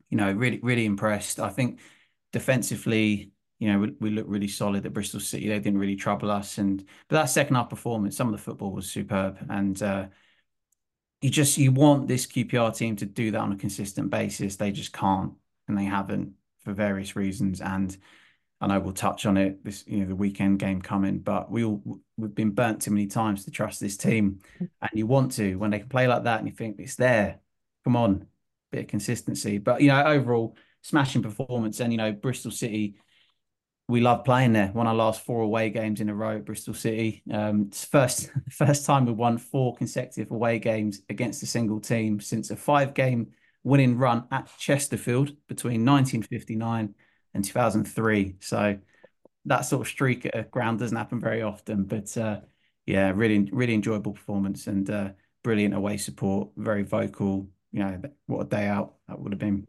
you 0.08 0.16
know, 0.16 0.32
really, 0.32 0.60
really 0.62 0.86
impressed. 0.86 1.40
I 1.40 1.50
think 1.50 1.80
defensively, 2.32 3.32
you 3.58 3.72
know, 3.72 3.78
we, 3.80 3.94
we 4.00 4.10
looked 4.10 4.28
really 4.28 4.48
solid 4.48 4.86
at 4.86 4.92
Bristol 4.92 5.20
City. 5.20 5.48
They 5.48 5.58
didn't 5.58 5.80
really 5.80 5.96
trouble 5.96 6.30
us, 6.30 6.58
and 6.58 6.84
but 7.08 7.16
that 7.16 7.26
second 7.26 7.56
half 7.56 7.68
performance, 7.68 8.16
some 8.16 8.28
of 8.28 8.32
the 8.32 8.42
football 8.42 8.72
was 8.72 8.90
superb, 8.90 9.38
and 9.50 9.82
uh, 9.82 10.06
you 11.20 11.30
just 11.30 11.58
you 11.58 11.72
want 11.72 12.08
this 12.08 12.26
QPR 12.26 12.76
team 12.76 12.96
to 12.96 13.06
do 13.06 13.30
that 13.30 13.40
on 13.40 13.52
a 13.52 13.56
consistent 13.56 14.10
basis. 14.10 14.56
They 14.56 14.70
just 14.70 14.92
can't, 14.92 15.32
and 15.68 15.76
they 15.76 15.84
haven't 15.84 16.32
for 16.60 16.72
various 16.72 17.16
reasons. 17.16 17.60
And 17.60 17.96
I 18.60 18.78
we'll 18.78 18.92
touch 18.92 19.26
on 19.26 19.36
it 19.36 19.64
this, 19.64 19.84
you 19.86 19.98
know, 19.98 20.06
the 20.06 20.16
weekend 20.16 20.58
game 20.58 20.80
coming, 20.80 21.18
but 21.18 21.50
we 21.50 21.64
all 21.64 22.00
we've 22.16 22.34
been 22.34 22.50
burnt 22.50 22.82
too 22.82 22.90
many 22.90 23.06
times 23.06 23.44
to 23.44 23.50
trust 23.50 23.80
this 23.80 23.96
team, 23.96 24.40
and 24.60 24.90
you 24.92 25.06
want 25.06 25.32
to 25.32 25.56
when 25.56 25.70
they 25.70 25.78
can 25.78 25.88
play 25.88 26.06
like 26.06 26.24
that, 26.24 26.38
and 26.38 26.48
you 26.48 26.54
think 26.54 26.76
it's 26.78 26.96
there. 26.96 27.40
Come 27.84 27.96
on, 27.96 28.26
bit 28.72 28.82
of 28.82 28.86
consistency. 28.88 29.58
But 29.58 29.80
you 29.80 29.88
know, 29.88 30.02
overall, 30.04 30.56
smashing 30.82 31.22
performance. 31.22 31.80
And 31.80 31.92
you 31.92 31.98
know, 31.98 32.12
Bristol 32.12 32.50
City, 32.50 32.96
we 33.88 34.00
love 34.00 34.24
playing 34.24 34.52
there. 34.52 34.72
Won 34.74 34.86
our 34.86 34.94
last 34.94 35.24
four 35.24 35.42
away 35.42 35.70
games 35.70 36.00
in 36.00 36.08
a 36.08 36.14
row 36.14 36.36
at 36.36 36.44
Bristol 36.44 36.74
City. 36.74 37.22
Um, 37.30 37.66
it's 37.68 37.84
first 37.84 38.30
first 38.50 38.84
time 38.84 39.06
we've 39.06 39.16
won 39.16 39.38
four 39.38 39.76
consecutive 39.76 40.30
away 40.32 40.58
games 40.58 41.02
against 41.08 41.42
a 41.42 41.46
single 41.46 41.80
team 41.80 42.20
since 42.20 42.50
a 42.50 42.56
five 42.56 42.94
game 42.94 43.28
winning 43.62 43.96
run 43.96 44.26
at 44.30 44.50
Chesterfield 44.58 45.28
between 45.48 45.84
1959 45.84 46.94
and 47.34 47.44
2003. 47.44 48.36
So 48.40 48.78
that 49.44 49.60
sort 49.60 49.82
of 49.82 49.88
streak 49.88 50.26
at 50.26 50.36
a 50.36 50.42
ground 50.42 50.80
doesn't 50.80 50.96
happen 50.96 51.20
very 51.20 51.42
often. 51.42 51.84
But 51.84 52.16
uh, 52.16 52.40
yeah, 52.86 53.12
really 53.14 53.48
really 53.52 53.74
enjoyable 53.74 54.12
performance 54.12 54.66
and 54.66 54.90
uh, 54.90 55.10
brilliant 55.44 55.74
away 55.74 55.96
support. 55.96 56.48
Very 56.56 56.82
vocal. 56.82 57.48
You 57.70 57.80
know, 57.80 58.02
what 58.26 58.46
a 58.46 58.48
day 58.48 58.66
out 58.66 58.94
that 59.06 59.20
would 59.20 59.32
have 59.32 59.38
been 59.38 59.68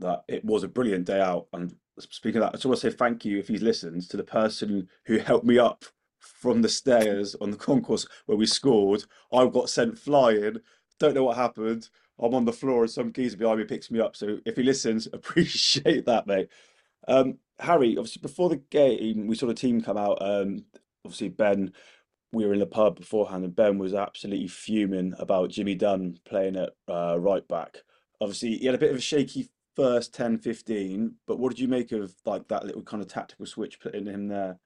that 0.00 0.24
it 0.26 0.44
was 0.44 0.64
a 0.64 0.68
brilliant 0.68 1.04
day 1.04 1.20
out. 1.20 1.46
And 1.52 1.72
speaking 2.10 2.42
of 2.42 2.46
that, 2.46 2.48
I 2.50 2.56
just 2.56 2.66
want 2.66 2.80
to 2.80 2.90
say 2.90 2.96
thank 2.96 3.24
you 3.24 3.38
if 3.38 3.48
he 3.48 3.58
listens 3.58 4.08
to 4.08 4.16
the 4.16 4.24
person 4.24 4.88
who 5.06 5.18
helped 5.18 5.46
me 5.46 5.58
up 5.58 5.84
from 6.20 6.62
the 6.62 6.68
stairs 6.68 7.34
on 7.40 7.50
the 7.50 7.56
concourse 7.56 8.06
where 8.26 8.38
we 8.38 8.46
scored. 8.46 9.04
I 9.32 9.46
got 9.46 9.70
sent 9.70 9.98
flying. 9.98 10.56
Don't 10.98 11.14
know 11.14 11.24
what 11.24 11.36
happened. 11.36 11.88
I'm 12.18 12.34
on 12.34 12.44
the 12.44 12.52
floor 12.52 12.82
and 12.82 12.90
some 12.90 13.12
geezer 13.12 13.36
behind 13.36 13.58
me 13.58 13.64
picks 13.64 13.90
me 13.90 14.00
up. 14.00 14.14
So 14.16 14.38
if 14.44 14.56
he 14.56 14.62
listens, 14.62 15.06
appreciate 15.12 16.06
that, 16.06 16.26
mate. 16.26 16.48
Um, 17.08 17.38
Harry, 17.58 17.96
obviously 17.96 18.20
before 18.20 18.48
the 18.48 18.62
game, 18.70 19.26
we 19.26 19.34
saw 19.34 19.46
the 19.46 19.54
team 19.54 19.80
come 19.80 19.96
out. 19.96 20.18
Um, 20.20 20.64
obviously 21.04 21.28
Ben, 21.28 21.72
we 22.32 22.46
were 22.46 22.54
in 22.54 22.60
the 22.60 22.66
pub 22.66 22.96
beforehand, 22.96 23.44
and 23.44 23.54
Ben 23.54 23.78
was 23.78 23.94
absolutely 23.94 24.48
fuming 24.48 25.14
about 25.18 25.50
Jimmy 25.50 25.74
Dunne 25.74 26.18
playing 26.24 26.56
at 26.56 26.70
uh, 26.88 27.16
right 27.18 27.46
back. 27.46 27.78
Obviously, 28.20 28.56
he 28.56 28.66
had 28.66 28.74
a 28.74 28.78
bit 28.78 28.90
of 28.90 28.96
a 28.96 29.00
shaky 29.00 29.48
first 29.76 30.14
10, 30.14 30.38
15, 30.38 31.14
but 31.26 31.38
what 31.38 31.50
did 31.50 31.60
you 31.60 31.68
make 31.68 31.92
of 31.92 32.14
like 32.24 32.46
that 32.48 32.64
little 32.64 32.82
kind 32.82 33.02
of 33.02 33.08
tactical 33.08 33.46
switch 33.46 33.80
put 33.80 33.94
in 33.94 34.06
him 34.06 34.28
there? 34.28 34.58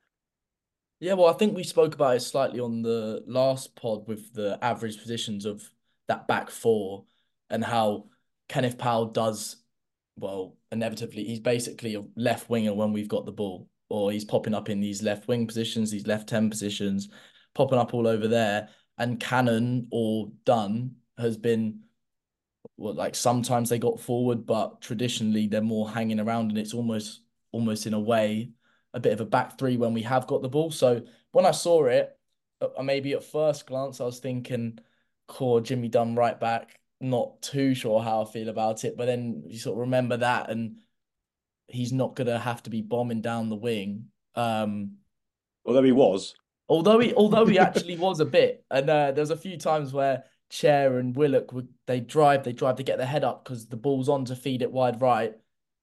Yeah, 0.99 1.13
well, 1.13 1.29
I 1.29 1.35
think 1.35 1.55
we 1.55 1.63
spoke 1.63 1.95
about 1.95 2.17
it 2.17 2.21
slightly 2.21 2.59
on 2.59 2.83
the 2.83 3.23
last 3.27 3.77
pod 3.77 4.09
with 4.09 4.33
the 4.33 4.59
average 4.63 4.99
positions 4.99 5.45
of 5.45 5.63
that 6.09 6.27
back 6.27 6.51
four 6.51 7.05
and 7.51 7.63
how 7.63 8.07
Kenneth 8.49 8.79
Paal 8.79 9.07
does, 9.07 9.57
well, 10.17 10.57
inevitably, 10.73 11.25
he's 11.25 11.41
basically 11.41 11.95
a 11.95 12.05
left 12.17 12.49
winger 12.49 12.73
when 12.73 12.93
we've 12.93 13.09
got 13.09 13.27
the 13.27 13.33
ball, 13.33 13.69
or 13.89 14.11
he's 14.11 14.25
popping 14.25 14.55
up 14.55 14.69
in 14.71 14.81
these 14.81 15.03
left 15.03 15.29
wing 15.29 15.47
positions, 15.47 15.91
these 15.91 16.07
left 16.07 16.29
10 16.29 16.49
positions, 16.49 17.09
popping 17.55 17.79
up 17.79 17.93
all 17.93 18.07
over 18.07 18.27
there. 18.27 18.69
And 18.99 19.21
Cannon 19.21 19.89
or 19.91 20.31
Dunne 20.45 20.97
has 21.19 21.37
been 21.37 21.81
well, 22.77 22.95
like 22.95 23.15
sometimes 23.15 23.69
they 23.69 23.79
got 23.79 24.01
forward, 24.01 24.47
but 24.47 24.81
traditionally 24.81 25.47
they're 25.47 25.63
more 25.63 25.89
hanging 25.91 26.21
around, 26.21 26.51
and 26.51 26.59
it's 26.59 26.75
almost 26.75 27.23
almost 27.53 27.87
in 27.87 27.95
a 27.95 28.01
way 28.01 28.51
a 28.93 29.01
bit 29.01 29.13
of 29.13 29.21
a 29.21 29.27
back 29.27 29.59
three 29.59 29.77
when 29.77 29.95
we 29.95 30.03
have 30.03 30.27
got 30.27 30.43
the 30.43 30.49
ball. 30.49 30.71
So 30.71 31.03
when 31.33 31.47
I 31.47 31.51
saw 31.53 31.87
it, 31.87 32.19
uh, 32.61 32.83
maybe 32.83 33.13
at 33.13 33.25
first 33.25 33.67
glance 33.67 34.01
I 34.01 34.05
was 34.05 34.19
thinking, 34.19 34.79
core 35.27 35.61
Jimmy 35.61 35.89
Dunne 35.89 36.15
right 36.15 36.39
back. 36.39 36.81
Not 37.01 37.43
too 37.43 37.75
sure 37.75 38.03
how 38.03 38.23
I 38.23 38.25
feel 38.25 38.49
about 38.49 38.85
it, 38.85 38.97
but 38.97 39.07
then 39.07 39.45
you 39.47 39.59
sort 39.59 39.75
of 39.75 39.81
remember 39.81 40.19
that, 40.19 40.51
and 40.51 40.79
he's 41.69 41.93
not 41.93 42.15
gonna 42.15 42.39
have 42.39 42.63
to 42.65 42.71
be 42.71 42.83
bombing 42.83 43.21
down 43.21 43.49
the 43.49 43.57
wing. 43.57 44.07
Um, 44.35 44.97
although 45.65 45.83
he 45.83 45.93
was, 45.93 46.35
although 46.69 46.99
he 46.99 47.15
although 47.15 47.47
he 47.47 47.59
actually 47.69 47.97
was 47.97 48.21
a 48.21 48.25
bit, 48.27 48.65
and 48.71 48.89
uh, 48.89 49.13
there's 49.13 49.31
a 49.31 49.37
few 49.37 49.57
times 49.57 49.93
where 49.93 50.25
Chair 50.49 50.99
and 50.99 51.17
Willock 51.17 51.53
would 51.53 51.69
they 51.87 52.01
drive, 52.01 52.45
they 52.45 52.53
drive 52.53 52.77
to 52.77 52.83
get 52.83 52.99
their 52.99 53.07
head 53.07 53.25
up 53.25 53.45
because 53.45 53.67
the 53.67 53.77
ball's 53.77 54.09
on 54.09 54.25
to 54.27 54.37
feed 54.37 54.63
it 54.63 54.71
wide 54.71 55.01
right, 55.01 55.35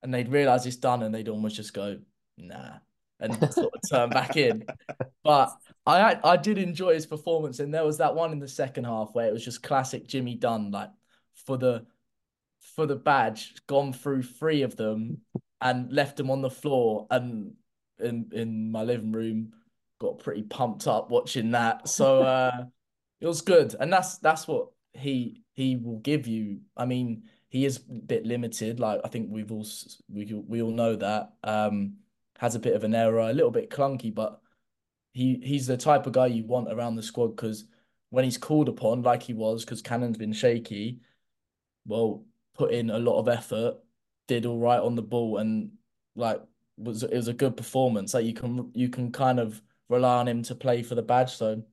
and 0.02 0.14
they'd 0.14 0.30
realise 0.30 0.66
it's 0.66 0.78
done, 0.78 1.04
and 1.04 1.14
they'd 1.14 1.30
almost 1.30 1.56
just 1.56 1.74
go 1.74 2.00
nah 2.38 2.78
and 3.20 3.34
sort 3.54 3.74
of 3.74 3.82
turn 3.90 4.10
back 4.10 4.38
in. 4.38 4.66
But 5.24 5.54
I 5.86 6.18
I 6.24 6.38
did 6.38 6.58
enjoy 6.58 6.94
his 6.94 7.06
performance, 7.06 7.60
and 7.60 7.74
there 7.74 7.86
was 7.86 7.98
that 7.98 8.16
one 8.16 8.32
in 8.32 8.40
the 8.40 8.48
second 8.48 8.86
half 8.86 9.10
where 9.14 9.28
it 9.28 9.34
was 9.34 9.44
just 9.44 9.64
classic 9.64 10.08
Jimmy 10.08 10.36
Dunne, 10.36 10.72
like 10.72 10.90
for 11.46 11.58
the 11.58 11.86
for 12.76 12.86
the 12.86 12.96
badge, 12.96 13.54
gone 13.68 13.94
through 13.94 14.24
three 14.24 14.62
of 14.62 14.76
them 14.76 15.22
and 15.62 15.92
left 15.92 16.18
them 16.18 16.32
on 16.32 16.42
the 16.42 16.50
floor, 16.50 17.08
and 17.12 17.54
in 18.00 18.30
in 18.34 18.72
my 18.72 18.84
living 18.84 19.12
room 19.12 19.54
got 20.00 20.20
pretty 20.20 20.44
pumped 20.44 20.88
up 20.88 21.10
watching 21.10 21.52
that. 21.52 21.88
So. 21.88 22.24
uh 22.24 22.66
it 23.24 23.28
was 23.28 23.42
good, 23.42 23.74
and 23.80 23.92
that's 23.92 24.18
that's 24.18 24.50
what 24.50 24.68
he 24.94 25.42
he 25.54 25.78
will 25.78 26.00
give 26.00 26.28
you. 26.28 26.60
I 26.76 26.86
mean, 26.86 27.24
he 27.48 27.64
is 27.64 27.78
a 27.78 27.94
bit 27.94 28.26
limited. 28.26 28.82
Like 28.82 29.00
I 29.06 29.08
think 29.08 29.30
we've 29.32 29.52
all 29.52 29.66
we 30.10 30.26
we 30.34 30.62
all 30.62 30.72
know 30.72 30.98
that. 30.98 31.34
Um, 31.44 31.96
has 32.40 32.56
a 32.56 32.60
bit 32.60 32.76
of 32.76 32.84
an 32.84 32.94
error, 32.94 33.22
a 33.22 33.32
little 33.32 33.52
bit 33.52 33.70
clunky, 33.70 34.14
but 34.14 34.42
he 35.14 35.40
he's 35.42 35.68
the 35.68 35.78
type 35.78 36.06
of 36.06 36.12
guy 36.12 36.26
you 36.28 36.44
want 36.44 36.72
around 36.72 36.96
the 36.96 37.04
squad 37.04 37.30
because 37.30 37.64
when 38.10 38.26
he's 38.26 38.38
called 38.38 38.68
upon, 38.68 39.04
like 39.04 39.24
he 39.24 39.34
was, 39.34 39.64
because 39.64 39.82
Cannon's 39.82 40.18
been 40.18 40.34
shaky, 40.34 41.00
well, 41.86 42.26
put 42.56 42.74
in 42.74 42.90
a 42.90 43.00
lot 43.00 43.20
of 43.20 43.30
effort, 43.30 43.76
did 44.28 44.46
all 44.46 44.60
right 44.60 44.82
on 44.82 44.96
the 44.96 45.02
ball, 45.02 45.38
and 45.38 45.72
like 46.18 46.42
was 46.78 47.04
it 47.04 47.16
was 47.16 47.30
a 47.30 47.34
good 47.34 47.56
performance. 47.56 48.14
Like 48.14 48.26
you 48.26 48.34
can 48.34 48.70
you 48.74 48.90
can 48.90 49.14
kind 49.14 49.40
of 49.40 49.62
rely 49.88 50.18
on 50.18 50.28
him 50.28 50.44
to 50.44 50.56
play 50.56 50.84
for 50.84 50.96
the 50.96 51.02
badge. 51.02 51.32
So 51.32 51.64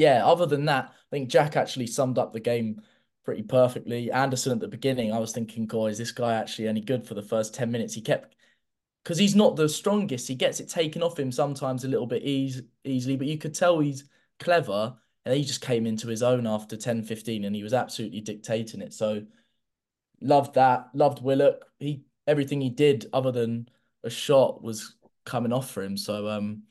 yeah, 0.00 0.24
other 0.24 0.46
than 0.46 0.64
that, 0.64 0.86
I 0.88 1.10
think 1.10 1.28
Jack 1.28 1.56
actually 1.56 1.86
summed 1.86 2.16
up 2.16 2.32
the 2.32 2.40
game 2.40 2.80
pretty 3.22 3.42
perfectly. 3.42 4.10
Andersen 4.10 4.52
at 4.52 4.60
the 4.60 4.66
beginning, 4.66 5.12
I 5.12 5.18
was 5.18 5.32
thinking, 5.32 5.66
"God, 5.66 5.90
is 5.90 5.98
this 5.98 6.10
guy 6.10 6.34
actually 6.34 6.68
any 6.68 6.80
good 6.80 7.06
for 7.06 7.12
the 7.12 7.22
first 7.22 7.52
ten 7.52 7.70
minutes?" 7.70 7.92
He 7.92 8.00
kept 8.00 8.34
because 9.04 9.18
he's 9.18 9.36
not 9.36 9.56
the 9.56 9.68
strongest. 9.68 10.26
He 10.26 10.34
gets 10.34 10.58
it 10.58 10.70
taken 10.70 11.02
off 11.02 11.18
him 11.18 11.30
sometimes 11.30 11.84
a 11.84 11.88
little 11.88 12.06
bit 12.06 12.22
easy, 12.22 12.62
easily, 12.84 13.16
but 13.16 13.26
you 13.26 13.36
could 13.36 13.54
tell 13.54 13.78
he's 13.78 14.04
clever. 14.38 14.96
And 15.26 15.34
he 15.36 15.44
just 15.44 15.60
came 15.60 15.86
into 15.86 16.08
his 16.08 16.22
own 16.22 16.46
after 16.46 16.78
10, 16.78 17.02
15, 17.02 17.44
and 17.44 17.54
he 17.54 17.62
was 17.62 17.74
absolutely 17.74 18.22
dictating 18.22 18.80
it. 18.80 18.94
So 18.94 19.22
loved 20.22 20.54
that. 20.54 20.88
Loved 20.94 21.22
Willock. 21.22 21.66
He 21.78 22.04
everything 22.26 22.60
he 22.62 22.70
did 22.70 23.06
other 23.12 23.32
than 23.32 23.68
a 24.02 24.10
shot 24.10 24.62
was 24.62 24.96
coming 25.26 25.52
off 25.52 25.70
for 25.70 25.82
him. 25.82 25.96
So 25.98 26.28
um 26.28 26.62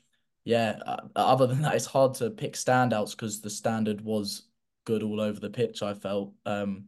yeah, 0.50 0.78
uh, 0.84 0.96
other 1.14 1.46
than 1.46 1.62
that, 1.62 1.76
it's 1.76 1.86
hard 1.86 2.14
to 2.14 2.28
pick 2.30 2.54
standouts 2.54 3.12
because 3.12 3.40
the 3.40 3.50
standard 3.50 4.00
was 4.00 4.42
good 4.84 5.04
all 5.04 5.20
over 5.20 5.38
the 5.38 5.48
pitch. 5.48 5.80
I 5.82 5.94
felt 5.94 6.32
um, 6.44 6.86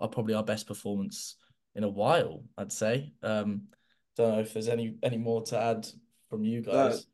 are 0.00 0.08
probably 0.08 0.34
our 0.34 0.42
best 0.42 0.66
performance 0.66 1.36
in 1.76 1.84
a 1.84 1.88
while. 1.88 2.42
I'd 2.58 2.72
say. 2.72 3.12
Um, 3.22 3.68
don't 4.16 4.32
know 4.32 4.40
if 4.40 4.52
there's 4.52 4.68
any 4.68 4.96
any 5.02 5.18
more 5.18 5.42
to 5.44 5.58
add 5.58 5.86
from 6.28 6.42
you 6.42 6.62
guys. 6.62 7.06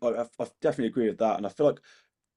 Uh, 0.00 0.12
I, 0.40 0.42
I 0.42 0.46
definitely 0.62 0.86
agree 0.86 1.08
with 1.08 1.18
that, 1.18 1.36
and 1.36 1.44
I 1.44 1.50
feel 1.50 1.66
like 1.66 1.80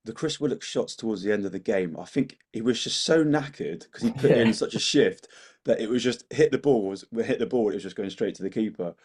the 0.04 0.12
Chris 0.12 0.40
Willock 0.40 0.64
shots 0.64 0.96
towards 0.96 1.22
the 1.22 1.32
end 1.32 1.46
of 1.46 1.52
the 1.52 1.60
game, 1.60 1.98
I 2.00 2.06
think 2.06 2.38
he 2.52 2.62
was 2.62 2.84
just 2.84 3.04
so 3.04 3.24
knackered 3.24 3.84
because 3.84 4.04
he 4.04 4.12
put 4.20 4.32
Yeah. 4.32 4.38
in 4.38 4.54
such 4.54 4.76
a 4.76 4.80
shift 4.80 5.30
that 5.66 5.80
it 5.80 5.90
was 5.90 6.04
just 6.04 6.26
hit 6.34 6.52
the 6.52 6.58
ball, 6.58 6.88
was 6.90 7.06
hit 7.14 7.40
the 7.40 7.46
ball, 7.46 7.70
it 7.70 7.76
was 7.76 7.84
just 7.84 7.96
going 7.96 8.10
straight 8.10 8.36
to 8.36 8.44
the 8.44 8.50
keeper. 8.50 8.96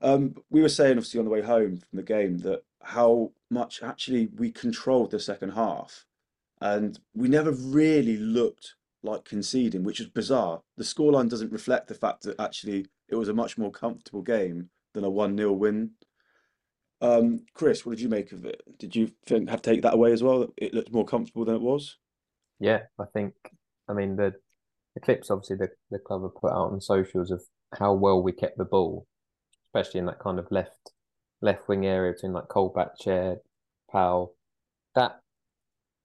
Um, 0.00 0.34
we 0.48 0.62
were 0.62 0.68
saying 0.68 0.92
obviously 0.92 1.18
on 1.18 1.24
the 1.24 1.30
way 1.30 1.42
home 1.42 1.76
from 1.76 1.96
the 1.96 2.02
game 2.02 2.38
that 2.38 2.62
how 2.82 3.32
much 3.50 3.82
actually 3.82 4.28
we 4.36 4.50
controlled 4.50 5.10
the 5.10 5.20
second 5.20 5.50
half, 5.50 6.06
and 6.60 6.98
we 7.14 7.28
never 7.28 7.52
really 7.52 8.16
looked 8.16 8.74
like 9.02 9.24
conceding, 9.24 9.84
which 9.84 10.00
is 10.00 10.08
bizarre. 10.08 10.62
The 10.76 10.84
scoreline 10.84 11.28
doesn't 11.28 11.52
reflect 11.52 11.88
the 11.88 11.94
fact 11.94 12.22
that 12.22 12.40
actually 12.40 12.86
it 13.08 13.16
was 13.16 13.28
a 13.28 13.34
much 13.34 13.58
more 13.58 13.70
comfortable 13.70 14.22
game 14.22 14.70
than 14.94 15.04
a 15.04 15.10
1-0 15.10 15.56
win. 15.56 15.92
Um, 17.00 17.46
Chris, 17.54 17.84
what 17.84 17.92
did 17.92 18.02
you 18.02 18.10
make 18.10 18.32
of 18.32 18.44
it? 18.44 18.62
Did 18.78 18.94
you 18.94 19.10
think 19.26 19.48
have 19.48 19.62
to 19.62 19.70
take 19.70 19.82
that 19.82 19.94
away 19.94 20.12
as 20.12 20.22
well? 20.22 20.40
that 20.40 20.50
It 20.58 20.74
looked 20.74 20.92
more 20.92 21.04
comfortable 21.04 21.44
than 21.44 21.54
it 21.54 21.62
was? 21.62 21.96
Yeah, 22.58 22.80
I 22.98 23.04
think, 23.14 23.34
I 23.88 23.94
mean, 23.94 24.16
the 24.16 24.34
the 24.94 25.00
clips 25.00 25.30
obviously 25.30 25.56
the, 25.56 25.68
the 25.90 25.98
club 25.98 26.22
have 26.22 26.34
put 26.34 26.50
out 26.50 26.72
on 26.72 26.80
socials 26.80 27.30
of 27.30 27.42
how 27.78 27.92
well 27.92 28.22
we 28.22 28.32
kept 28.32 28.58
the 28.58 28.64
ball, 28.64 29.06
especially 29.72 30.00
in 30.00 30.06
that 30.06 30.18
kind 30.18 30.38
of 30.38 30.46
left 30.50 30.92
left 31.42 31.68
wing 31.68 31.86
area 31.86 32.12
between 32.12 32.32
like 32.32 32.48
Colback, 32.48 32.98
Chair, 33.00 33.36
Paal. 33.90 34.34
That 34.94 35.20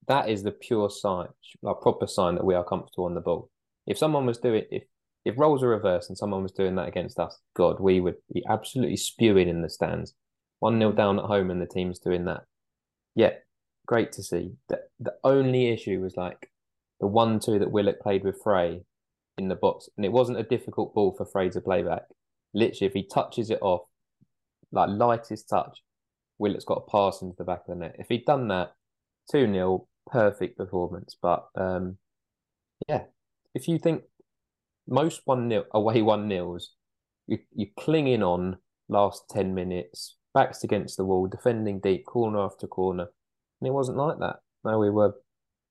that 0.08 0.30
is 0.30 0.44
the 0.44 0.52
pure 0.52 0.90
sign, 0.90 1.28
like 1.62 1.82
proper 1.82 2.08
sign 2.08 2.36
that 2.36 2.46
we 2.46 2.54
are 2.56 2.64
comfortable 2.64 3.06
on 3.06 3.16
the 3.16 3.22
ball. 3.22 3.50
If 3.88 3.98
someone 3.98 4.26
was 4.26 4.38
doing 4.38 4.64
if 4.72 4.84
if 5.26 5.38
roles 5.38 5.64
are 5.64 5.70
reversed 5.70 6.10
and 6.10 6.18
someone 6.18 6.44
was 6.44 6.52
doing 6.52 6.76
that 6.76 6.88
against 6.88 7.20
us, 7.20 7.40
God, 7.56 7.80
we 7.80 8.00
would 8.00 8.18
be 8.32 8.44
absolutely 8.48 8.98
spewing 8.98 9.50
in 9.50 9.64
the 9.64 9.70
stands. 9.70 10.14
One 10.60 10.78
nil 10.78 10.92
down 10.92 11.20
at 11.20 11.26
home 11.26 11.50
and 11.50 11.62
the 11.62 11.66
team's 11.66 12.00
doing 12.00 12.26
that. 12.26 12.44
Yeah, 13.16 13.32
great 13.88 14.12
to 14.14 14.24
see. 14.24 14.54
The 14.70 14.82
the 15.00 15.16
only 15.24 15.70
issue 15.70 16.02
was 16.02 16.16
like 16.16 16.52
the 17.00 17.08
one 17.08 17.40
two 17.40 17.60
that 17.60 17.72
Willock 17.72 18.00
played 18.00 18.24
with 18.24 18.42
Frey 18.44 18.82
in 19.38 19.48
the 19.48 19.56
box, 19.56 19.90
and 19.98 20.06
it 20.06 20.12
wasn't 20.12 20.40
a 20.40 20.44
difficult 20.44 20.94
ball 20.94 21.14
for 21.18 21.26
Frey 21.26 21.50
to 21.50 21.62
play 21.62 21.82
back. 21.82 22.04
Literally, 22.56 22.88
if 22.88 22.94
he 22.94 23.04
touches 23.06 23.52
it 23.52 23.60
off, 23.62 23.82
like 24.72 24.90
lightest 24.90 25.48
touch, 25.48 25.84
Willock's 26.40 26.66
got 26.66 26.84
a 26.88 26.92
pass 26.92 27.22
into 27.22 27.36
the 27.38 27.44
back 27.44 27.62
of 27.68 27.68
the 27.68 27.76
net. 27.76 27.96
If 28.00 28.08
he'd 28.10 28.26
done 28.26 28.48
that, 28.48 28.74
2 29.32 29.52
0, 29.52 29.88
perfect 30.08 30.58
performance. 30.58 31.16
But 31.22 31.46
um, 31.56 31.98
yeah, 32.88 33.04
if 33.54 33.68
you 33.68 33.78
think 33.78 34.04
most 34.88 35.22
1 35.26 35.50
0 35.50 35.66
away 35.74 36.02
1 36.02 36.28
nils, 36.28 36.72
you, 37.28 37.40
you're 37.54 37.70
clinging 37.78 38.24
on 38.24 38.58
last 38.90 39.24
10 39.30 39.54
minutes, 39.54 40.18
backs 40.34 40.64
against 40.64 40.98
the 40.98 41.06
wall, 41.06 41.28
defending 41.28 41.80
deep, 41.80 42.06
corner 42.06 42.40
after 42.40 42.68
corner. 42.68 43.08
And 43.62 43.68
it 43.68 43.74
wasn't 43.74 43.98
like 43.98 44.20
that. 44.20 44.38
No, 44.64 44.80
we 44.80 44.90
were, 44.90 45.14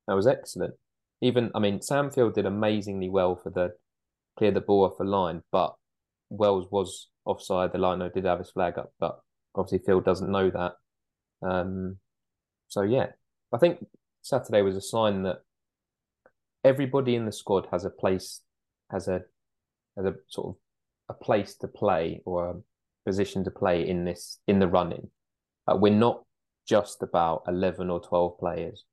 that 0.06 0.14
was 0.14 0.26
excellent. 0.26 0.74
Even, 1.20 1.50
I 1.54 1.58
mean, 1.58 1.80
Sam 1.80 2.10
Field 2.10 2.34
did 2.34 2.46
amazingly 2.46 3.08
well 3.08 3.36
for 3.36 3.50
the 3.50 3.72
clear 4.36 4.50
the 4.50 4.60
ball 4.60 4.84
off 4.84 4.98
the 4.98 5.04
line, 5.04 5.42
but 5.52 5.74
Wells 6.36 6.66
was 6.70 7.08
offside. 7.24 7.72
The 7.72 7.78
liner 7.78 8.08
did 8.08 8.24
have 8.24 8.38
his 8.38 8.50
flag 8.50 8.78
up, 8.78 8.92
but 8.98 9.20
obviously 9.54 9.84
Phil 9.84 10.00
doesn't 10.00 10.30
know 10.30 10.50
that. 10.50 10.72
Um, 11.46 11.98
so 12.68 12.82
yeah, 12.82 13.08
I 13.52 13.58
think 13.58 13.84
Saturday 14.22 14.62
was 14.62 14.76
a 14.76 14.80
sign 14.80 15.22
that 15.22 15.38
everybody 16.62 17.14
in 17.14 17.26
the 17.26 17.32
squad 17.32 17.68
has 17.70 17.84
a 17.84 17.90
place, 17.90 18.42
has 18.90 19.08
a, 19.08 19.22
has 19.96 20.06
a 20.06 20.14
sort 20.28 20.48
of 20.48 20.54
a 21.08 21.24
place 21.24 21.56
to 21.56 21.68
play 21.68 22.20
or 22.24 22.50
a 22.50 22.54
position 23.06 23.44
to 23.44 23.50
play 23.50 23.86
in 23.86 24.04
this 24.04 24.40
in 24.46 24.58
the 24.58 24.68
running. 24.68 25.10
Uh, 25.66 25.76
we're 25.76 25.92
not 25.92 26.24
just 26.66 27.02
about 27.02 27.42
eleven 27.46 27.90
or 27.90 28.00
twelve 28.00 28.38
players. 28.38 28.84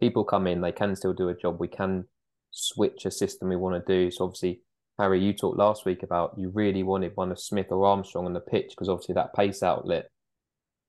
People 0.00 0.24
come 0.24 0.46
in, 0.46 0.60
they 0.60 0.72
can 0.72 0.96
still 0.96 1.12
do 1.12 1.28
a 1.28 1.36
job. 1.36 1.60
We 1.60 1.68
can 1.68 2.04
switch 2.50 3.04
a 3.06 3.10
system 3.10 3.48
we 3.48 3.56
want 3.56 3.86
to 3.86 3.92
do. 3.92 4.10
So 4.10 4.24
obviously, 4.24 4.62
Harry, 5.00 5.18
you 5.18 5.32
talked 5.32 5.58
last 5.58 5.86
week 5.86 6.02
about 6.02 6.34
you 6.36 6.50
really 6.50 6.82
wanted 6.82 7.16
one 7.16 7.32
of 7.32 7.40
Smyth 7.40 7.72
or 7.72 7.86
Armstrong 7.86 8.26
on 8.26 8.34
the 8.34 8.40
pitch 8.40 8.70
because 8.70 8.88
obviously 8.88 9.14
that 9.14 9.34
pace 9.34 9.62
outlet. 9.62 10.10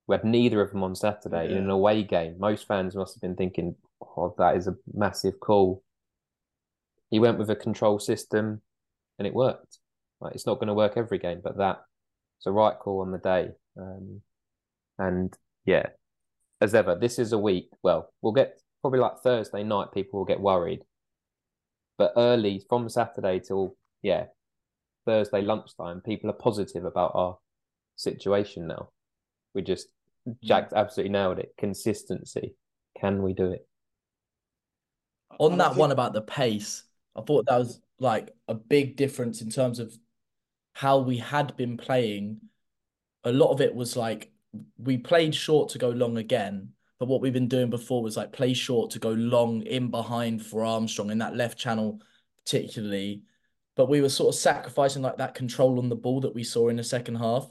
We 0.07 0.15
had 0.15 0.25
neither 0.25 0.59
of 0.59 0.71
them 0.71 0.83
on 0.83 0.95
Saturday 0.95 1.49
in 1.51 1.57
an 1.57 1.69
away 1.69 2.03
game. 2.03 2.35
Most 2.37 2.67
fans 2.67 2.95
must 2.95 3.15
have 3.15 3.21
been 3.21 3.37
thinking, 3.37 3.75
"Oh, 4.01 4.35
that 4.37 4.57
is 4.57 4.67
a 4.67 4.75
massive 4.93 5.39
call." 5.39 5.81
He 7.09 7.19
went 7.19 7.37
with 7.37 7.49
a 7.49 7.55
control 7.55 7.99
system, 7.99 8.61
and 9.17 9.25
it 9.25 9.33
worked. 9.33 9.77
Like 10.19 10.35
it's 10.35 10.45
not 10.45 10.55
going 10.55 10.67
to 10.67 10.73
work 10.73 10.97
every 10.97 11.17
game, 11.17 11.39
but 11.41 11.57
that 11.57 11.81
it's 12.37 12.47
a 12.47 12.51
right 12.51 12.77
call 12.77 13.01
on 13.01 13.11
the 13.11 13.17
day. 13.19 13.51
Um, 13.77 14.21
and 14.99 15.33
yeah, 15.65 15.85
as 16.59 16.75
ever, 16.75 16.95
this 16.95 17.17
is 17.17 17.31
a 17.31 17.39
week. 17.39 17.69
Well, 17.81 18.11
we'll 18.21 18.33
get 18.33 18.59
probably 18.81 18.99
like 18.99 19.19
Thursday 19.19 19.63
night, 19.63 19.93
people 19.93 20.19
will 20.19 20.25
get 20.25 20.41
worried. 20.41 20.81
But 21.97 22.13
early 22.17 22.65
from 22.67 22.89
Saturday 22.89 23.39
till 23.39 23.77
yeah, 24.01 24.25
Thursday 25.05 25.41
lunchtime, 25.41 26.01
people 26.01 26.29
are 26.29 26.33
positive 26.33 26.85
about 26.85 27.11
our 27.13 27.37
situation 27.95 28.67
now. 28.67 28.89
We 29.53 29.61
just 29.61 29.87
mm-hmm. 30.27 30.45
Jack 30.45 30.71
absolutely 30.75 31.13
nailed 31.13 31.39
it. 31.39 31.53
Consistency. 31.57 32.55
Can 32.99 33.23
we 33.23 33.33
do 33.33 33.51
it? 33.51 33.67
On 35.39 35.57
that 35.57 35.75
one 35.75 35.91
about 35.91 36.13
the 36.13 36.21
pace, 36.21 36.83
I 37.15 37.21
thought 37.21 37.45
that 37.47 37.57
was 37.57 37.81
like 37.99 38.31
a 38.47 38.53
big 38.53 38.97
difference 38.97 39.41
in 39.41 39.49
terms 39.49 39.79
of 39.79 39.97
how 40.73 40.99
we 40.99 41.17
had 41.17 41.55
been 41.55 41.77
playing. 41.77 42.41
A 43.23 43.31
lot 43.31 43.51
of 43.51 43.61
it 43.61 43.73
was 43.73 43.95
like 43.95 44.31
we 44.77 44.97
played 44.97 45.33
short 45.33 45.69
to 45.69 45.77
go 45.77 45.89
long 45.89 46.17
again, 46.17 46.69
but 46.99 47.07
what 47.07 47.21
we've 47.21 47.33
been 47.33 47.47
doing 47.47 47.69
before 47.69 48.03
was 48.03 48.17
like 48.17 48.33
play 48.33 48.53
short 48.53 48.91
to 48.91 48.99
go 48.99 49.11
long 49.11 49.61
in 49.63 49.89
behind 49.89 50.45
for 50.45 50.65
Armstrong 50.65 51.11
in 51.11 51.17
that 51.19 51.35
left 51.35 51.57
channel, 51.57 52.01
particularly. 52.43 53.23
But 53.75 53.89
we 53.89 54.01
were 54.01 54.09
sort 54.09 54.35
of 54.35 54.39
sacrificing 54.39 55.01
like 55.01 55.17
that 55.17 55.35
control 55.35 55.79
on 55.79 55.89
the 55.89 55.95
ball 55.95 56.21
that 56.21 56.35
we 56.35 56.43
saw 56.43 56.69
in 56.69 56.75
the 56.75 56.83
second 56.83 57.15
half. 57.15 57.49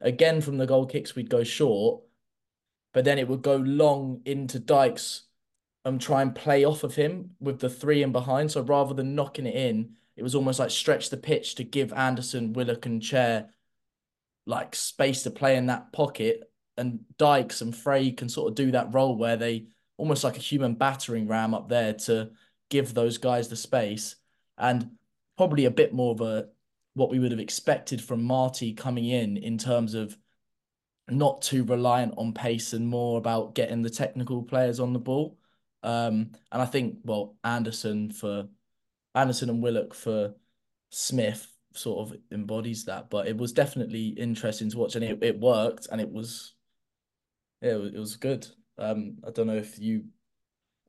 Again, 0.00 0.40
from 0.40 0.58
the 0.58 0.66
goal 0.66 0.86
kicks, 0.86 1.14
we'd 1.14 1.30
go 1.30 1.44
short, 1.44 2.02
but 2.92 3.04
then 3.04 3.18
it 3.18 3.28
would 3.28 3.42
go 3.42 3.56
long 3.56 4.20
into 4.24 4.58
Dykes 4.58 5.22
and 5.84 6.00
try 6.00 6.22
and 6.22 6.34
play 6.34 6.64
off 6.64 6.84
of 6.84 6.94
him 6.94 7.30
with 7.40 7.58
the 7.58 7.70
three 7.70 8.02
in 8.02 8.12
behind. 8.12 8.50
So 8.50 8.62
rather 8.62 8.94
than 8.94 9.14
knocking 9.14 9.46
it 9.46 9.54
in, 9.54 9.96
it 10.16 10.22
was 10.22 10.34
almost 10.34 10.58
like 10.58 10.70
stretch 10.70 11.10
the 11.10 11.16
pitch 11.16 11.56
to 11.56 11.64
give 11.64 11.92
Andersen, 11.92 12.52
Willock, 12.52 12.86
and 12.86 13.02
Chair 13.02 13.48
like 14.46 14.74
space 14.74 15.22
to 15.22 15.30
play 15.30 15.56
in 15.56 15.66
that 15.66 15.92
pocket. 15.92 16.50
And 16.76 17.00
Dykes 17.18 17.60
and 17.60 17.74
Frey 17.74 18.12
can 18.12 18.28
sort 18.28 18.48
of 18.48 18.54
do 18.54 18.72
that 18.72 18.92
role 18.92 19.16
where 19.16 19.36
they 19.36 19.66
almost 19.96 20.24
like 20.24 20.36
a 20.36 20.40
human 20.40 20.74
battering 20.74 21.28
ram 21.28 21.54
up 21.54 21.68
there 21.68 21.94
to 21.94 22.30
give 22.70 22.94
those 22.94 23.18
guys 23.18 23.48
the 23.48 23.56
space. 23.56 24.16
And 24.58 24.90
probably 25.36 25.64
a 25.64 25.70
bit 25.70 25.92
more 25.92 26.12
of 26.12 26.20
a 26.20 26.48
what 26.94 27.10
we 27.10 27.18
would 27.18 27.30
have 27.30 27.40
expected 27.40 28.02
from 28.02 28.22
Marty 28.22 28.74
coming 28.74 29.06
in 29.06 29.36
in 29.36 29.56
terms 29.56 29.94
of 29.94 30.16
not 31.08 31.42
too 31.42 31.64
reliant 31.64 32.14
on 32.16 32.32
pace 32.32 32.72
and 32.72 32.86
more 32.86 33.18
about 33.18 33.54
getting 33.54 33.82
the 33.82 33.90
technical 33.90 34.42
players 34.42 34.78
on 34.78 34.92
the 34.92 34.98
ball. 34.98 35.38
Um, 35.82 36.32
and 36.50 36.62
I 36.62 36.66
think, 36.66 36.98
well, 37.04 37.36
Andersen 37.42 38.10
for 38.10 38.48
Andersen 39.14 39.50
and 39.50 39.62
Willock 39.62 39.94
for 39.94 40.34
Smyth 40.90 41.46
sort 41.74 42.08
of 42.08 42.18
embodies 42.30 42.84
that. 42.84 43.10
But 43.10 43.26
it 43.26 43.36
was 43.36 43.52
definitely 43.52 44.08
interesting 44.08 44.70
to 44.70 44.78
watch, 44.78 44.94
and 44.94 45.04
it, 45.04 45.18
it 45.22 45.40
worked, 45.40 45.88
and 45.90 46.00
it 46.00 46.10
was, 46.10 46.54
yeah, 47.60 47.76
it 47.76 47.98
was, 47.98 48.16
good. 48.16 48.46
Um, 48.78 49.18
I 49.26 49.30
don't 49.30 49.46
know 49.46 49.56
if 49.56 49.78
you 49.78 50.04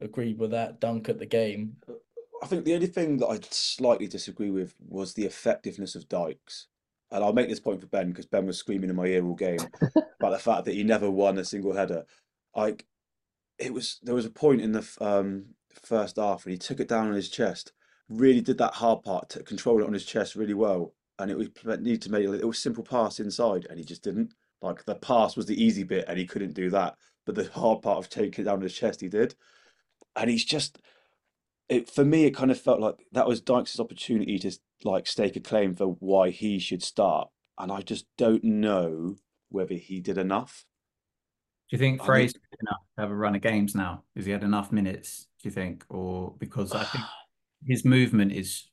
agreed 0.01 0.37
with 0.37 0.51
that 0.51 0.79
dunk 0.79 1.09
at 1.09 1.19
the 1.19 1.25
game. 1.25 1.77
I 2.43 2.45
think 2.45 2.65
the 2.65 2.75
only 2.75 2.87
thing 2.87 3.17
that 3.17 3.27
I'd 3.27 3.53
slightly 3.53 4.07
disagree 4.07 4.51
with 4.51 4.75
was 4.85 5.13
the 5.13 5.25
effectiveness 5.25 5.95
of 5.95 6.09
Dykes. 6.09 6.67
And 7.09 7.23
I'll 7.23 7.31
make 7.31 7.47
this 7.47 7.59
point 7.59 7.79
for 7.79 7.87
Ben 7.87 8.09
because 8.09 8.25
Ben 8.25 8.45
was 8.45 8.57
screaming 8.57 8.89
in 8.89 8.95
my 8.95 9.05
ear 9.05 9.23
all 9.23 9.35
game 9.35 9.59
about 10.19 10.31
the 10.31 10.39
fact 10.39 10.65
that 10.65 10.73
he 10.73 10.83
never 10.83 11.09
won 11.09 11.37
a 11.37 11.45
single 11.45 11.73
header. 11.73 12.03
Like 12.55 12.85
it 13.57 13.73
was 13.73 13.99
there 14.03 14.15
was 14.15 14.25
a 14.25 14.31
point 14.31 14.61
in 14.61 14.73
the 14.73 14.85
um, 14.99 15.45
first 15.81 16.17
half 16.17 16.43
when 16.43 16.51
he 16.51 16.57
took 16.57 16.79
it 16.79 16.87
down 16.89 17.07
on 17.07 17.13
his 17.13 17.29
chest, 17.29 17.71
really 18.09 18.41
did 18.41 18.57
that 18.57 18.73
hard 18.73 19.03
part 19.03 19.29
to 19.29 19.43
control 19.43 19.81
it 19.81 19.87
on 19.87 19.93
his 19.93 20.05
chest 20.05 20.35
really 20.35 20.53
well, 20.53 20.93
and 21.19 21.31
it 21.31 21.37
was 21.37 21.49
need 21.79 22.01
to 22.01 22.11
make 22.11 22.25
it 22.25 22.45
was 22.45 22.59
simple 22.59 22.83
pass 22.83 23.19
inside, 23.19 23.67
and 23.69 23.79
he 23.79 23.85
just 23.85 24.03
didn't. 24.03 24.33
Like 24.61 24.83
the 24.85 24.95
pass 24.95 25.37
was 25.37 25.45
the 25.45 25.61
easy 25.61 25.83
bit, 25.83 26.05
and 26.07 26.17
he 26.17 26.25
couldn't 26.25 26.53
do 26.53 26.69
that, 26.71 26.95
but 27.25 27.35
the 27.35 27.49
hard 27.53 27.81
part 27.81 27.99
of 27.99 28.09
taking 28.09 28.43
it 28.43 28.45
down 28.45 28.55
on 28.55 28.61
his 28.61 28.75
chest, 28.75 29.01
he 29.01 29.07
did, 29.07 29.35
and 30.15 30.29
he's 30.29 30.45
just. 30.45 30.79
It 31.69 31.89
for 31.89 32.03
me, 32.03 32.25
it 32.25 32.35
kind 32.35 32.51
of 32.51 32.59
felt 32.59 32.79
like 32.79 32.95
that 33.13 33.27
was 33.27 33.41
Dykes' 33.41 33.79
opportunity 33.79 34.37
to 34.39 34.51
like 34.83 35.07
stake 35.07 35.35
a 35.35 35.39
claim 35.39 35.75
for 35.75 35.87
why 35.99 36.29
he 36.29 36.59
should 36.59 36.83
start, 36.83 37.29
and 37.57 37.71
I 37.71 37.81
just 37.81 38.05
don't 38.17 38.43
know 38.43 39.15
whether 39.49 39.75
he 39.75 39.99
did 39.99 40.17
enough. 40.17 40.65
Do 41.69 41.75
you 41.75 41.79
think 41.79 42.01
I 42.01 42.17
mean- 42.17 42.29
enough 42.61 42.81
to 42.95 43.01
have 43.01 43.11
a 43.11 43.15
run 43.15 43.35
of 43.35 43.41
games 43.41 43.73
now? 43.75 44.03
Has 44.15 44.25
he 44.25 44.31
had 44.31 44.43
enough 44.43 44.71
minutes, 44.71 45.27
do 45.41 45.47
you 45.47 45.51
think? 45.51 45.85
Or 45.89 46.35
because 46.37 46.73
I 46.73 46.83
think 46.83 47.03
his 47.65 47.85
movement 47.85 48.33
is 48.33 48.65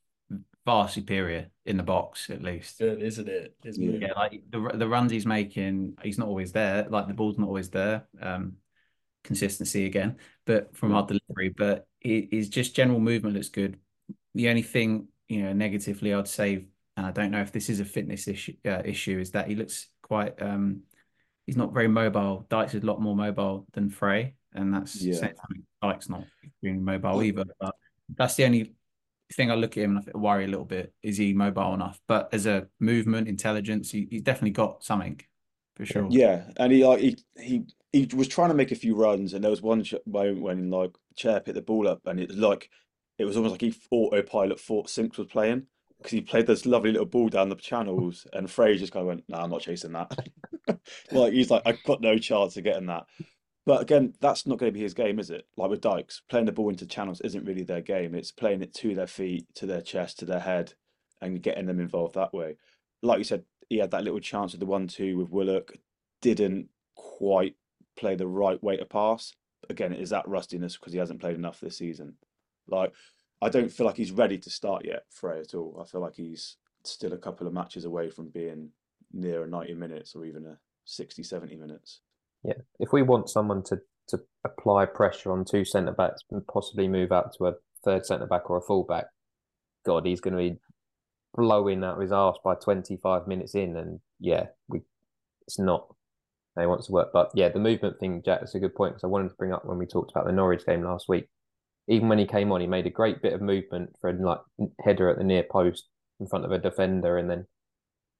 far 0.64 0.88
superior 0.88 1.50
in 1.64 1.76
the 1.76 1.82
box, 1.82 2.28
at 2.28 2.42
least. 2.42 2.78
Good, 2.80 3.02
isn't 3.02 3.28
it? 3.28 3.54
His 3.62 3.78
Yeah. 3.78 3.90
move. 3.90 4.02
Yeah, 4.02 4.12
like 4.16 4.42
the 4.50 4.72
the 4.74 4.88
runs 4.88 5.12
he's 5.12 5.26
making, 5.26 5.96
he's 6.02 6.18
not 6.18 6.28
always 6.28 6.52
there. 6.52 6.86
Like 6.90 7.06
the 7.06 7.14
ball's 7.14 7.38
not 7.38 7.46
always 7.46 7.70
there. 7.70 8.06
Um, 8.20 8.56
consistency 9.22 9.86
again. 9.86 10.16
But 10.50 10.76
from 10.76 10.92
our 10.92 11.06
delivery, 11.06 11.50
but 11.50 11.86
it 12.00 12.32
is 12.32 12.48
just 12.48 12.74
general 12.74 12.98
movement 12.98 13.36
looks 13.36 13.48
good. 13.48 13.78
The 14.34 14.48
only 14.48 14.62
thing, 14.62 15.06
you 15.28 15.44
know, 15.44 15.52
negatively 15.52 16.12
I'd 16.12 16.26
say, 16.26 16.66
and 16.96 17.06
I 17.06 17.12
don't 17.12 17.30
know 17.30 17.40
if 17.40 17.52
this 17.52 17.68
is 17.68 17.78
a 17.78 17.84
fitness 17.84 18.26
issue, 18.26 18.54
uh, 18.66 18.82
issue 18.84 19.20
is 19.20 19.30
that 19.30 19.46
he 19.46 19.54
looks 19.54 19.86
quite, 20.02 20.42
um, 20.42 20.82
he's 21.46 21.56
not 21.56 21.72
very 21.72 21.86
mobile. 21.86 22.46
Dykes 22.48 22.74
is 22.74 22.82
a 22.82 22.86
lot 22.86 23.00
more 23.00 23.14
mobile 23.14 23.64
than 23.74 23.90
Frey, 23.90 24.34
and 24.52 24.74
that's 24.74 25.00
Yeah. 25.00 25.14
same 25.14 25.34
time 25.36 25.66
Dykes 25.82 26.08
not 26.08 26.24
being 26.62 26.84
mobile 26.84 27.22
either. 27.22 27.44
But 27.60 27.76
that's 28.16 28.34
the 28.34 28.44
only 28.44 28.74
thing 29.32 29.52
I 29.52 29.54
look 29.54 29.76
at 29.76 29.84
him 29.84 29.98
and 29.98 30.10
I 30.12 30.18
worry 30.18 30.46
a 30.46 30.48
little 30.48 30.64
bit. 30.64 30.92
Is 31.00 31.16
he 31.16 31.32
mobile 31.32 31.74
enough? 31.74 32.00
But 32.08 32.34
as 32.34 32.46
a 32.46 32.66
movement, 32.80 33.28
intelligence, 33.28 33.92
he, 33.92 34.08
he's 34.10 34.22
definitely 34.22 34.50
got 34.50 34.82
something 34.82 35.20
for 35.76 35.86
sure. 35.86 36.06
Yeah, 36.10 36.44
and 36.56 36.72
he 36.72 36.84
like 36.84 37.00
he 37.00 37.16
he 37.38 37.64
he 37.92 38.08
was 38.14 38.28
trying 38.28 38.50
to 38.50 38.54
make 38.54 38.72
a 38.72 38.76
few 38.76 38.94
runs, 38.94 39.32
and 39.32 39.42
there 39.42 39.50
was 39.50 39.62
one 39.62 39.84
moment 40.06 40.42
when 40.42 40.70
like 40.70 40.92
Chair 41.16 41.40
picked 41.40 41.54
the 41.54 41.62
ball 41.62 41.88
up, 41.88 42.00
and 42.06 42.20
it 42.20 42.28
was 42.28 42.38
like 42.38 42.70
it 43.18 43.24
was 43.24 43.36
almost 43.36 43.52
like 43.52 43.60
he 43.60 43.74
autopilot 43.90 44.60
thought 44.60 44.88
Sinks 44.88 45.18
was 45.18 45.26
playing 45.26 45.66
because 45.98 46.12
he 46.12 46.20
played 46.20 46.46
this 46.46 46.64
lovely 46.64 46.92
little 46.92 47.06
ball 47.06 47.28
down 47.28 47.48
the 47.48 47.56
channels, 47.56 48.26
and 48.32 48.50
Frey 48.50 48.76
just 48.78 48.92
kind 48.92 49.02
of 49.02 49.08
went, 49.08 49.24
"No, 49.28 49.38
I'm 49.38 49.50
not 49.50 49.62
chasing 49.62 49.92
that." 49.92 50.12
Like 51.10 51.32
he's 51.32 51.50
like, 51.50 51.62
"I've 51.66 51.82
got 51.82 52.00
no 52.00 52.16
chance 52.16 52.56
of 52.56 52.62
getting 52.62 52.86
that." 52.86 53.04
But 53.66 53.82
again, 53.82 54.14
that's 54.20 54.46
not 54.46 54.58
going 54.58 54.72
to 54.72 54.74
be 54.74 54.82
his 54.82 54.94
game, 54.94 55.18
is 55.18 55.30
it? 55.30 55.46
Like 55.56 55.70
with 55.70 55.80
Dykes, 55.80 56.22
playing 56.28 56.46
the 56.46 56.52
ball 56.52 56.70
into 56.70 56.86
channels 56.86 57.20
isn't 57.20 57.44
really 57.44 57.64
their 57.64 57.80
game. 57.80 58.14
It's 58.14 58.32
playing 58.32 58.62
it 58.62 58.72
to 58.74 58.94
their 58.94 59.06
feet, 59.06 59.46
to 59.56 59.66
their 59.66 59.80
chest, 59.80 60.20
to 60.20 60.24
their 60.24 60.40
head, 60.40 60.74
and 61.20 61.42
getting 61.42 61.66
them 61.66 61.80
involved 61.80 62.14
that 62.14 62.32
way. 62.32 62.56
Like 63.02 63.18
you 63.18 63.24
said, 63.24 63.44
he 63.70 63.78
had 63.78 63.92
that 63.92 64.04
little 64.04 64.20
chance 64.20 64.52
with 64.52 64.60
the 64.60 64.66
one-two 64.66 65.16
with 65.16 65.30
Willock, 65.30 65.72
didn't 66.20 66.68
quite 66.96 67.54
play 67.96 68.16
the 68.16 68.26
right 68.26 68.62
way 68.62 68.76
to 68.76 68.84
pass. 68.84 69.32
Again, 69.70 69.94
is 69.94 70.10
that 70.10 70.28
rustiness 70.28 70.76
because 70.76 70.92
he 70.92 70.98
hasn't 70.98 71.20
played 71.20 71.36
enough 71.36 71.60
this 71.60 71.78
season? 71.78 72.14
Like, 72.68 72.92
I 73.40 73.48
don't 73.48 73.72
feel 73.72 73.86
like 73.86 73.96
he's 73.96 74.12
ready 74.12 74.36
to 74.38 74.50
start 74.50 74.84
yet, 74.84 75.04
Frey 75.08 75.40
at 75.40 75.54
all. 75.54 75.80
I 75.80 75.88
feel 75.88 76.00
like 76.00 76.16
he's 76.16 76.56
still 76.84 77.12
a 77.12 77.18
couple 77.18 77.46
of 77.46 77.54
matches 77.54 77.84
away 77.84 78.10
from 78.10 78.28
being 78.28 78.70
near 79.12 79.44
a 79.44 79.46
90 79.46 79.74
minutes 79.74 80.14
or 80.14 80.24
even 80.24 80.44
a 80.44 80.58
60, 80.84 81.22
70 81.22 81.56
minutes. 81.56 82.00
Yeah, 82.42 82.54
if 82.80 82.92
we 82.92 83.02
want 83.02 83.30
someone 83.30 83.62
to 83.64 83.80
to 84.10 84.20
apply 84.44 84.86
pressure 84.86 85.32
on 85.32 85.44
two 85.44 85.64
centre 85.64 85.92
backs 85.92 86.22
and 86.30 86.46
possibly 86.46 86.88
move 86.88 87.12
out 87.12 87.32
to 87.34 87.46
a 87.46 87.54
third 87.84 88.04
centre 88.04 88.26
back 88.26 88.50
or 88.50 88.58
a 88.58 88.62
full 88.62 88.84
back, 88.84 89.06
God, 89.86 90.04
he's 90.04 90.20
going 90.20 90.32
to 90.34 90.50
be 90.50 90.60
blowing 91.34 91.84
out 91.84 92.00
his 92.00 92.12
arse 92.12 92.38
by 92.44 92.54
25 92.54 93.26
minutes 93.26 93.54
in, 93.54 93.76
and 93.76 94.00
yeah, 94.18 94.46
we 94.68 94.80
it's 95.46 95.58
not 95.58 95.86
how 96.56 96.62
he 96.62 96.68
wants 96.68 96.86
to 96.86 96.92
work. 96.92 97.10
But 97.12 97.30
yeah, 97.34 97.48
the 97.48 97.58
movement 97.58 97.98
thing, 97.98 98.22
Jack, 98.24 98.42
is 98.42 98.54
a 98.54 98.60
good 98.60 98.74
point 98.74 98.94
because 98.94 99.04
I 99.04 99.08
wanted 99.08 99.30
to 99.30 99.36
bring 99.36 99.52
up 99.52 99.64
when 99.64 99.78
we 99.78 99.86
talked 99.86 100.10
about 100.10 100.26
the 100.26 100.32
Norwich 100.32 100.66
game 100.66 100.82
last 100.82 101.08
week. 101.08 101.28
Even 101.88 102.08
when 102.08 102.18
he 102.18 102.26
came 102.26 102.52
on, 102.52 102.60
he 102.60 102.66
made 102.66 102.86
a 102.86 102.90
great 102.90 103.22
bit 103.22 103.32
of 103.32 103.40
movement 103.40 103.90
for 104.00 104.10
a 104.10 104.12
like 104.12 104.40
header 104.84 105.08
at 105.08 105.18
the 105.18 105.24
near 105.24 105.42
post 105.42 105.88
in 106.20 106.26
front 106.26 106.44
of 106.44 106.52
a 106.52 106.58
defender, 106.58 107.16
and 107.16 107.30
then 107.30 107.46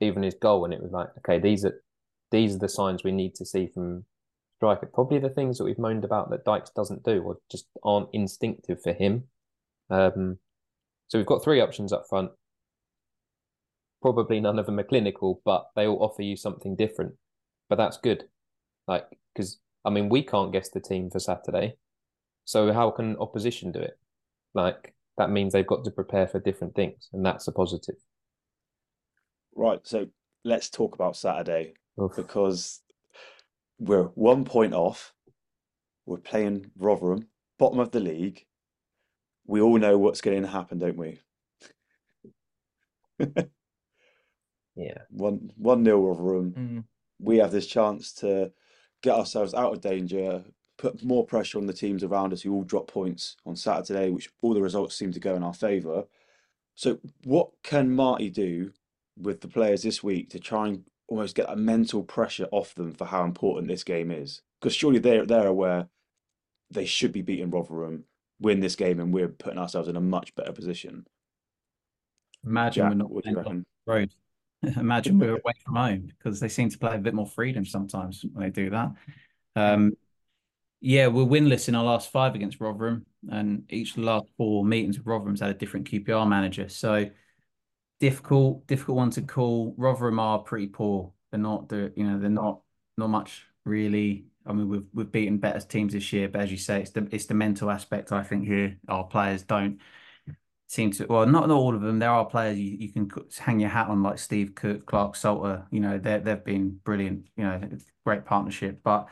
even 0.00 0.22
his 0.22 0.34
goal, 0.34 0.64
and 0.64 0.74
it 0.74 0.82
was 0.82 0.92
like, 0.92 1.08
okay, 1.18 1.38
these 1.38 1.64
are 1.64 1.80
these 2.30 2.54
are 2.54 2.58
the 2.58 2.68
signs 2.68 3.04
we 3.04 3.12
need 3.12 3.34
to 3.36 3.44
see 3.44 3.66
from 3.66 4.04
striker. 4.56 4.86
Probably 4.86 5.18
the 5.18 5.28
things 5.28 5.58
that 5.58 5.64
we've 5.64 5.78
moaned 5.78 6.04
about 6.04 6.30
that 6.30 6.44
Dykes 6.44 6.70
doesn't 6.70 7.02
do 7.02 7.22
or 7.22 7.38
just 7.50 7.66
aren't 7.82 8.08
instinctive 8.12 8.82
for 8.82 8.92
him. 8.92 9.24
Um, 9.88 10.38
so 11.08 11.18
we've 11.18 11.26
got 11.26 11.42
three 11.42 11.60
options 11.60 11.92
up 11.92 12.04
front. 12.08 12.30
Probably 14.02 14.40
none 14.40 14.58
of 14.58 14.66
them 14.66 14.78
are 14.78 14.84
clinical, 14.84 15.42
but 15.44 15.66
they 15.76 15.86
all 15.86 16.02
offer 16.02 16.22
you 16.22 16.36
something 16.36 16.76
different. 16.76 17.14
But 17.68 17.76
that's 17.76 17.98
good. 17.98 18.24
Like, 18.88 19.06
because 19.34 19.60
I 19.84 19.90
mean, 19.90 20.08
we 20.08 20.22
can't 20.22 20.52
guess 20.52 20.68
the 20.68 20.80
team 20.80 21.10
for 21.10 21.18
Saturday. 21.18 21.76
So 22.44 22.72
how 22.72 22.90
can 22.90 23.16
opposition 23.16 23.72
do 23.72 23.80
it? 23.80 23.98
Like, 24.54 24.94
that 25.16 25.30
means 25.30 25.52
they've 25.52 25.66
got 25.66 25.84
to 25.84 25.90
prepare 25.90 26.26
for 26.26 26.40
different 26.40 26.74
things, 26.74 27.08
and 27.12 27.24
that's 27.24 27.46
a 27.46 27.52
positive. 27.52 27.96
Right, 29.54 29.80
so 29.84 30.06
let's 30.44 30.70
talk 30.70 30.94
about 30.94 31.16
Saturday 31.16 31.74
Oof. 32.00 32.16
because 32.16 32.80
we're 33.78 34.04
one 34.04 34.44
point 34.44 34.74
off. 34.74 35.12
We're 36.06 36.18
playing 36.18 36.70
Rotherham, 36.76 37.28
bottom 37.58 37.78
of 37.78 37.90
the 37.90 38.00
league. 38.00 38.46
We 39.46 39.60
all 39.60 39.78
know 39.78 39.98
what's 39.98 40.20
going 40.20 40.42
to 40.42 40.48
happen, 40.48 40.78
don't 40.78 40.96
we? 40.96 41.20
Yeah. 44.80 44.98
One 45.10 45.52
one 45.56 45.82
nil 45.82 46.00
Rotherham. 46.00 46.52
Mm. 46.52 46.84
We 47.18 47.36
have 47.38 47.52
this 47.52 47.66
chance 47.66 48.12
to 48.14 48.50
get 49.02 49.14
ourselves 49.14 49.52
out 49.52 49.74
of 49.74 49.80
danger, 49.80 50.42
put 50.78 51.04
more 51.04 51.26
pressure 51.26 51.58
on 51.58 51.66
the 51.66 51.72
teams 51.72 52.02
around 52.02 52.32
us 52.32 52.42
who 52.42 52.54
all 52.54 52.64
drop 52.64 52.88
points 52.88 53.36
on 53.44 53.56
Saturday, 53.56 54.10
which 54.10 54.30
all 54.40 54.54
the 54.54 54.62
results 54.62 54.96
seem 54.96 55.12
to 55.12 55.20
go 55.20 55.34
in 55.34 55.42
our 55.42 55.54
favour. 55.54 56.04
So, 56.74 56.98
what 57.24 57.50
can 57.62 57.94
Marty 57.94 58.30
do 58.30 58.72
with 59.18 59.42
the 59.42 59.48
players 59.48 59.82
this 59.82 60.02
week 60.02 60.30
to 60.30 60.38
try 60.38 60.68
and 60.68 60.84
almost 61.08 61.36
get 61.36 61.50
a 61.50 61.56
mental 61.56 62.02
pressure 62.02 62.48
off 62.52 62.74
them 62.74 62.94
for 62.94 63.04
how 63.04 63.24
important 63.24 63.68
this 63.68 63.84
game 63.84 64.10
is? 64.10 64.40
Because 64.60 64.74
surely 64.74 64.98
they're 64.98 65.26
they're 65.26 65.46
aware 65.46 65.88
they 66.70 66.86
should 66.86 67.12
be 67.12 67.22
beating 67.22 67.50
Rotherham, 67.50 68.04
win 68.40 68.60
this 68.60 68.76
game, 68.76 68.98
and 68.98 69.12
we're 69.12 69.28
putting 69.28 69.58
ourselves 69.58 69.88
in 69.88 69.96
a 69.96 70.00
much 70.00 70.34
better 70.34 70.52
position. 70.52 71.06
Imagine 72.46 72.82
Jack, 72.84 72.90
we're 72.90 72.96
not 72.96 73.10
what 73.10 73.24
do 73.24 73.30
you 73.30 73.36
reckon? 73.36 73.66
road. 73.86 74.14
Imagine 74.76 75.18
we're 75.18 75.32
away 75.32 75.52
from 75.64 75.76
home 75.76 76.06
because 76.06 76.40
they 76.40 76.48
seem 76.48 76.68
to 76.68 76.78
play 76.78 76.94
a 76.94 76.98
bit 76.98 77.14
more 77.14 77.26
freedom 77.26 77.64
sometimes 77.64 78.24
when 78.32 78.44
they 78.44 78.50
do 78.50 78.70
that. 78.70 78.92
Um, 79.56 79.92
yeah, 80.80 81.08
we're 81.08 81.24
winless 81.24 81.68
in 81.68 81.74
our 81.74 81.84
last 81.84 82.10
five 82.10 82.34
against 82.34 82.60
Rotherham, 82.60 83.04
and 83.30 83.64
each 83.70 83.96
last 83.98 84.26
four 84.36 84.64
meetings 84.64 84.98
with 84.98 85.06
Rotherham's 85.06 85.40
had 85.40 85.50
a 85.50 85.54
different 85.54 85.90
QPR 85.90 86.26
manager. 86.26 86.68
So 86.68 87.10
difficult, 88.00 88.66
difficult 88.66 88.96
one 88.96 89.10
to 89.10 89.22
call. 89.22 89.74
Rotherham 89.76 90.18
are 90.18 90.38
pretty 90.38 90.68
poor. 90.68 91.12
They're 91.30 91.40
not 91.40 91.68
the, 91.68 91.92
you 91.96 92.04
know, 92.04 92.18
they're 92.18 92.30
not 92.30 92.60
not 92.96 93.08
much 93.08 93.46
really. 93.64 94.26
I 94.46 94.52
mean, 94.52 94.68
we've 94.68 94.86
we've 94.94 95.12
beaten 95.12 95.38
better 95.38 95.60
teams 95.60 95.92
this 95.92 96.12
year, 96.12 96.28
but 96.28 96.40
as 96.40 96.50
you 96.50 96.56
say, 96.56 96.80
it's 96.80 96.90
the 96.90 97.06
it's 97.12 97.26
the 97.26 97.34
mental 97.34 97.70
aspect. 97.70 98.10
I 98.10 98.22
think 98.22 98.46
here 98.46 98.78
our 98.88 99.04
players 99.04 99.42
don't 99.42 99.80
seem 100.70 100.92
to. 100.92 101.06
Well, 101.06 101.26
not 101.26 101.48
not 101.48 101.56
all 101.56 101.74
of 101.74 101.80
them. 101.80 101.98
There 101.98 102.10
are 102.10 102.24
players 102.24 102.58
you, 102.58 102.76
you 102.78 102.92
can 102.92 103.10
hang 103.38 103.58
your 103.58 103.70
hat 103.70 103.88
on, 103.88 104.04
like 104.04 104.18
Steve 104.18 104.54
Cook, 104.54 104.86
Clarke-Salter. 104.86 105.66
You 105.70 105.80
know, 105.80 105.98
they 105.98 106.18
they've 106.20 106.44
been 106.44 106.78
brilliant. 106.84 107.26
You 107.36 107.44
know, 107.44 107.60
great 108.06 108.24
partnership, 108.24 108.80
but 108.84 109.08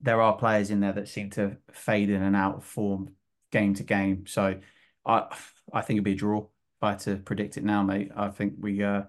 there 0.00 0.22
are 0.22 0.36
players 0.36 0.70
in 0.70 0.80
there 0.80 0.92
that 0.92 1.08
seem 1.08 1.30
to 1.30 1.58
fade 1.72 2.08
in 2.08 2.22
and 2.22 2.34
out 2.34 2.56
of 2.56 2.64
form 2.64 3.14
game 3.52 3.74
to 3.74 3.82
game. 3.82 4.26
So 4.26 4.58
I 5.06 5.36
I 5.72 5.82
think 5.82 5.98
it'd 5.98 6.04
be 6.04 6.12
a 6.12 6.16
draw. 6.16 6.40
If 6.40 6.82
I 6.82 6.90
had 6.90 7.00
to 7.00 7.16
predict 7.16 7.58
it 7.58 7.64
now, 7.64 7.82
mate, 7.82 8.10
I 8.16 8.28
think 8.30 8.54
we 8.58 8.82
uh 8.82 9.02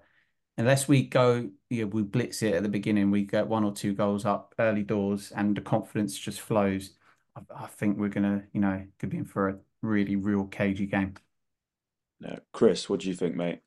unless 0.58 0.88
we 0.88 1.02
go, 1.06 1.50
yeah, 1.70 1.84
we 1.84 2.02
blitz 2.02 2.42
it 2.42 2.54
at 2.54 2.62
the 2.62 2.68
beginning, 2.68 3.10
we 3.10 3.24
get 3.24 3.48
one 3.48 3.64
or 3.64 3.72
two 3.72 3.94
goals 3.94 4.24
up 4.26 4.54
early 4.58 4.82
doors, 4.82 5.32
and 5.34 5.56
the 5.56 5.60
confidence 5.62 6.18
just 6.18 6.40
flows. 6.40 6.90
I, 7.36 7.64
I 7.64 7.66
think 7.68 7.98
we're 7.98 8.08
gonna, 8.10 8.44
you 8.52 8.60
know, 8.60 8.86
could 8.98 9.10
be 9.10 9.18
in 9.18 9.24
for 9.24 9.48
a 9.48 9.58
really 9.82 10.16
real 10.16 10.44
cagey 10.46 10.86
game. 10.86 11.14
No. 12.20 12.38
Chris, 12.52 12.88
what 12.88 13.00
do 13.00 13.08
you 13.08 13.14
think, 13.14 13.34
mate? 13.34 13.60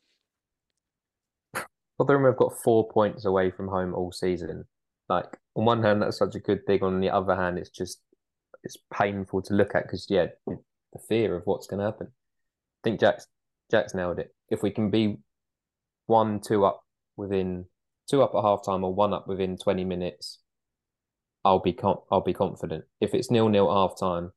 Rotherham 1.99 2.25
have 2.25 2.37
got 2.37 2.57
four 2.63 2.87
points 2.87 3.25
away 3.25 3.51
from 3.51 3.67
home 3.67 3.93
all 3.93 4.11
season. 4.11 4.65
Like 5.09 5.37
on 5.55 5.65
one 5.65 5.83
hand, 5.83 6.01
that's 6.01 6.17
such 6.17 6.35
a 6.35 6.39
good 6.39 6.65
thing. 6.65 6.81
On 6.81 7.01
the 7.01 7.09
other 7.09 7.35
hand, 7.35 7.57
it's 7.57 7.69
just 7.69 8.01
it's 8.63 8.77
painful 8.93 9.41
to 9.43 9.53
look 9.53 9.75
at 9.75 9.83
because 9.83 10.07
yeah, 10.09 10.27
the 10.47 10.99
fear 11.07 11.35
of 11.35 11.43
what's 11.45 11.67
going 11.67 11.79
to 11.79 11.85
happen. 11.85 12.07
I 12.07 12.79
think 12.83 12.99
Jack's 12.99 13.27
Jack's 13.69 13.93
nailed 13.93 14.19
it. 14.19 14.33
If 14.49 14.63
we 14.63 14.71
can 14.71 14.89
be 14.89 15.17
one, 16.07 16.39
two 16.39 16.65
up 16.65 16.83
within 17.17 17.65
two 18.09 18.21
up 18.21 18.33
at 18.33 18.41
half 18.41 18.65
time 18.65 18.83
or 18.83 18.93
one 18.93 19.13
up 19.13 19.27
within 19.27 19.57
twenty 19.57 19.83
minutes, 19.83 20.39
I'll 21.43 21.59
be 21.59 21.73
com- 21.73 22.01
I'll 22.11 22.21
be 22.21 22.33
confident. 22.33 22.85
If 23.01 23.13
it's 23.13 23.29
nil 23.29 23.49
nil 23.49 23.71
half 23.73 23.99
time, 23.99 24.31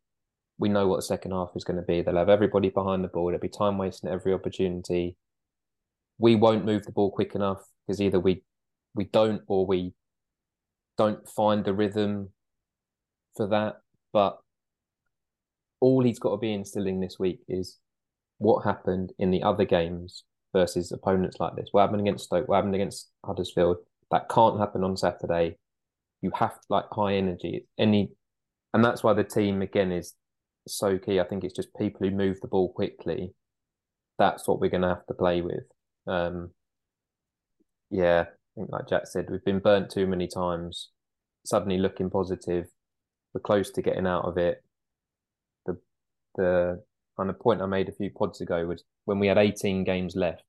we 0.59 0.69
know 0.69 0.87
what 0.87 0.97
the 0.97 1.03
second 1.03 1.33
half 1.33 1.51
is 1.57 1.65
going 1.65 1.79
to 1.79 1.83
be. 1.83 2.03
They'll 2.03 2.17
have 2.17 2.29
everybody 2.29 2.71
behind 2.71 3.03
the 3.03 3.09
ball. 3.09 3.27
There'll 3.27 3.41
be 3.41 3.49
time 3.49 3.79
wasting 3.79 4.11
every 4.11 4.33
opportunity. 4.33 5.17
We 6.19 6.37
won't 6.37 6.65
move 6.65 6.85
the 6.85 6.93
ball 6.93 7.11
quick 7.11 7.35
enough 7.35 7.63
because 7.87 8.01
either 8.01 8.21
we 8.21 8.43
we 8.95 9.05
don't 9.05 9.43
or 9.47 9.67
we 9.67 9.95
don't 10.99 11.27
find 11.29 11.65
the 11.65 11.73
rhythm 11.73 12.31
for 13.37 13.49
that. 13.49 13.77
But 14.13 14.39
all 15.81 16.05
he's 16.05 16.19
got 16.19 16.31
to 16.31 16.37
be 16.37 16.53
instilling 16.53 17.01
this 17.01 17.19
week 17.19 17.41
is 17.49 17.79
what 18.39 18.65
happened 18.65 19.13
in 19.19 19.31
the 19.31 19.43
other 19.43 19.65
games 19.65 20.25
versus 20.53 20.93
opponents 20.93 21.39
like 21.41 21.57
this. 21.57 21.69
What 21.73 21.83
happened 21.83 22.03
against 22.03 22.27
Stoke? 22.27 22.47
What 22.47 22.57
happened 22.57 22.75
against 22.75 23.11
Huddersfield? 23.25 23.79
That 24.11 24.29
can't 24.29 24.61
happen 24.61 24.85
on 24.85 24.97
Saturday. 24.97 25.57
You 26.21 26.31
have 26.35 26.59
like 26.69 26.85
high 26.93 27.15
energy. 27.15 27.67
Any, 27.79 28.11
and 28.75 28.85
that's 28.85 29.03
why 29.03 29.15
the 29.15 29.25
team 29.25 29.63
again 29.63 29.91
is 29.91 30.13
so 30.67 30.99
key. 30.99 31.21
I 31.21 31.25
think 31.25 31.45
it's 31.45 31.55
just 31.55 31.77
people 31.77 32.07
who 32.07 32.15
move 32.15 32.41
the 32.41 32.49
ball 32.49 32.73
quickly. 32.73 33.35
That's 34.19 34.47
what 34.47 34.61
we're 34.61 34.71
going 34.71 34.83
to 34.83 34.89
have 34.89 35.07
to 35.07 35.15
play 35.15 35.41
with. 35.41 35.65
Um, 36.07 36.51
yeah, 37.91 38.23
I 38.23 38.55
think 38.55 38.71
like 38.71 38.89
Jack 38.89 39.07
said, 39.07 39.27
we've 39.31 39.45
been 39.45 39.59
burnt 39.59 39.91
too 39.91 40.07
many 40.07 40.29
times. 40.29 40.91
Suddenly 41.45 41.79
looking 41.79 42.11
positive, 42.11 42.67
we're 43.35 43.41
close 43.41 43.71
to 43.73 43.83
getting 43.83 44.07
out 44.07 44.25
of 44.25 44.39
it. 44.39 44.63
the 45.67 45.79
the 46.37 46.83
kind 47.17 47.31
of 47.31 47.39
point 47.41 47.61
I 47.61 47.67
made 47.67 47.89
a 47.89 47.93
few 47.93 48.11
pods 48.11 48.41
ago 48.41 48.67
was 48.67 48.85
when 49.05 49.19
we 49.19 49.27
had 49.27 49.39
18 49.39 49.85
games 49.85 50.15
left. 50.17 50.45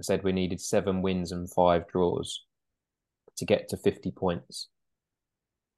I 0.00 0.02
said 0.02 0.24
we 0.24 0.32
needed 0.32 0.60
seven 0.60 1.02
wins 1.02 1.30
and 1.30 1.50
five 1.50 1.86
draws 1.88 2.44
to 3.36 3.44
get 3.44 3.68
to 3.68 3.76
50 3.76 4.10
points. 4.10 4.68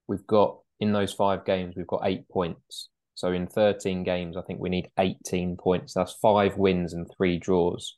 We've 0.09 0.27
got 0.27 0.59
in 0.81 0.93
those 0.93 1.13
five 1.13 1.45
games, 1.45 1.75
we've 1.77 1.87
got 1.87 2.03
eight 2.05 2.29
points. 2.29 2.89
So 3.17 3.33
in 3.33 3.47
13 3.47 4.05
games, 4.05 4.37
I 4.37 4.43
think 4.43 4.61
we 4.61 4.69
need 4.69 4.91
18 4.99 5.57
points. 5.57 5.95
That's 5.95 6.13
five 6.13 6.59
wins 6.59 6.93
and 6.93 7.11
three 7.17 7.39
draws 7.39 7.97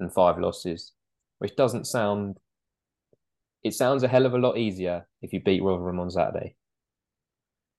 and 0.00 0.12
five 0.12 0.38
losses, 0.38 0.92
which 1.38 1.54
doesn't 1.56 1.86
sound, 1.86 2.38
it 3.62 3.74
sounds 3.74 4.02
a 4.02 4.08
hell 4.08 4.24
of 4.24 4.32
a 4.32 4.38
lot 4.38 4.56
easier 4.56 5.06
if 5.20 5.34
you 5.34 5.42
beat 5.42 5.62
Rotherham 5.62 6.00
on 6.00 6.10
Saturday. 6.10 6.56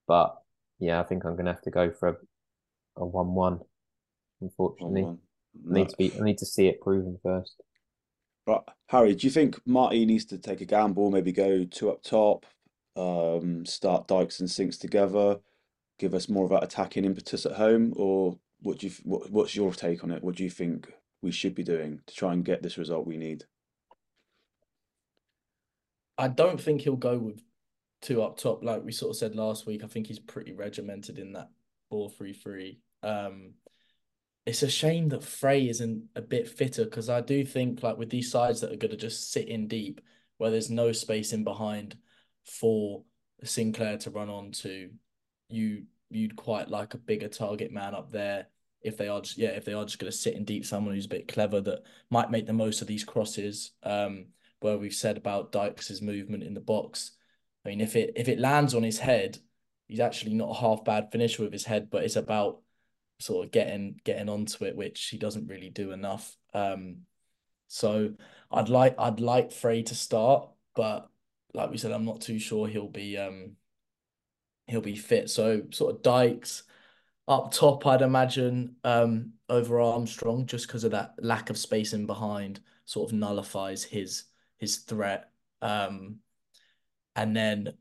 But 0.07 0.35
yeah, 0.79 0.99
I 0.99 1.03
think 1.03 1.25
I'm 1.25 1.35
going 1.35 1.47
to 1.47 1.53
have 1.53 1.63
to 1.63 1.71
go 1.71 1.91
for 1.91 2.09
a, 2.09 2.15
a 2.97 3.05
1 3.05 3.33
1, 3.33 3.59
unfortunately. 4.41 5.01
1-1. 5.01 5.17
I 5.71 5.73
need 5.73 5.89
to 5.89 5.95
be. 5.97 6.13
I 6.19 6.23
need 6.23 6.37
to 6.39 6.45
see 6.45 6.67
it 6.67 6.81
proven 6.81 7.17
first. 7.23 7.55
Right, 8.45 8.61
Harry. 8.89 9.15
Do 9.15 9.25
you 9.25 9.31
think 9.31 9.59
Marty 9.65 10.05
needs 10.05 10.25
to 10.25 10.37
take 10.37 10.61
a 10.61 10.65
gamble? 10.65 11.09
Maybe 11.09 11.31
go 11.31 11.63
two 11.63 11.89
up 11.89 12.03
top, 12.03 12.45
um, 12.95 13.65
start 13.65 14.07
Dykes 14.07 14.41
and 14.41 14.51
Sinks 14.51 14.77
together, 14.77 15.37
give 15.99 16.13
us 16.13 16.29
more 16.29 16.45
of 16.45 16.51
that 16.51 16.63
attacking 16.63 17.05
impetus 17.05 17.45
at 17.45 17.53
home, 17.53 17.93
or 17.95 18.37
what 18.61 18.79
do 18.79 18.87
you? 18.87 18.93
What, 19.03 19.31
what's 19.31 19.55
your 19.55 19.73
take 19.73 20.03
on 20.03 20.11
it? 20.11 20.23
What 20.23 20.35
do 20.35 20.43
you 20.43 20.49
think 20.49 20.91
we 21.21 21.31
should 21.31 21.55
be 21.55 21.63
doing 21.63 22.01
to 22.05 22.15
try 22.15 22.33
and 22.33 22.45
get 22.45 22.61
this 22.61 22.77
result 22.77 23.07
we 23.07 23.17
need? 23.17 23.45
I 26.17 26.27
don't 26.27 26.59
think 26.59 26.81
he'll 26.81 26.95
go 26.95 27.17
with 27.17 27.41
two 28.01 28.21
up 28.21 28.37
top, 28.37 28.63
like 28.63 28.83
we 28.83 28.91
sort 28.91 29.11
of 29.11 29.17
said 29.17 29.35
last 29.35 29.65
week. 29.65 29.83
I 29.83 29.87
think 29.87 30.07
he's 30.07 30.19
pretty 30.19 30.53
regimented 30.53 31.19
in 31.19 31.33
that 31.33 31.49
four 31.89 32.09
three 32.09 32.33
three. 32.33 32.79
Um, 33.03 33.53
it's 34.45 34.63
a 34.63 34.69
shame 34.69 35.09
that 35.09 35.23
Frey 35.23 35.67
isn't 35.69 36.05
a 36.15 36.21
bit 36.21 36.47
fitter 36.47 36.85
because 36.85 37.09
I 37.09 37.21
do 37.21 37.43
think 37.43 37.81
like 37.81 37.97
with 37.97 38.09
these 38.09 38.31
sides 38.31 38.61
that 38.61 38.71
are 38.71 38.77
going 38.77 38.91
to 38.91 38.97
just 38.97 39.31
sit 39.31 39.47
in 39.47 39.67
deep 39.67 40.01
where 40.37 40.51
there's 40.51 40.69
no 40.69 40.91
space 40.91 41.33
in 41.33 41.43
behind 41.43 41.97
for 42.43 43.03
Sinclair 43.43 43.97
to 43.99 44.09
run 44.11 44.29
on 44.29 44.51
to, 44.51 44.89
you 45.49 45.83
you'd 46.09 46.35
quite 46.35 46.69
like 46.69 46.93
a 46.93 46.99
bigger 46.99 47.27
target 47.27 47.71
man 47.71 47.95
up 47.95 48.11
there 48.11 48.47
if 48.81 48.97
they 48.97 49.07
are 49.07 49.21
just 49.21 49.37
yeah 49.37 49.49
if 49.49 49.65
they 49.65 49.73
are 49.73 49.85
just 49.85 49.99
going 49.99 50.11
to 50.11 50.17
sit 50.17 50.35
in 50.35 50.45
deep 50.45 50.65
someone 50.65 50.93
who's 50.93 51.05
a 51.05 51.09
bit 51.09 51.27
clever 51.27 51.61
that 51.61 51.83
might 52.09 52.31
make 52.31 52.45
the 52.45 52.53
most 52.53 52.81
of 52.81 52.87
these 52.87 53.03
crosses 53.03 53.71
um 53.83 54.25
where 54.59 54.77
we've 54.77 54.93
said 54.93 55.17
about 55.17 55.51
Dykes's 55.51 56.01
movement 56.01 56.43
in 56.43 56.53
the 56.53 56.59
box 56.59 57.11
I 57.65 57.69
mean 57.69 57.81
if 57.81 57.95
it 57.95 58.13
if 58.15 58.27
it 58.27 58.39
lands 58.39 58.73
on 58.73 58.83
his 58.83 58.99
head 58.99 59.37
he's 59.87 59.99
actually 59.99 60.33
not 60.33 60.51
a 60.51 60.59
half 60.59 60.83
bad 60.83 61.11
finisher 61.11 61.43
with 61.43 61.53
his 61.53 61.65
head 61.65 61.89
but 61.89 62.03
it's 62.03 62.15
about 62.15 62.61
sort 63.19 63.45
of 63.45 63.51
getting 63.51 63.99
getting 64.03 64.29
onto 64.29 64.65
it, 64.65 64.75
which 64.75 65.07
he 65.07 65.17
doesn't 65.17 65.47
really 65.47 65.69
do 65.69 65.91
enough. 65.91 66.35
Um, 66.53 67.01
so 67.67 68.13
I'd 68.51 68.69
like 68.69 68.95
I'd 68.99 69.19
like 69.19 69.51
Frey 69.51 69.83
to 69.83 69.95
start, 69.95 70.49
but 70.75 71.09
like 71.53 71.71
we 71.71 71.77
said, 71.77 71.91
I'm 71.91 72.05
not 72.05 72.21
too 72.21 72.39
sure 72.39 72.67
he'll 72.67 72.89
be 72.89 73.17
um 73.17 73.53
he'll 74.67 74.81
be 74.81 74.95
fit. 74.95 75.29
So 75.29 75.63
sort 75.71 75.95
of 75.95 76.01
Dykes 76.01 76.63
up 77.27 77.51
top, 77.51 77.85
I'd 77.87 78.01
imagine 78.01 78.75
um 78.83 79.33
over 79.49 79.79
Armstrong, 79.79 80.45
just 80.45 80.67
because 80.67 80.83
of 80.83 80.91
that 80.91 81.13
lack 81.19 81.49
of 81.49 81.57
space 81.57 81.93
in 81.93 82.05
behind, 82.05 82.59
sort 82.85 83.09
of 83.09 83.17
nullifies 83.17 83.83
his 83.83 84.25
his 84.57 84.77
threat. 84.77 85.29
Um, 85.61 86.19
and 87.15 87.35
then 87.35 87.73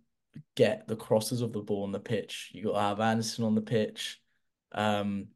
get 0.57 0.87
the 0.87 0.97
crosses 0.97 1.41
of 1.41 1.53
the 1.53 1.61
ball 1.61 1.85
on 1.85 1.93
the 1.93 1.99
pitch. 2.01 2.51
You 2.53 2.65
got 2.65 2.73
to 2.73 2.81
have 2.81 3.01
Andersen 3.01 3.45
on 3.45 3.55
the 3.55 3.61
pitch. 3.63 4.21
Um, 4.73 5.29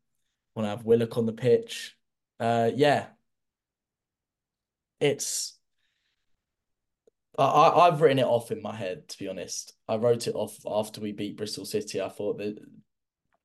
want 0.55 0.66
to 0.66 0.70
have 0.70 0.85
Willock 0.85 1.16
on 1.19 1.27
the 1.27 1.33
pitch. 1.33 1.97
Uh, 2.41 2.70
yeah, 2.75 3.07
it's. 5.01 5.57
I, 7.39 7.86
I've 7.86 8.01
written 8.01 8.19
it 8.19 8.27
off 8.27 8.51
in 8.51 8.60
my 8.60 8.74
head, 8.74 9.09
to 9.09 9.19
be 9.19 9.28
honest. 9.28 9.74
I 9.89 9.97
wrote 9.97 10.27
it 10.27 10.35
off 10.35 10.59
after 10.66 11.01
we 11.01 11.12
beat 11.12 11.36
Bristol 11.36 11.65
City. 11.65 12.01
I 12.01 12.09
thought 12.09 12.39
that 12.39 12.59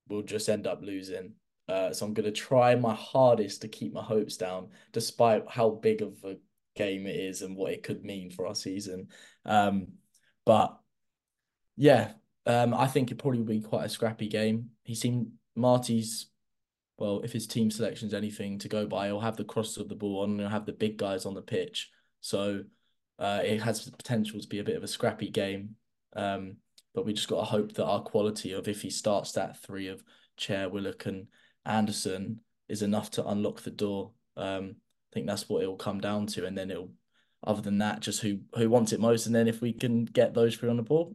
we'll 0.07 0.23
just 0.23 0.49
end 0.49 0.67
up 0.67 0.81
losing. 0.81 1.33
Uh, 1.69 1.93
so 1.93 2.05
I'm 2.05 2.13
going 2.13 2.25
to 2.25 2.31
try 2.31 2.75
my 2.75 2.93
hardest 2.93 3.61
to 3.61 3.67
keep 3.67 3.93
my 3.93 4.01
hopes 4.01 4.35
down, 4.35 4.69
despite 4.91 5.43
how 5.47 5.69
big 5.69 6.01
of 6.01 6.17
a 6.23 6.37
game 6.75 7.05
it 7.05 7.15
is 7.15 7.41
and 7.41 7.55
what 7.55 7.71
it 7.71 7.83
could 7.83 8.03
mean 8.03 8.31
for 8.31 8.47
our 8.47 8.55
season. 8.55 9.07
Um, 9.45 9.87
but 10.45 10.77
yeah, 11.77 12.13
um, 12.45 12.73
I 12.73 12.87
think 12.87 13.11
it 13.11 13.19
probably 13.19 13.39
will 13.39 13.45
be 13.45 13.61
quite 13.61 13.85
a 13.85 13.89
scrappy 13.89 14.27
game. 14.27 14.71
He 14.83 14.95
seemed 14.95 15.31
Marty's 15.55 16.27
well, 16.97 17.21
if 17.23 17.33
his 17.33 17.47
team 17.47 17.71
selection 17.71 18.07
is 18.07 18.13
anything 18.13 18.59
to 18.59 18.69
go 18.69 18.85
by, 18.85 19.07
he'll 19.07 19.19
have 19.19 19.35
the 19.35 19.43
cross 19.43 19.77
of 19.77 19.89
the 19.89 19.95
ball 19.95 20.23
and 20.23 20.39
he'll 20.39 20.49
have 20.49 20.65
the 20.65 20.71
big 20.71 20.97
guys 20.97 21.25
on 21.25 21.33
the 21.33 21.41
pitch. 21.41 21.89
So 22.21 22.63
uh, 23.19 23.41
it 23.43 23.61
has 23.61 23.85
the 23.85 23.91
potential 23.91 24.39
to 24.39 24.47
be 24.47 24.59
a 24.59 24.63
bit 24.63 24.75
of 24.75 24.83
a 24.83 24.87
scrappy 24.87 25.29
game. 25.29 25.75
Um, 26.15 26.57
but 26.93 27.05
we 27.05 27.13
just 27.13 27.27
got 27.27 27.39
to 27.39 27.45
hope 27.45 27.73
that 27.73 27.85
our 27.85 28.01
quality 28.01 28.53
of 28.53 28.67
if 28.67 28.81
he 28.81 28.89
starts 28.89 29.31
that 29.33 29.61
three 29.63 29.87
of 29.87 30.03
Chair, 30.37 30.69
Willock, 30.69 31.05
and 31.05 31.27
Andersen 31.65 32.41
is 32.69 32.81
enough 32.81 33.11
to 33.11 33.27
unlock 33.27 33.61
the 33.61 33.71
door. 33.71 34.11
Um, 34.37 34.75
I 35.11 35.13
think 35.13 35.27
that's 35.27 35.49
what 35.49 35.63
it 35.63 35.67
will 35.67 35.75
come 35.75 35.99
down 35.99 36.27
to, 36.27 36.45
and 36.45 36.57
then 36.57 36.71
it'll. 36.71 36.91
Other 37.45 37.61
than 37.61 37.79
that, 37.79 37.99
just 37.99 38.21
who 38.21 38.39
who 38.55 38.69
wants 38.69 38.93
it 38.93 39.01
most, 39.01 39.25
and 39.25 39.35
then 39.35 39.49
if 39.49 39.59
we 39.59 39.73
can 39.73 40.05
get 40.05 40.33
those 40.33 40.55
three 40.55 40.69
on 40.69 40.77
the 40.77 40.81
board, 40.83 41.13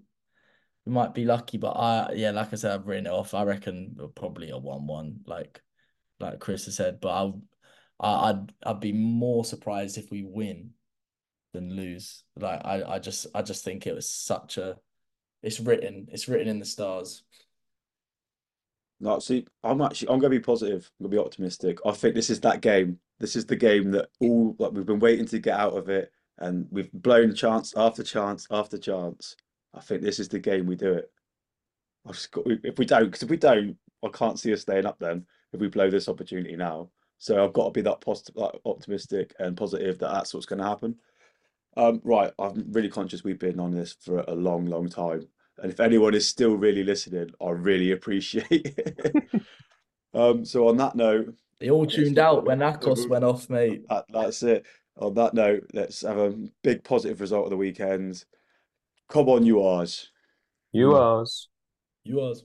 we 0.85 0.93
might 0.93 1.15
be 1.15 1.25
lucky. 1.25 1.57
But 1.57 1.71
I, 1.71 2.13
yeah, 2.13 2.33
like 2.33 2.53
I 2.53 2.57
said, 2.57 2.73
I've 2.73 2.87
written 2.87 3.07
it 3.07 3.13
off. 3.13 3.33
I 3.33 3.45
reckon 3.45 3.97
probably 4.15 4.51
a 4.51 4.59
one-one. 4.59 5.21
Like 5.27 5.63
like 6.21 6.39
Chris 6.39 6.67
has 6.67 6.77
said, 6.77 7.01
but 7.01 7.09
I'll, 7.09 7.41
I'd 7.99 8.53
I'd 8.63 8.81
be 8.81 8.93
more 8.93 9.43
surprised 9.43 9.97
if 9.97 10.11
we 10.11 10.23
win 10.23 10.73
than 11.53 11.75
lose. 11.75 12.25
Like 12.37 12.61
I, 12.65 12.83
I 12.87 12.99
just 12.99 13.27
I 13.35 13.43
just 13.43 13.65
think 13.65 13.87
it 13.87 13.95
was 13.95 14.09
such 14.09 14.59
a 14.59 14.77
it's 15.43 15.61
written 15.61 16.09
it's 16.11 16.29
written 16.29 16.49
in 16.49 16.59
the 16.59 16.65
stars. 16.65 17.23
No, 19.01 19.19
see, 19.21 19.47
I'm 19.63 19.81
actually 19.81 20.09
I'm 20.09 20.19
gonna 20.19 20.31
be 20.31 20.41
positive. 20.41 20.91
I'm 20.99 21.05
gonna 21.05 21.17
be 21.17 21.25
optimistic. 21.25 21.79
I 21.87 21.93
think 21.93 22.15
this 22.15 22.31
is 22.31 22.41
that 22.41 22.61
game. 22.61 22.99
This 23.21 23.37
is 23.37 23.47
the 23.47 23.57
game 23.57 23.91
that 23.93 24.09
all 24.21 24.57
like 24.59 24.73
we've 24.73 24.87
been 24.87 24.99
waiting 24.99 25.27
to 25.27 25.39
get 25.39 25.59
out 25.59 25.77
of 25.77 25.89
it, 25.89 26.13
and 26.39 26.67
we've 26.71 26.93
blown 26.93 27.35
chance 27.35 27.75
after 27.77 28.03
chance 28.03 28.47
after 28.51 28.79
chance. 28.79 29.37
I 29.75 29.81
think 29.81 30.03
this 30.03 30.19
is 30.19 30.29
the 30.29 30.39
game 30.39 30.67
we 30.67 30.77
do 30.77 30.95
it. 30.95 31.11
I've 32.07 32.15
just 32.15 32.33
got, 32.33 32.45
if 32.47 32.79
we 32.79 32.87
don't, 32.87 33.05
because 33.05 33.23
if 33.23 33.31
we 33.31 33.37
don't, 33.37 33.77
I 34.05 34.09
can't 34.09 34.39
see 34.39 34.53
us 34.53 34.63
staying 34.63 34.87
up 34.87 34.99
then 34.99 35.27
if 35.53 35.61
we 35.61 35.69
blow 35.69 35.91
this 35.91 36.09
opportunity 36.09 36.57
now. 36.57 36.91
So 37.19 37.45
I've 37.45 37.53
got 37.53 37.67
to 37.67 37.71
be 37.71 37.83
that 37.83 38.01
positive, 38.01 38.37
like, 38.37 38.53
optimistic 38.65 39.35
and 39.39 39.57
positive 39.57 39.99
that 39.99 40.13
that's 40.13 40.33
what's 40.33 40.47
going 40.47 40.61
to 40.61 40.69
happen. 40.69 40.97
Um, 41.77 42.01
right, 42.05 42.33
I'm 42.39 42.67
really 42.71 42.89
conscious 42.89 43.23
we've 43.23 43.39
been 43.39 43.61
on 43.61 43.73
this 43.73 43.97
for 44.01 44.25
a 44.27 44.35
long, 44.35 44.67
long 44.67 44.89
time, 44.89 45.29
and 45.59 45.71
if 45.71 45.81
anyone 45.81 46.15
is 46.15 46.29
still 46.29 46.57
really 46.57 46.83
listening, 46.83 47.31
I 47.41 47.51
really 47.51 47.93
appreciate 47.93 48.47
it. 48.51 49.25
um, 50.15 50.45
so 50.45 50.69
on 50.69 50.77
that 50.79 50.97
note, 50.97 51.35
they 51.61 51.71
all 51.71 51.87
tuned 51.87 52.19
out 52.19 52.45
when 52.45 52.61
Akos 52.61 53.09
went 53.09 53.25
off, 53.25 53.51
mate. 53.51 53.87
That, 53.89 54.05
that's 54.09 54.43
it. 54.43 54.65
On 54.97 55.15
that 55.15 55.35
note, 55.35 55.65
let's 55.73 56.03
have 56.03 56.19
a 56.19 56.35
big 56.63 56.83
positive 56.85 57.21
result 57.21 57.45
of 57.45 57.51
the 57.51 57.57
weekend. 57.57 58.25
Come 59.09 59.29
on, 59.29 59.45
you 59.45 59.63
R's. 59.63 60.11
You 60.73 60.95
R's. 60.95 61.49
You 62.05 62.21
R's. 62.21 62.45